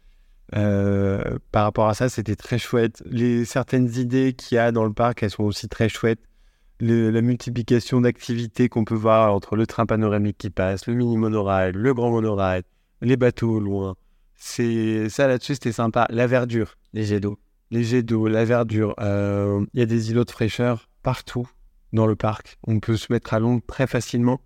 Euh, 0.57 1.39
par 1.53 1.65
rapport 1.65 1.89
à 1.89 1.95
ça, 1.95 2.09
c'était 2.09 2.37
très 2.37 2.59
chouette. 2.59 3.03
Les 3.07 3.45
certaines 3.45 3.93
idées 3.97 4.33
qu'il 4.33 4.57
y 4.57 4.59
a 4.59 4.73
dans 4.73 4.85
le 4.85 4.93
parc, 4.93 5.23
elles 5.23 5.31
sont 5.31 5.45
aussi 5.45 5.69
très 5.69 5.89
chouettes. 5.89 6.21
Le- 6.81 7.11
la 7.11 7.21
multiplication 7.21 8.01
d'activités 8.01 8.69
qu'on 8.69 8.85
peut 8.85 8.95
voir 8.95 9.35
entre 9.35 9.55
le 9.57 9.67
train 9.67 9.87
panoramique 9.87 10.39
qui 10.39 10.51
passe, 10.51 10.87
le 10.87 10.95
mini 10.95 11.17
monorail, 11.19 11.73
le 11.75 11.93
grand 11.95 12.11
monorail, 12.11 12.63
les 13.03 13.17
bateaux 13.17 13.57
au 13.57 13.61
loin. 13.61 13.97
C'est 14.35 15.09
ça 15.11 15.29
là-dessus, 15.29 15.55
c'était 15.55 15.73
sympa. 15.73 16.07
La 16.11 16.27
verdure, 16.27 16.77
Les 16.95 17.05
jets 17.05 17.21
d'eau. 17.21 17.39
les 17.71 17.85
jets 17.85 18.03
d'eau, 18.03 18.27
la 18.29 18.45
verdure. 18.47 18.95
euh, 19.01 19.65
Il 19.75 19.81
y 19.81 19.83
a 19.83 19.87
des 19.87 20.11
îlots 20.11 20.25
de 20.25 20.31
fraîcheur 20.31 20.89
partout 21.03 21.47
dans 21.93 22.07
le 22.07 22.17
parc. 22.17 22.59
On 22.67 22.81
peut 22.81 22.97
se 22.97 23.13
mettre 23.13 23.35
à 23.35 23.41
l'ombre 23.41 23.63
très 23.67 23.87
facilement. 23.87 24.41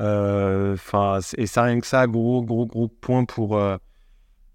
Euh, 0.00 0.72
Enfin, 0.74 1.18
et 1.36 1.46
ça 1.46 1.62
rien 1.64 1.78
que 1.80 1.86
ça, 1.86 2.06
gros, 2.06 2.42
gros, 2.42 2.66
gros 2.66 2.88
point 2.88 3.24
pour 3.24 3.56
euh, 3.58 3.76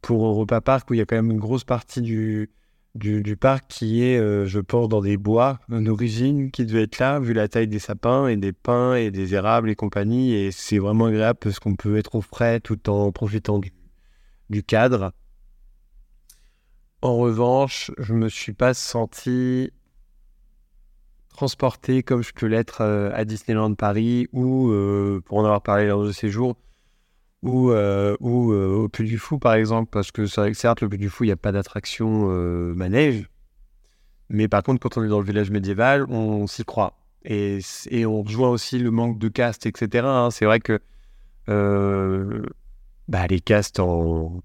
pour 0.02 0.26
Europa 0.26 0.62
Park 0.62 0.90
où 0.90 0.96
il 0.96 0.98
y 0.98 1.02
a 1.02 1.06
quand 1.06 1.16
même 1.16 1.30
une 1.32 1.40
grosse 1.40 1.64
partie 1.64 2.02
du 2.02 2.50
du, 2.96 3.38
parc 3.38 3.68
qui 3.68 4.04
est, 4.04 4.18
euh, 4.18 4.46
je 4.46 4.60
pense, 4.60 4.90
dans 4.90 5.02
des 5.02 5.18
bois 5.18 5.60
d'origine 5.70 6.52
qui 6.52 6.66
devait 6.66 6.84
être 6.84 7.00
là 7.00 7.20
vu 7.20 7.34
la 7.34 7.48
taille 7.48 7.68
des 7.68 7.80
sapins 7.80 8.28
et 8.28 8.36
des 8.36 8.52
pins 8.52 8.96
et 8.96 9.12
des 9.12 9.34
érables 9.34 9.70
et 9.70 9.76
compagnie. 9.76 10.34
Et 10.34 10.52
c'est 10.52 10.80
vraiment 10.80 11.06
agréable 11.06 11.40
parce 11.42 11.60
qu'on 11.60 11.76
peut 11.76 11.98
être 11.98 12.16
au 12.16 12.22
frais 12.22 12.60
tout 12.60 12.90
en 12.90 13.12
profitant 13.12 13.60
du, 13.60 14.64
cadre. 14.64 15.14
En 17.02 17.18
revanche, 17.18 17.92
je 17.98 18.14
me 18.14 18.30
suis 18.30 18.54
pas 18.54 18.74
senti 18.74 19.72
transporté 21.30 22.04
comme 22.04 22.22
je 22.22 22.34
peux 22.34 22.46
l'être 22.46 22.82
euh, 22.82 23.10
à 23.14 23.24
Disneyland 23.24 23.74
Paris 23.74 24.28
ou, 24.34 24.70
euh, 24.70 25.22
pour 25.26 25.38
en 25.38 25.46
avoir 25.46 25.64
parlé 25.64 25.88
lors 25.88 26.04
de 26.04 26.12
séjour, 26.12 26.58
ou, 27.44 27.72
euh, 27.72 28.16
euh, 28.22 28.76
au 28.76 28.90
Puy 28.90 29.08
du 29.08 29.18
Fou 29.18 29.40
par 29.40 29.54
exemple, 29.54 29.90
parce 29.92 30.12
que 30.12 30.26
certes, 30.26 30.82
le 30.82 30.90
Puy 30.90 30.98
du 30.98 31.10
Fou, 31.10 31.24
il 31.24 31.28
n'y 31.28 31.34
a 31.34 31.38
pas 31.38 31.52
d'attraction 31.52 32.28
euh, 32.30 32.74
manège, 32.76 33.30
mais 34.30 34.48
par 34.48 34.64
contre, 34.64 34.80
quand 34.80 34.98
on 34.98 35.04
est 35.04 35.10
dans 35.10 35.20
le 35.20 35.26
village 35.26 35.52
médiéval, 35.52 36.06
on, 36.10 36.48
s'y 36.48 36.64
croit. 36.64 36.98
Et, 37.26 37.60
et 37.90 38.06
on 38.06 38.24
rejoint 38.24 38.50
aussi 38.50 38.80
le 38.80 38.90
manque 38.92 39.20
de 39.20 39.28
cast, 39.28 39.66
etc. 39.66 40.06
hein. 40.08 40.30
C'est 40.32 40.46
vrai 40.46 40.60
que 40.60 40.80
bah, 43.08 43.28
les 43.28 43.42
castes 43.42 43.80
en, 43.80 44.42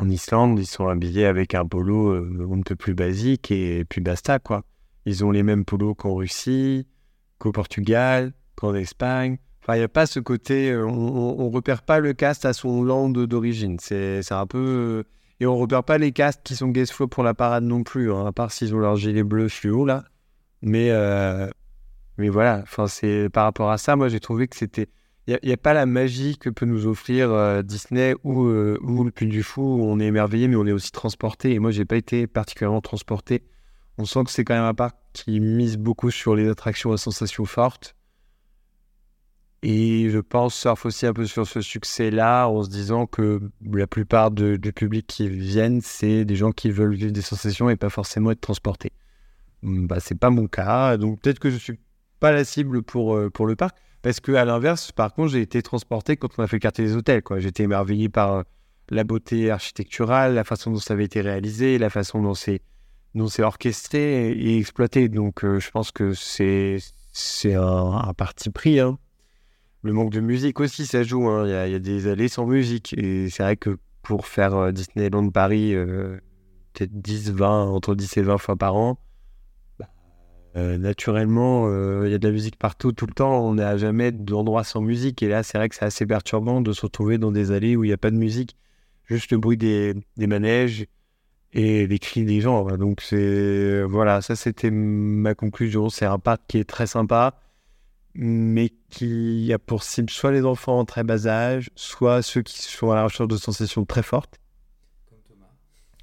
Islande, 0.00 0.58
ils 0.58 0.66
sont 0.66 0.88
habillés 0.88 1.26
avec 1.26 1.54
un 1.54 1.66
polo 1.66 2.14
un 2.14 2.62
peu 2.62 2.76
plus 2.76 2.94
basique 2.94 3.50
et, 3.50 3.84
puis 3.84 4.00
basta, 4.00 4.38
quoi. 4.38 4.64
Ils 5.04 5.24
ont 5.24 5.30
les 5.30 5.42
mêmes 5.42 5.64
polos 5.64 5.94
qu'en 5.96 6.14
Russie, 6.14 6.86
qu'au 7.38 7.52
Portugal, 7.52 8.32
qu'en 8.56 8.74
Espagne. 8.74 9.38
Il 9.74 9.78
n'y 9.78 9.84
a 9.84 9.88
pas 9.88 10.06
ce 10.06 10.20
côté, 10.20 10.70
euh, 10.70 10.86
on, 10.86 11.40
on 11.40 11.50
repère 11.50 11.82
pas 11.82 11.98
le 11.98 12.12
cast 12.12 12.44
à 12.44 12.52
son 12.52 12.82
land 12.84 13.08
d'origine. 13.10 13.78
C'est 13.80 14.30
un 14.30 14.46
peu. 14.46 14.58
euh, 14.58 15.02
et 15.40 15.46
on 15.46 15.56
repère 15.56 15.84
pas 15.84 15.98
les 15.98 16.12
castes 16.12 16.40
qui 16.44 16.56
sont 16.56 16.68
guest 16.68 16.92
flow 16.92 17.08
pour 17.08 17.22
la 17.22 17.34
parade 17.34 17.64
non 17.64 17.82
plus, 17.82 18.12
hein, 18.12 18.26
à 18.26 18.32
part 18.32 18.52
s'ils 18.52 18.74
ont 18.74 18.78
leur 18.78 18.96
gilet 18.96 19.22
bleu 19.22 19.48
fluo, 19.48 19.84
là. 19.84 20.04
Mais, 20.62 20.90
euh, 20.90 21.50
voilà, 22.18 22.60
enfin, 22.62 22.86
par 23.32 23.44
rapport 23.44 23.70
à 23.70 23.76
ça, 23.76 23.96
moi 23.96 24.08
j'ai 24.08 24.20
trouvé 24.20 24.48
que 24.48 24.56
c'était. 24.56 24.88
Il 25.26 25.38
n'y 25.42 25.52
a, 25.52 25.56
pas 25.56 25.74
la 25.74 25.86
magie 25.86 26.38
que 26.38 26.48
peut 26.48 26.66
nous 26.66 26.86
offrir 26.86 27.64
Disney 27.64 28.14
ou, 28.22 28.42
ou 28.44 29.04
le 29.04 29.10
Puy 29.10 29.26
du 29.26 29.42
Fou, 29.42 29.60
où 29.60 29.84
on 29.84 29.98
est 29.98 30.04
émerveillé, 30.06 30.46
mais 30.46 30.54
on 30.54 30.66
est 30.66 30.72
aussi 30.72 30.92
transporté. 30.92 31.52
Et 31.52 31.58
moi, 31.58 31.72
j'ai 31.72 31.84
pas 31.84 31.96
été 31.96 32.28
particulièrement 32.28 32.80
transporté. 32.80 33.42
On 33.98 34.04
sent 34.04 34.22
que 34.22 34.30
c'est 34.30 34.44
quand 34.44 34.54
même 34.54 34.62
un 34.62 34.74
parc 34.74 34.96
qui 35.14 35.40
mise 35.40 35.78
beaucoup 35.78 36.12
sur 36.12 36.36
les 36.36 36.48
attractions 36.48 36.92
à 36.92 36.96
sensations 36.96 37.44
fortes. 37.44 37.95
Et 39.62 40.10
je 40.10 40.18
pense 40.18 40.54
surfe 40.54 40.86
aussi 40.86 41.06
un 41.06 41.12
peu 41.12 41.26
sur 41.26 41.46
ce 41.46 41.60
succès-là 41.60 42.46
en 42.46 42.62
se 42.62 42.68
disant 42.68 43.06
que 43.06 43.40
la 43.72 43.86
plupart 43.86 44.30
du 44.30 44.72
public 44.72 45.06
qui 45.06 45.28
viennent, 45.28 45.80
c'est 45.80 46.24
des 46.24 46.36
gens 46.36 46.52
qui 46.52 46.70
veulent 46.70 46.94
vivre 46.94 47.12
des 47.12 47.22
sensations 47.22 47.70
et 47.70 47.76
pas 47.76 47.90
forcément 47.90 48.30
être 48.30 48.40
transportés. 48.40 48.92
Hum, 49.62 49.86
Bah, 49.86 49.98
c'est 50.00 50.18
pas 50.18 50.30
mon 50.30 50.46
cas, 50.46 50.96
donc 50.96 51.20
peut-être 51.20 51.38
que 51.38 51.50
je 51.50 51.56
suis 51.56 51.78
pas 52.20 52.32
la 52.32 52.44
cible 52.44 52.82
pour, 52.82 53.16
euh, 53.16 53.30
pour 53.30 53.46
le 53.46 53.56
parc. 53.56 53.76
Parce 54.02 54.20
que 54.20 54.32
à 54.32 54.44
l'inverse, 54.44 54.92
par 54.92 55.12
contre, 55.12 55.32
j'ai 55.32 55.40
été 55.40 55.62
transporté 55.62 56.16
quand 56.16 56.28
on 56.38 56.42
a 56.42 56.46
fait 56.46 56.56
le 56.56 56.60
quartier 56.60 56.84
des 56.84 56.94
hôtels. 56.94 57.22
J'étais 57.38 57.64
émerveillé 57.64 58.08
par 58.08 58.32
euh, 58.34 58.42
la 58.90 59.04
beauté 59.04 59.50
architecturale, 59.50 60.34
la 60.34 60.44
façon 60.44 60.70
dont 60.70 60.78
ça 60.78 60.94
avait 60.94 61.04
été 61.04 61.20
réalisé, 61.20 61.78
la 61.78 61.90
façon 61.90 62.22
dont 62.22 62.34
c'est 62.34 62.62
orchestré 63.42 64.30
et, 64.30 64.58
exploité. 64.58 65.08
Donc, 65.08 65.44
euh, 65.44 65.58
je 65.58 65.70
pense 65.70 65.90
que 65.90 66.12
c'est 66.12 66.78
un, 67.54 68.02
un, 68.06 68.14
parti 68.14 68.50
pris. 68.50 68.78
Hein. 68.78 68.98
Le 69.82 69.92
manque 69.92 70.10
de 70.10 70.20
musique 70.20 70.60
aussi, 70.60 70.86
ça 70.86 71.02
joue. 71.02 71.28
Hein. 71.28 71.46
Il 71.46 71.72
y, 71.72 71.74
a, 71.74 71.78
des 71.78 72.08
allées 72.08 72.28
sans 72.28 72.46
musique. 72.46 72.94
Et 72.96 73.30
c'est 73.30 73.42
vrai 73.42 73.56
que 73.56 73.78
pour 74.02 74.26
faire 74.26 74.54
euh, 74.54 74.72
Disneyland 74.72 75.30
Paris, 75.30 75.74
euh, 75.74 76.18
peut-être 76.72 76.92
10, 76.92 77.32
20, 77.32 77.66
entre 77.66 77.94
10 77.94 78.16
et 78.16 78.22
20 78.22 78.38
fois 78.38 78.56
par 78.56 78.76
an, 78.76 78.98
bah, 79.78 79.88
naturellement, 80.54 81.68
il 82.04 82.10
y 82.10 82.14
a 82.14 82.18
de 82.18 82.26
la 82.26 82.32
musique 82.32 82.56
partout, 82.56 82.92
tout 82.92 83.06
le 83.06 83.14
temps. 83.14 83.46
On 83.46 83.54
n'a 83.54 83.76
jamais 83.76 84.12
d'endroit 84.12 84.64
sans 84.64 84.80
musique. 84.80 85.22
Et 85.22 85.28
là, 85.28 85.42
c'est 85.42 85.58
vrai 85.58 85.68
que 85.68 85.74
c'est 85.74 85.84
assez 85.84 86.06
perturbant 86.06 86.60
de 86.60 86.72
se 86.72 86.82
retrouver 86.82 87.18
dans 87.18 87.30
des 87.30 87.52
allées 87.52 87.76
où 87.76 87.84
il 87.84 87.88
n'y 87.88 87.94
a 87.94 87.98
pas 87.98 88.10
de 88.10 88.16
musique. 88.16 88.56
Juste 89.04 89.30
le 89.30 89.38
bruit 89.38 89.56
des, 89.56 89.94
des 90.16 90.26
manèges 90.26 90.86
et 91.56 91.86
les 91.86 91.98
cris 91.98 92.24
des 92.24 92.40
gens. 92.40 92.64
Donc 92.76 93.00
c'est 93.00 93.82
voilà, 93.82 94.20
ça 94.20 94.36
c'était 94.36 94.70
ma 94.70 95.34
conclusion. 95.34 95.88
C'est 95.88 96.04
un 96.04 96.18
parc 96.18 96.42
qui 96.46 96.58
est 96.58 96.64
très 96.64 96.86
sympa, 96.86 97.38
mais 98.18 98.70
qui 98.88 99.52
a 99.52 99.58
pour 99.58 99.82
cible 99.82 100.10
soit 100.10 100.32
les 100.32 100.44
enfants 100.44 100.78
en 100.78 100.84
très 100.84 101.04
bas 101.04 101.26
âge, 101.26 101.70
soit 101.74 102.22
ceux 102.22 102.42
qui 102.42 102.62
sont 102.62 102.90
à 102.90 102.94
la 102.94 103.04
recherche 103.04 103.28
de 103.28 103.36
sensations 103.36 103.84
très 103.84 104.02
fortes. 104.02 104.40
Comme 105.08 105.20
Thomas. 105.28 105.46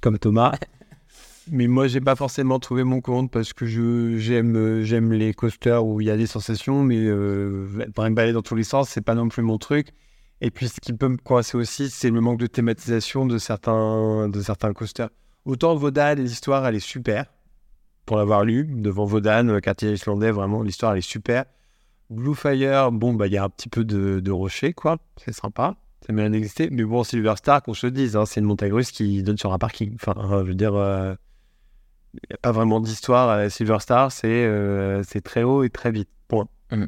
Comme 0.00 0.18
Thomas. 0.18 0.54
mais 1.50 1.66
moi, 1.66 1.88
j'ai 1.88 2.00
pas 2.00 2.14
forcément 2.14 2.60
trouvé 2.60 2.84
mon 2.84 3.00
compte 3.00 3.30
parce 3.30 3.52
que 3.52 3.66
je 3.66 4.16
j'aime 4.18 4.82
j'aime 4.82 5.12
les 5.12 5.34
coasters 5.34 5.84
où 5.84 6.00
il 6.00 6.06
y 6.06 6.10
a 6.10 6.16
des 6.16 6.26
sensations, 6.26 6.82
mais 6.84 6.98
euh, 6.98 7.66
balader 7.96 8.32
dans 8.32 8.42
tous 8.42 8.54
les 8.54 8.64
sens, 8.64 8.88
c'est 8.90 9.04
pas 9.04 9.14
non 9.14 9.28
plus 9.28 9.42
mon 9.42 9.58
truc. 9.58 9.88
Et 10.40 10.50
puis, 10.50 10.68
ce 10.68 10.80
qui 10.80 10.92
peut 10.92 11.08
me 11.08 11.16
coincer 11.16 11.56
aussi, 11.56 11.90
c'est 11.90 12.10
le 12.10 12.20
manque 12.20 12.38
de 12.38 12.46
thématisation 12.46 13.26
de 13.26 13.38
certains 13.38 14.28
de 14.28 14.40
certains 14.40 14.72
coasters. 14.72 15.10
Autant 15.44 15.74
Vodan, 15.74 16.14
l'histoire, 16.14 16.66
elle 16.66 16.76
est 16.76 16.80
super. 16.80 17.26
Pour 18.06 18.18
l'avoir 18.18 18.44
lu, 18.44 18.66
devant 18.68 19.04
Vodan, 19.04 19.48
euh, 19.48 19.60
quartier 19.60 19.92
islandais, 19.92 20.30
vraiment, 20.30 20.62
l'histoire, 20.62 20.92
elle 20.92 20.98
est 20.98 21.02
super. 21.02 21.44
Blue 22.14 22.34
Fire, 22.34 22.92
bon, 22.92 23.14
bah, 23.14 23.26
il 23.26 23.32
y 23.32 23.36
a 23.36 23.44
un 23.44 23.48
petit 23.48 23.68
peu 23.68 23.84
de, 23.84 24.20
de 24.20 24.30
rocher, 24.30 24.72
quoi. 24.72 24.98
C'est 25.16 25.34
sympa. 25.34 25.76
Ça 26.06 26.12
mérite 26.12 26.32
d'exister. 26.32 26.68
Mais 26.70 26.84
bon, 26.84 27.04
Silver 27.04 27.34
Star, 27.36 27.62
qu'on 27.62 27.74
se 27.74 27.86
dise, 27.86 28.16
hein, 28.16 28.26
c'est 28.26 28.40
une 28.40 28.46
montagne 28.46 28.72
russe 28.72 28.90
qui 28.90 29.22
donne 29.22 29.38
sur 29.38 29.52
un 29.52 29.58
parking. 29.58 29.94
Enfin, 29.94 30.14
euh, 30.18 30.44
je 30.44 30.48
veux 30.48 30.54
dire, 30.54 30.72
il 30.72 30.78
euh, 30.78 31.14
n'y 32.14 32.34
a 32.34 32.38
pas 32.38 32.52
vraiment 32.52 32.80
d'histoire 32.80 33.28
à 33.30 33.48
Silver 33.50 33.78
Star. 33.80 34.12
C'est 34.12 35.20
très 35.24 35.42
haut 35.42 35.62
et 35.62 35.70
très 35.70 35.90
vite. 35.92 36.08
Point. 36.28 36.48
Mm. 36.70 36.86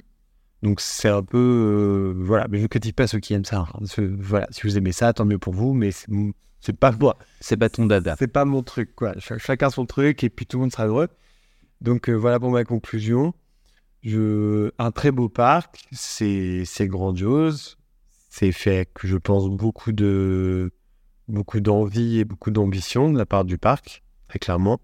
Donc 0.62 0.81
c'est 0.81 1.09
un 1.09 1.22
peu 1.22 2.14
voilà, 2.16 2.47
mais 2.49 2.59
je 2.59 2.62
ne 2.62 2.68
critique 2.68 2.97
pas 2.97 3.07
ceux 3.07 3.18
qui 3.18 3.35
aiment 3.35 3.45
ça. 3.45 3.66
Hein. 3.74 4.07
voilà, 4.18 4.49
si 4.51 4.62
vous 4.62 4.79
aimez 4.79 4.93
ça, 4.93 5.12
tant 5.12 5.24
mieux 5.24 5.39
pour 5.39 5.53
vous, 5.53 5.74
mais 5.74 5.91
c'est 5.93 6.77
pas 6.77 6.91
moi. 6.91 7.18
C'est 7.41 7.57
pas 7.57 7.68
ton 7.68 7.87
dada. 7.87 8.16
C'est 8.18 8.27
pas 8.27 8.45
mon 8.45 8.62
truc, 8.62 8.95
quoi. 8.97 9.14
chacun 9.18 9.70
son 9.70 9.87
truc 9.87 10.24
et 10.24 10.31
puis 10.31 10.47
tout 10.47 10.57
le 10.57 10.62
monde 10.62 10.72
sera 10.72 10.87
heureux. 10.87 11.09
Donc 11.81 12.09
euh, 12.09 12.14
voilà 12.14 12.41
pour 12.41 12.51
ma 12.51 12.64
conclusion. 12.64 13.35
Un 14.05 14.91
très 14.93 15.11
beau 15.11 15.29
parc, 15.29 15.85
c'est 15.93 16.67
grandiose. 16.89 17.79
C'est 18.29 18.53
fait 18.53 18.89
que 18.93 19.09
je 19.09 19.17
pense 19.17 19.49
beaucoup 19.49 19.93
de 19.93 20.71
beaucoup 21.29 21.61
d'envie 21.61 22.19
et 22.19 22.25
beaucoup 22.25 22.51
d'ambition 22.51 23.11
de 23.11 23.19
la 23.19 23.27
part 23.27 23.45
du 23.45 23.59
parc, 23.59 24.03
très 24.29 24.39
clairement. 24.39 24.79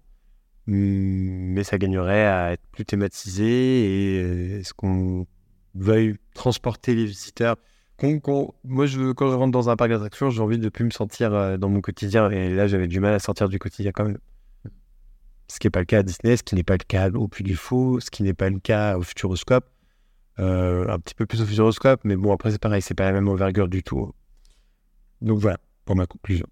Mais 0.65 1.63
ça 1.63 1.77
gagnerait 1.77 2.25
à 2.25 2.53
être 2.53 2.63
plus 2.71 2.85
thématisé 2.85 3.43
et 3.45 4.23
euh, 4.23 4.59
est-ce 4.59 4.73
qu'on 4.73 5.27
veuille 5.75 6.15
transporter 6.33 6.95
les 6.95 7.05
visiteurs? 7.05 7.57
Moi, 8.01 8.87
quand 9.15 9.31
je 9.31 9.35
rentre 9.35 9.51
dans 9.51 9.69
un 9.69 9.75
parc 9.75 9.91
d'attractions, 9.91 10.29
j'ai 10.29 10.41
envie 10.41 10.57
de 10.57 10.69
plus 10.69 10.83
me 10.83 10.89
sentir 10.89 11.33
euh, 11.33 11.57
dans 11.57 11.69
mon 11.69 11.79
quotidien. 11.79 12.29
Et 12.31 12.53
là, 12.53 12.67
j'avais 12.67 12.87
du 12.87 12.99
mal 12.99 13.13
à 13.13 13.19
sortir 13.19 13.47
du 13.49 13.59
quotidien 13.59 13.91
quand 13.93 14.05
même. 14.05 14.17
Ce 15.53 15.59
qui 15.59 15.67
n'est 15.67 15.71
pas 15.71 15.81
le 15.81 15.85
cas 15.85 15.99
à 15.99 16.03
Disney, 16.03 16.35
ce 16.35 16.41
qui 16.41 16.55
n'est 16.55 16.63
pas 16.63 16.73
le 16.73 16.83
cas 16.87 17.11
au 17.11 17.27
Puy 17.27 17.43
du 17.43 17.55
Fou, 17.55 17.99
ce 17.99 18.09
qui 18.09 18.23
n'est 18.23 18.33
pas 18.33 18.49
le 18.49 18.57
cas 18.57 18.97
au 18.97 19.03
Futuroscope. 19.03 19.69
Euh, 20.39 20.87
un 20.89 20.97
petit 20.97 21.13
peu 21.13 21.27
plus 21.27 21.43
au 21.43 21.45
Futuroscope, 21.45 22.01
mais 22.05 22.15
bon, 22.15 22.33
après, 22.33 22.49
c'est 22.49 22.59
pareil, 22.59 22.81
c'est 22.81 22.95
pas 22.95 23.03
la 23.03 23.11
même 23.11 23.27
envergure 23.27 23.67
du 23.67 23.83
tout. 23.83 24.11
Donc 25.21 25.37
voilà, 25.37 25.59
pour 25.85 25.95
ma 25.95 26.07
conclusion. 26.07 26.47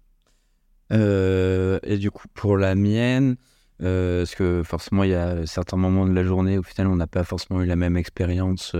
Euh, 0.92 1.80
et 1.82 1.98
du 1.98 2.12
coup, 2.12 2.28
pour 2.32 2.56
la 2.56 2.76
mienne, 2.76 3.34
parce 3.78 4.36
que 4.36 4.62
forcément, 4.64 5.02
il 5.02 5.10
y 5.10 5.14
a 5.14 5.46
certains 5.46 5.76
moments 5.76 6.06
de 6.06 6.12
la 6.12 6.22
journée, 6.22 6.56
au 6.56 6.62
final, 6.62 6.86
on 6.86 6.94
n'a 6.94 7.08
pas 7.08 7.24
forcément 7.24 7.60
eu 7.60 7.66
la 7.66 7.74
même 7.74 7.96
expérience 7.96 8.76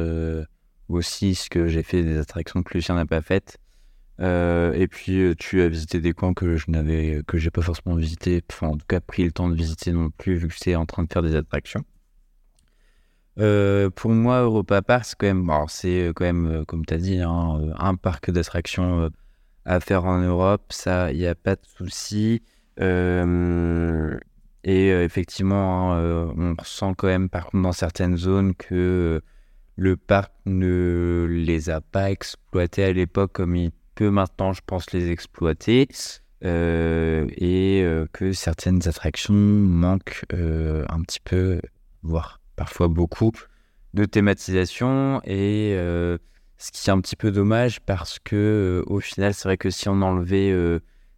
aussi 0.88 1.34
ce 1.34 1.50
que 1.50 1.66
j'ai 1.66 1.82
fait 1.82 2.04
des 2.04 2.18
attractions 2.18 2.62
que 2.62 2.74
Lucien 2.74 2.94
n'a 2.94 3.06
pas 3.06 3.22
faites? 3.22 3.58
Euh, 4.22 4.72
et 4.74 4.86
puis 4.86 5.20
euh, 5.20 5.34
tu 5.34 5.62
as 5.62 5.68
visité 5.68 6.00
des 6.00 6.12
coins 6.12 6.32
que 6.32 6.56
je 6.56 6.70
n'avais 6.70 7.22
que 7.26 7.38
j'ai 7.38 7.50
pas 7.50 7.62
forcément 7.62 7.96
visité, 7.96 8.40
enfin 8.52 8.68
en 8.68 8.76
tout 8.76 8.86
cas 8.86 9.00
pris 9.00 9.24
le 9.24 9.32
temps 9.32 9.48
de 9.48 9.54
visiter 9.54 9.90
non 9.90 10.10
plus 10.10 10.36
vu 10.36 10.46
que 10.48 10.54
j'étais 10.54 10.76
en 10.76 10.86
train 10.86 11.02
de 11.02 11.12
faire 11.12 11.22
des 11.22 11.34
attractions. 11.34 11.84
Euh, 13.38 13.90
pour 13.90 14.10
moi, 14.12 14.42
Europa 14.42 14.82
Park, 14.82 15.04
c'est 15.06 15.16
quand 15.18 15.26
même, 15.26 15.50
c'est 15.68 16.12
quand 16.14 16.24
même, 16.24 16.64
comme 16.66 16.84
tu 16.86 16.94
as 16.94 16.98
dit, 16.98 17.18
hein, 17.20 17.72
un 17.78 17.96
parc 17.96 18.30
d'attractions 18.30 19.10
à 19.64 19.80
faire 19.80 20.04
en 20.04 20.18
Europe. 20.18 20.64
Ça, 20.70 21.12
il 21.12 21.18
n'y 21.18 21.26
a 21.26 21.34
pas 21.34 21.56
de 21.56 21.62
souci. 21.76 22.42
et 22.78 22.82
effectivement, 24.88 25.94
hein, 25.94 26.32
on 26.36 26.54
ressent 26.58 26.94
quand 26.94 27.08
même, 27.08 27.28
par 27.28 27.46
contre, 27.46 27.62
dans 27.62 27.72
certaines 27.72 28.16
zones 28.16 28.54
que 28.54 29.22
le 29.76 29.96
parc 29.96 30.32
ne 30.46 31.26
les 31.28 31.70
a 31.70 31.80
pas 31.80 32.10
exploités 32.10 32.84
à 32.84 32.92
l'époque 32.92 33.32
comme 33.32 33.56
il 33.56 33.72
peut 33.94 34.10
maintenant, 34.10 34.52
je 34.52 34.60
pense, 34.66 34.92
les 34.92 35.10
exploiter. 35.10 35.88
Euh, 36.44 37.28
et 37.36 37.82
euh, 37.84 38.06
que 38.12 38.32
certaines 38.32 38.88
attractions 38.88 39.34
manquent 39.34 40.24
euh, 40.32 40.84
un 40.88 41.02
petit 41.02 41.20
peu, 41.20 41.60
voire 42.02 42.40
parfois 42.56 42.88
beaucoup, 42.88 43.30
de 43.94 44.04
thématisation. 44.04 45.20
Et 45.24 45.76
ce 46.58 46.70
qui 46.72 46.88
est 46.88 46.92
un 46.92 47.00
petit 47.00 47.16
peu 47.16 47.30
dommage 47.30 47.80
parce 47.80 48.18
que 48.18 48.82
au 48.86 49.00
final, 49.00 49.34
c'est 49.34 49.48
vrai 49.48 49.56
que 49.56 49.70
si 49.70 49.88
on 49.88 50.00
enlevait 50.02 50.54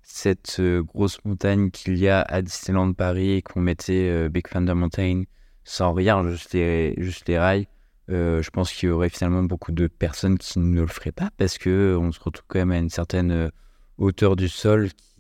cette 0.03 0.61
grosse 0.61 1.23
montagne 1.25 1.71
qu'il 1.71 1.99
y 1.99 2.09
a 2.09 2.23
à 2.23 2.43
Disneyland 2.43 2.93
Paris 2.93 3.33
et 3.33 3.43
qu'on 3.43 3.61
mettait 3.61 4.29
Big 4.29 4.49
Thunder 4.49 4.75
Mountain 4.75 5.25
sans 5.65 5.93
rien, 5.93 6.29
juste 6.29 6.57
juste 6.99 7.29
les 7.29 7.39
rails, 7.39 7.67
euh, 8.11 8.43
je 8.43 8.51
pense 8.51 8.73
qu'il 8.73 8.91
y 8.91 8.93
aurait 8.93 9.09
finalement 9.09 9.43
beaucoup 9.43 9.73
de 9.73 9.87
personnes 9.87 10.37
qui 10.37 10.59
ne 10.59 10.81
le 10.81 10.87
feraient 10.87 11.13
pas 11.13 11.31
parce 11.39 11.57
que 11.57 11.97
on 11.99 12.13
se 12.13 12.21
retrouve 12.21 12.45
quand 12.49 12.59
même 12.59 12.73
à 12.73 12.79
une 12.79 12.91
certaine 12.91 13.31
euh, 13.31 13.49
hauteur 13.97 14.37
du 14.37 14.49
sol 14.49 14.91
qui, 14.93 15.15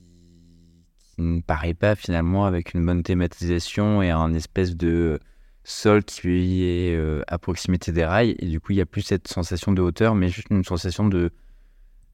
ne 1.16 1.40
paraît 1.40 1.74
pas 1.74 1.94
finalement 1.94 2.44
avec 2.44 2.74
une 2.74 2.84
bonne 2.84 3.04
thématisation 3.04 4.02
et 4.02 4.10
un 4.10 4.34
espèce 4.34 4.74
de 4.74 5.20
sol 5.62 6.02
qui 6.02 6.64
est 6.64 6.96
euh, 6.96 7.22
à 7.28 7.38
proximité 7.38 7.92
des 7.92 8.04
rails. 8.04 8.34
Et 8.40 8.46
du 8.48 8.60
coup 8.60 8.72
il 8.72 8.76
n'y 8.76 8.82
a 8.82 8.86
plus 8.86 9.02
cette 9.02 9.28
sensation 9.28 9.72
de 9.72 9.80
hauteur 9.80 10.14
mais 10.16 10.28
juste 10.28 10.48
une 10.50 10.64
sensation 10.64 11.06
de, 11.08 11.30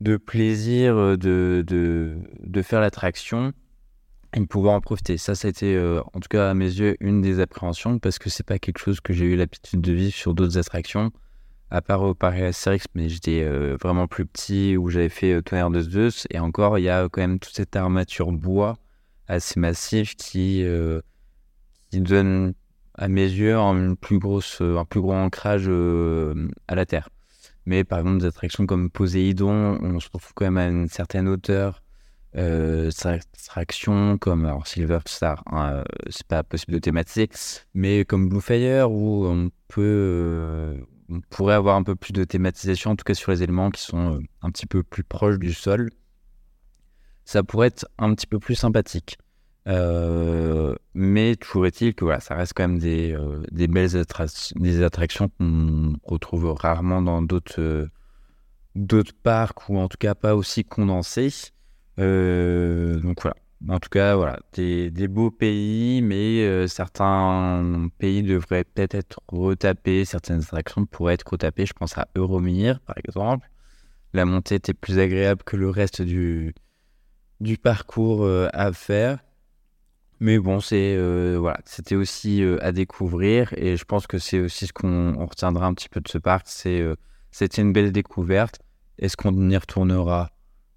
de 0.02 0.16
plaisir 0.18 1.16
de, 1.16 1.64
de 1.66 2.62
faire 2.62 2.80
l'attraction 2.80 3.54
et 4.35 4.47
pouvoir 4.47 4.74
en 4.74 4.81
profiter. 4.81 5.18
Ça, 5.18 5.33
été, 5.49 5.74
euh, 5.74 6.01
en 6.14 6.20
tout 6.20 6.28
cas 6.28 6.51
à 6.51 6.55
mes 6.55 6.66
yeux, 6.66 6.97
une 7.01 7.20
des 7.20 7.41
appréhensions 7.41 7.99
parce 7.99 8.18
que 8.18 8.31
c'est 8.31 8.47
pas 8.47 8.59
quelque 8.59 8.78
chose 8.78 9.01
que 9.01 9.12
j'ai 9.12 9.24
eu 9.24 9.37
l'habitude 9.37 9.81
de 9.81 9.93
vivre 9.93 10.14
sur 10.14 10.35
d'autres 10.35 10.59
attractions, 10.59 11.11
à 11.70 11.83
part 11.83 12.03
au 12.03 12.14
Paris 12.14 12.43
Astérix, 12.43 12.87
mais 12.95 13.09
j'étais 13.09 13.43
euh, 13.43 13.76
vraiment 13.81 14.07
plus 14.07 14.26
petit 14.26 14.76
où 14.76 14.89
j'avais 14.91 15.09
fait 15.09 15.33
euh, 15.33 15.43
Tonnerre 15.43 15.70
de 15.70 15.81
Zeus. 15.81 16.26
Et 16.31 16.39
encore, 16.39 16.78
il 16.78 16.83
y 16.83 16.89
a 16.89 17.09
quand 17.09 17.20
même 17.20 17.39
toute 17.39 17.55
cette 17.55 17.74
armature 17.76 18.33
bois 18.33 18.76
assez 19.26 19.61
massive 19.61 20.16
qui, 20.16 20.64
qui 21.93 22.01
donne 22.01 22.53
à 22.95 23.07
mes 23.07 23.22
yeux 23.22 23.57
un 23.57 23.95
plus, 23.95 24.18
grosse, 24.18 24.61
un 24.61 24.85
plus 24.85 25.01
gros 25.01 25.12
ancrage 25.12 25.68
à 25.68 26.74
la 26.74 26.85
Terre. 26.85 27.11
Mais 27.64 27.85
par 27.85 28.01
exemple, 28.01 28.18
des 28.18 28.26
attractions 28.26 28.66
comme 28.66 28.91
Poséidon, 28.91 29.78
on 29.81 30.01
se 30.01 30.07
retrouve 30.07 30.33
quand 30.35 30.51
même 30.51 30.57
à 30.57 30.66
une 30.66 30.89
certaine 30.89 31.28
hauteur 31.28 31.81
euh, 32.37 32.91
attractions 33.05 34.18
comme 34.18 34.61
Silver 34.64 35.01
Star, 35.07 35.43
hein, 35.47 35.83
c'est 36.11 36.26
pas 36.26 36.43
possible 36.43 36.74
de 36.74 36.78
thématiser, 36.78 37.28
mais 37.74 38.05
comme 38.05 38.28
Blue 38.28 38.41
Fire 38.41 38.91
où 38.91 39.26
on 39.26 39.51
peut, 39.68 39.83
euh, 39.83 40.81
on 41.09 41.20
pourrait 41.31 41.55
avoir 41.55 41.76
un 41.76 41.83
peu 41.83 41.97
plus 41.97 42.12
de 42.12 42.24
thématisation, 42.24 42.93
en 42.93 42.97
tout 42.97 43.05
cas 43.05 43.14
sur 43.14 43.33
les 43.33 43.43
éléments 43.43 43.70
qui 43.70 43.83
sont 43.83 44.14
euh, 44.14 44.20
un 44.43 44.51
petit 44.51 44.66
peu 44.66 44.83
plus 44.83 45.03
proches 45.03 45.39
du 45.39 45.53
sol, 45.53 45.91
ça 47.24 47.43
pourrait 47.43 47.68
être 47.68 47.87
un 47.99 48.14
petit 48.14 48.26
peu 48.26 48.39
plus 48.39 48.55
sympathique. 48.55 49.18
Euh, 49.66 50.74
mais 50.95 51.37
toujours 51.37 51.66
est-il 51.66 51.95
que 51.95 52.05
voilà, 52.05 52.20
ça 52.20 52.35
reste 52.35 52.53
quand 52.55 52.66
même 52.66 52.78
des, 52.78 53.16
belles 53.53 54.05
des 54.57 54.83
attractions 54.83 55.28
qu'on 55.28 55.95
retrouve 56.05 56.53
rarement 56.53 57.03
dans 57.03 57.22
d'autres 57.22 57.89
parcs 59.22 59.68
ou 59.68 59.78
en 59.78 59.89
tout 59.89 59.99
cas 59.99 60.14
pas 60.14 60.35
aussi 60.35 60.64
condensées. 60.64 61.53
Euh, 61.99 62.99
donc 63.01 63.22
voilà. 63.22 63.36
En 63.68 63.78
tout 63.78 63.91
cas, 63.91 64.16
voilà, 64.16 64.38
des, 64.55 64.91
beaux 65.09 65.30
pays, 65.30 66.01
mais 66.01 66.41
euh, 66.47 66.66
certains 66.66 67.91
pays 67.99 68.22
devraient 68.22 68.64
peut-être 68.64 68.95
être 68.95 69.20
retapés, 69.28 70.07
certaines 70.07 70.41
attractions 70.41 70.86
pourraient 70.86 71.14
être 71.14 71.28
retapées. 71.30 71.66
Je 71.66 71.74
pense 71.74 71.99
à 71.99 72.09
Euromir, 72.16 72.80
par 72.80 72.97
exemple. 72.97 73.51
La 74.14 74.24
montée 74.24 74.55
était 74.55 74.72
plus 74.72 74.99
agréable 74.99 75.43
que 75.45 75.57
le 75.57 75.68
reste 75.68 76.01
du, 76.01 76.55
du 77.41 77.59
parcours 77.59 78.24
euh, 78.24 78.49
à 78.55 78.72
faire. 78.72 79.18
Mais 80.20 80.38
bon, 80.38 80.61
c'est 80.61 80.97
voilà, 81.36 81.61
c'était 81.64 81.97
aussi 81.97 82.43
à 82.61 82.72
découvrir 82.72 83.55
et 83.57 83.78
je 83.78 83.84
pense 83.86 84.07
que 84.07 84.18
c'est 84.18 84.38
aussi 84.38 84.66
ce 84.66 84.72
qu'on 84.74 85.14
on 85.18 85.24
retiendra 85.24 85.66
un 85.66 85.72
petit 85.72 85.88
peu 85.88 86.01
de 86.03 86.09
ce 86.09 86.18
parc. 86.18 86.45
C'est 86.47 86.84
c'était 87.30 87.62
une 87.62 87.72
belle 87.72 87.91
découverte. 87.91 88.59
Est-ce 88.99 89.16
qu'on 89.16 89.49
y 89.49 89.57
retournera? 89.57 90.30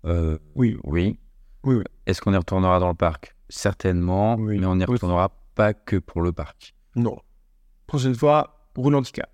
Euh, 0.06 0.38
Oui. 0.56 0.78
Oui. 0.84 1.20
Oui, 1.64 1.76
oui. 1.76 1.84
Est-ce 2.06 2.22
qu'on 2.22 2.34
y 2.34 2.38
retournera 2.38 2.80
dans 2.80 2.90
le 2.90 2.94
parc? 2.96 3.36
Certainement, 3.50 4.36
Oui. 4.36 4.60
mais 4.60 4.66
on 4.66 4.76
n'y 4.76 4.86
retournera 4.86 5.30
pas 5.56 5.74
que 5.74 5.96
pour 5.98 6.22
le 6.22 6.32
parc. 6.34 6.74
Non. 6.96 7.18
Prochaine 7.88 8.16
fois, 8.16 8.68
roule 8.76 8.96
handicap. 8.96 9.30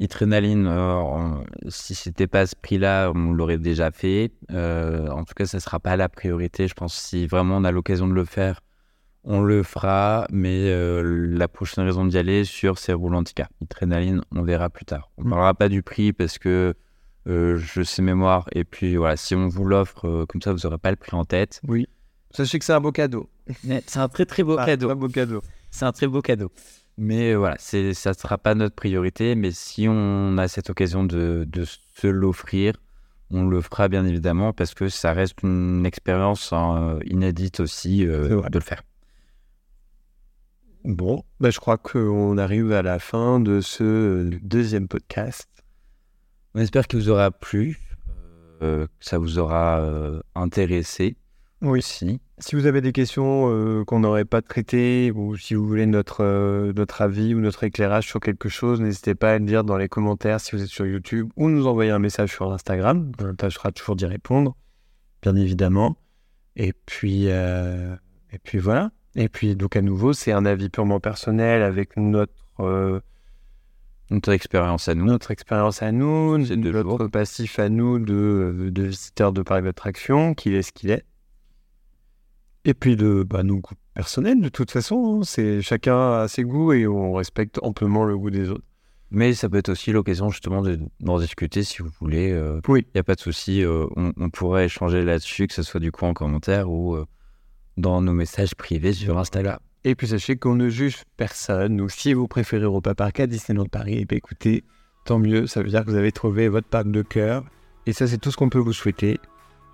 Adrénaline, 0.00 0.66
euh, 0.66 0.94
on- 0.96 1.44
si 1.68 1.94
c'était 1.94 2.26
pas 2.26 2.40
à 2.40 2.46
ce 2.46 2.56
prix-là, 2.60 3.12
on 3.14 3.32
l'aurait 3.32 3.58
déjà 3.58 3.92
fait. 3.92 4.32
Euh, 4.50 5.08
en 5.08 5.22
tout 5.24 5.34
cas, 5.34 5.46
ça 5.46 5.60
sera 5.60 5.78
pas 5.78 5.96
la 5.96 6.08
priorité. 6.08 6.66
Je 6.66 6.74
pense 6.74 6.94
que 6.96 7.00
si 7.08 7.26
vraiment 7.28 7.58
on 7.58 7.64
a 7.64 7.70
l'occasion 7.70 8.08
de 8.08 8.12
le 8.12 8.24
faire, 8.24 8.60
on 9.22 9.40
le 9.40 9.62
fera. 9.62 10.26
Mais 10.32 10.68
euh, 10.68 11.02
la 11.30 11.46
prochaine 11.46 11.84
raison 11.84 12.04
d'y 12.04 12.18
aller, 12.18 12.44
sur 12.44 12.76
c'est 12.78 12.92
Roulantica. 12.92 13.46
Adrénaline, 13.62 14.20
on 14.34 14.42
verra 14.42 14.68
plus 14.68 14.84
tard. 14.84 15.10
On 15.16 15.24
Mm. 15.24 15.30
parlera 15.30 15.54
pas 15.54 15.68
du 15.68 15.82
prix 15.82 16.12
parce 16.12 16.38
que 16.38 16.48
euh, 16.48 16.72
je 17.26 17.82
sais 17.82 18.02
mémoire. 18.02 18.48
Et 18.52 18.64
puis 18.64 18.96
voilà, 18.96 19.16
si 19.16 19.34
on 19.34 19.48
vous 19.48 19.64
l'offre 19.64 20.06
euh, 20.06 20.26
comme 20.26 20.42
ça, 20.42 20.52
vous 20.52 20.66
aurez 20.66 20.78
pas 20.78 20.90
le 20.90 20.96
prix 20.96 21.16
en 21.16 21.24
tête. 21.24 21.60
Oui. 21.66 21.88
Sachez 22.30 22.58
que 22.58 22.64
c'est 22.64 22.72
un 22.72 22.80
beau 22.80 22.92
cadeau. 22.92 23.28
C'est 23.86 23.98
un 23.98 24.08
très 24.08 24.26
très 24.26 24.42
beau 24.42 24.56
Ah, 24.58 24.66
cadeau. 24.66 24.90
Un 24.90 24.96
beau 24.96 25.08
cadeau. 25.08 25.40
C'est 25.70 25.84
un 25.84 25.92
très 25.92 26.06
beau 26.06 26.20
cadeau. 26.20 26.50
Mais 26.96 27.32
euh, 27.32 27.38
voilà, 27.38 27.56
ça 27.58 27.78
ne 27.78 27.92
sera 27.92 28.38
pas 28.38 28.54
notre 28.54 28.74
priorité. 28.74 29.34
Mais 29.34 29.50
si 29.52 29.86
on 29.88 30.36
a 30.38 30.48
cette 30.48 30.70
occasion 30.70 31.04
de, 31.04 31.44
de 31.48 31.64
se 31.64 32.06
l'offrir, 32.06 32.74
on 33.30 33.46
le 33.46 33.60
fera 33.60 33.88
bien 33.88 34.04
évidemment 34.04 34.52
parce 34.52 34.74
que 34.74 34.88
ça 34.88 35.12
reste 35.12 35.42
une 35.42 35.86
expérience 35.86 36.52
hein, 36.52 36.98
inédite 37.04 37.60
aussi 37.60 38.06
euh, 38.06 38.42
de 38.48 38.58
le 38.58 38.64
faire. 38.64 38.82
Bon, 40.84 41.24
bah, 41.40 41.50
je 41.50 41.58
crois 41.58 41.78
qu'on 41.78 42.36
arrive 42.36 42.72
à 42.72 42.82
la 42.82 42.98
fin 42.98 43.40
de 43.40 43.60
ce 43.60 44.28
deuxième 44.42 44.86
podcast. 44.86 45.48
On 46.54 46.60
espère 46.60 46.86
qu'il 46.86 47.00
vous 47.00 47.10
aura 47.10 47.32
plu, 47.32 47.80
euh, 48.62 48.86
que 48.86 48.92
ça 49.04 49.18
vous 49.18 49.38
aura 49.40 49.80
euh, 49.80 50.20
intéressé 50.36 51.16
Oui. 51.62 51.80
aussi. 51.80 52.20
Si 52.38 52.54
vous 52.54 52.66
avez 52.66 52.80
des 52.80 52.92
questions 52.92 53.48
euh, 53.50 53.84
qu'on 53.84 54.00
n'aurait 54.00 54.24
pas 54.24 54.40
traitées 54.40 55.10
ou 55.12 55.36
si 55.36 55.54
vous 55.54 55.66
voulez 55.66 55.86
notre, 55.86 56.72
notre 56.76 57.02
avis 57.02 57.34
ou 57.34 57.40
notre 57.40 57.64
éclairage 57.64 58.06
sur 58.06 58.20
quelque 58.20 58.48
chose, 58.48 58.80
n'hésitez 58.80 59.16
pas 59.16 59.32
à 59.32 59.38
le 59.38 59.44
dire 59.44 59.64
dans 59.64 59.76
les 59.76 59.88
commentaires 59.88 60.40
si 60.40 60.54
vous 60.54 60.62
êtes 60.62 60.68
sur 60.68 60.86
YouTube 60.86 61.28
ou 61.36 61.48
nous 61.50 61.66
envoyer 61.66 61.90
un 61.90 61.98
message 61.98 62.30
sur 62.30 62.52
Instagram. 62.52 63.10
On 63.18 63.34
tâchera 63.34 63.72
toujours 63.72 63.96
d'y 63.96 64.06
répondre, 64.06 64.56
bien 65.22 65.34
évidemment. 65.34 65.96
Et 66.54 66.72
puis, 66.86 67.26
et 67.26 68.38
puis 68.44 68.58
voilà. 68.58 68.92
Et 69.16 69.28
puis 69.28 69.56
donc 69.56 69.74
à 69.74 69.82
nouveau, 69.82 70.12
c'est 70.12 70.30
un 70.32 70.46
avis 70.46 70.68
purement 70.68 71.00
personnel 71.00 71.62
avec 71.62 71.96
notre, 71.96 72.32
Notre 74.10 74.32
expérience 74.32 74.88
à 74.88 74.94
nous. 74.94 75.04
notre 75.06 75.30
expérience 75.30 75.82
à 75.82 75.90
nous, 75.90 76.36
notre 76.38 77.06
passif 77.08 77.58
à 77.58 77.68
nous 77.68 77.98
de, 77.98 78.68
de 78.70 78.82
visiteurs 78.82 79.32
de 79.32 79.42
parcs 79.42 79.64
d'attractions, 79.64 80.34
qu'il 80.34 80.54
est 80.54 80.62
ce 80.62 80.72
qu'il 80.72 80.90
est. 80.90 81.04
Et 82.66 82.74
puis 82.74 82.96
de 82.96 83.24
bah, 83.28 83.42
nos 83.42 83.56
goûts 83.58 83.74
personnels, 83.94 84.40
de 84.40 84.48
toute 84.48 84.70
façon, 84.70 85.20
hein. 85.20 85.24
c'est 85.24 85.60
chacun 85.62 86.22
a 86.22 86.28
ses 86.28 86.44
goûts 86.44 86.72
et 86.72 86.86
on 86.86 87.12
respecte 87.14 87.58
amplement 87.62 88.04
le 88.04 88.16
goût 88.16 88.30
des 88.30 88.50
autres. 88.50 88.64
Mais 89.10 89.32
ça 89.34 89.48
peut 89.48 89.58
être 89.58 89.68
aussi 89.68 89.92
l'occasion 89.92 90.30
justement 90.30 90.60
de- 90.62 90.78
d'en 91.00 91.18
discuter 91.18 91.62
si 91.62 91.82
vous 91.82 91.90
voulez. 92.00 92.30
euh, 92.32 92.60
Oui. 92.68 92.80
Il 92.88 92.96
n'y 92.96 93.00
a 93.00 93.04
pas 93.04 93.14
de 93.14 93.20
souci, 93.20 93.62
euh, 93.62 93.86
on, 93.96 94.12
on 94.16 94.30
pourrait 94.30 94.64
échanger 94.66 95.04
là-dessus, 95.04 95.46
que 95.46 95.54
ce 95.54 95.62
soit 95.62 95.78
du 95.80 95.92
coup 95.92 96.04
en 96.04 96.14
commentaire 96.14 96.70
ou 96.70 96.94
euh, 96.96 97.04
dans 97.76 98.00
nos 98.02 98.12
messages 98.14 98.54
privés 98.54 98.92
sur 98.92 99.18
Instagram. 99.18 99.58
Et 99.84 99.94
puis 99.94 100.08
sachez 100.08 100.36
qu'on 100.36 100.54
ne 100.54 100.68
juge 100.68 101.02
personne. 101.16 101.76
Donc 101.76 101.90
si 101.90 102.14
vous 102.14 102.26
préférez 102.26 102.64
Europa 102.64 102.94
Park 102.94 103.20
à 103.20 103.26
Disneyland 103.26 103.66
Paris, 103.66 103.98
et 103.98 104.14
écoutez, 104.14 104.64
tant 105.04 105.18
mieux, 105.18 105.46
ça 105.46 105.62
veut 105.62 105.68
dire 105.68 105.84
que 105.84 105.90
vous 105.90 105.96
avez 105.96 106.12
trouvé 106.12 106.48
votre 106.48 106.68
parc 106.68 106.90
de 106.90 107.02
cœur. 107.02 107.44
Et 107.86 107.92
ça, 107.92 108.06
c'est 108.06 108.18
tout 108.18 108.30
ce 108.30 108.36
qu'on 108.36 108.48
peut 108.48 108.58
vous 108.58 108.72
souhaiter. 108.72 109.20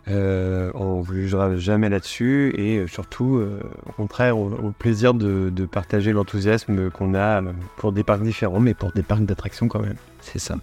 Euh, 0.09 0.73
on 0.75 1.01
vous 1.01 1.15
jugera 1.15 1.55
jamais 1.57 1.89
là-dessus 1.89 2.55
et 2.57 2.79
euh, 2.79 2.87
surtout, 2.89 3.37
euh, 3.37 3.61
au 3.87 3.93
contraire, 3.93 4.37
au, 4.39 4.51
au 4.51 4.71
plaisir 4.73 5.15
de, 5.15 5.51
de 5.51 5.67
partager 5.67 6.13
l'enthousiasme 6.13 6.91
qu'on 6.91 7.15
a 7.15 7.43
pour 7.77 7.93
des 7.93 8.03
parcs 8.03 8.23
différents, 8.23 8.61
mais 8.61 8.75
pour 8.75 8.93
des 8.93 9.03
parcs 9.03 9.25
d'attractions 9.25 9.69
quand 9.69 9.81
même. 9.81 9.97
C'est 10.21 10.39
ça. 10.39 10.57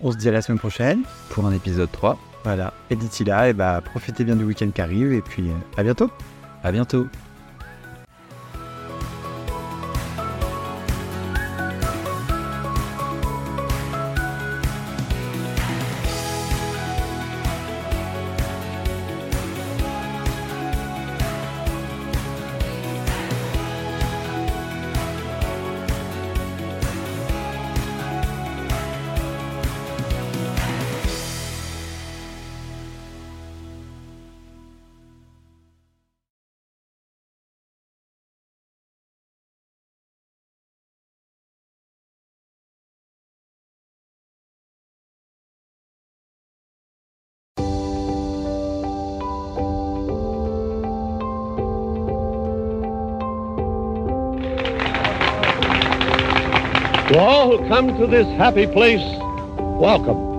On 0.00 0.12
se 0.12 0.16
dit 0.16 0.28
à 0.28 0.32
la 0.32 0.42
semaine 0.42 0.58
prochaine. 0.58 1.02
Pour 1.30 1.46
un 1.46 1.52
épisode 1.52 1.90
3, 1.90 2.18
Voilà. 2.42 2.74
Et 2.90 2.96
d'ici 2.96 3.24
là, 3.24 3.48
eh 3.48 3.52
ben, 3.52 3.80
profitez 3.80 4.24
bien 4.24 4.36
du 4.36 4.44
week-end 4.44 4.70
qui 4.70 4.80
arrive 4.82 5.12
et 5.12 5.22
puis 5.22 5.48
euh, 5.48 5.54
à 5.78 5.82
bientôt. 5.82 6.10
à 6.62 6.72
bientôt. 6.72 7.06
Come 57.74 57.98
to 57.98 58.06
this 58.06 58.24
happy 58.36 58.68
place, 58.68 59.02
welcome. 59.80 60.33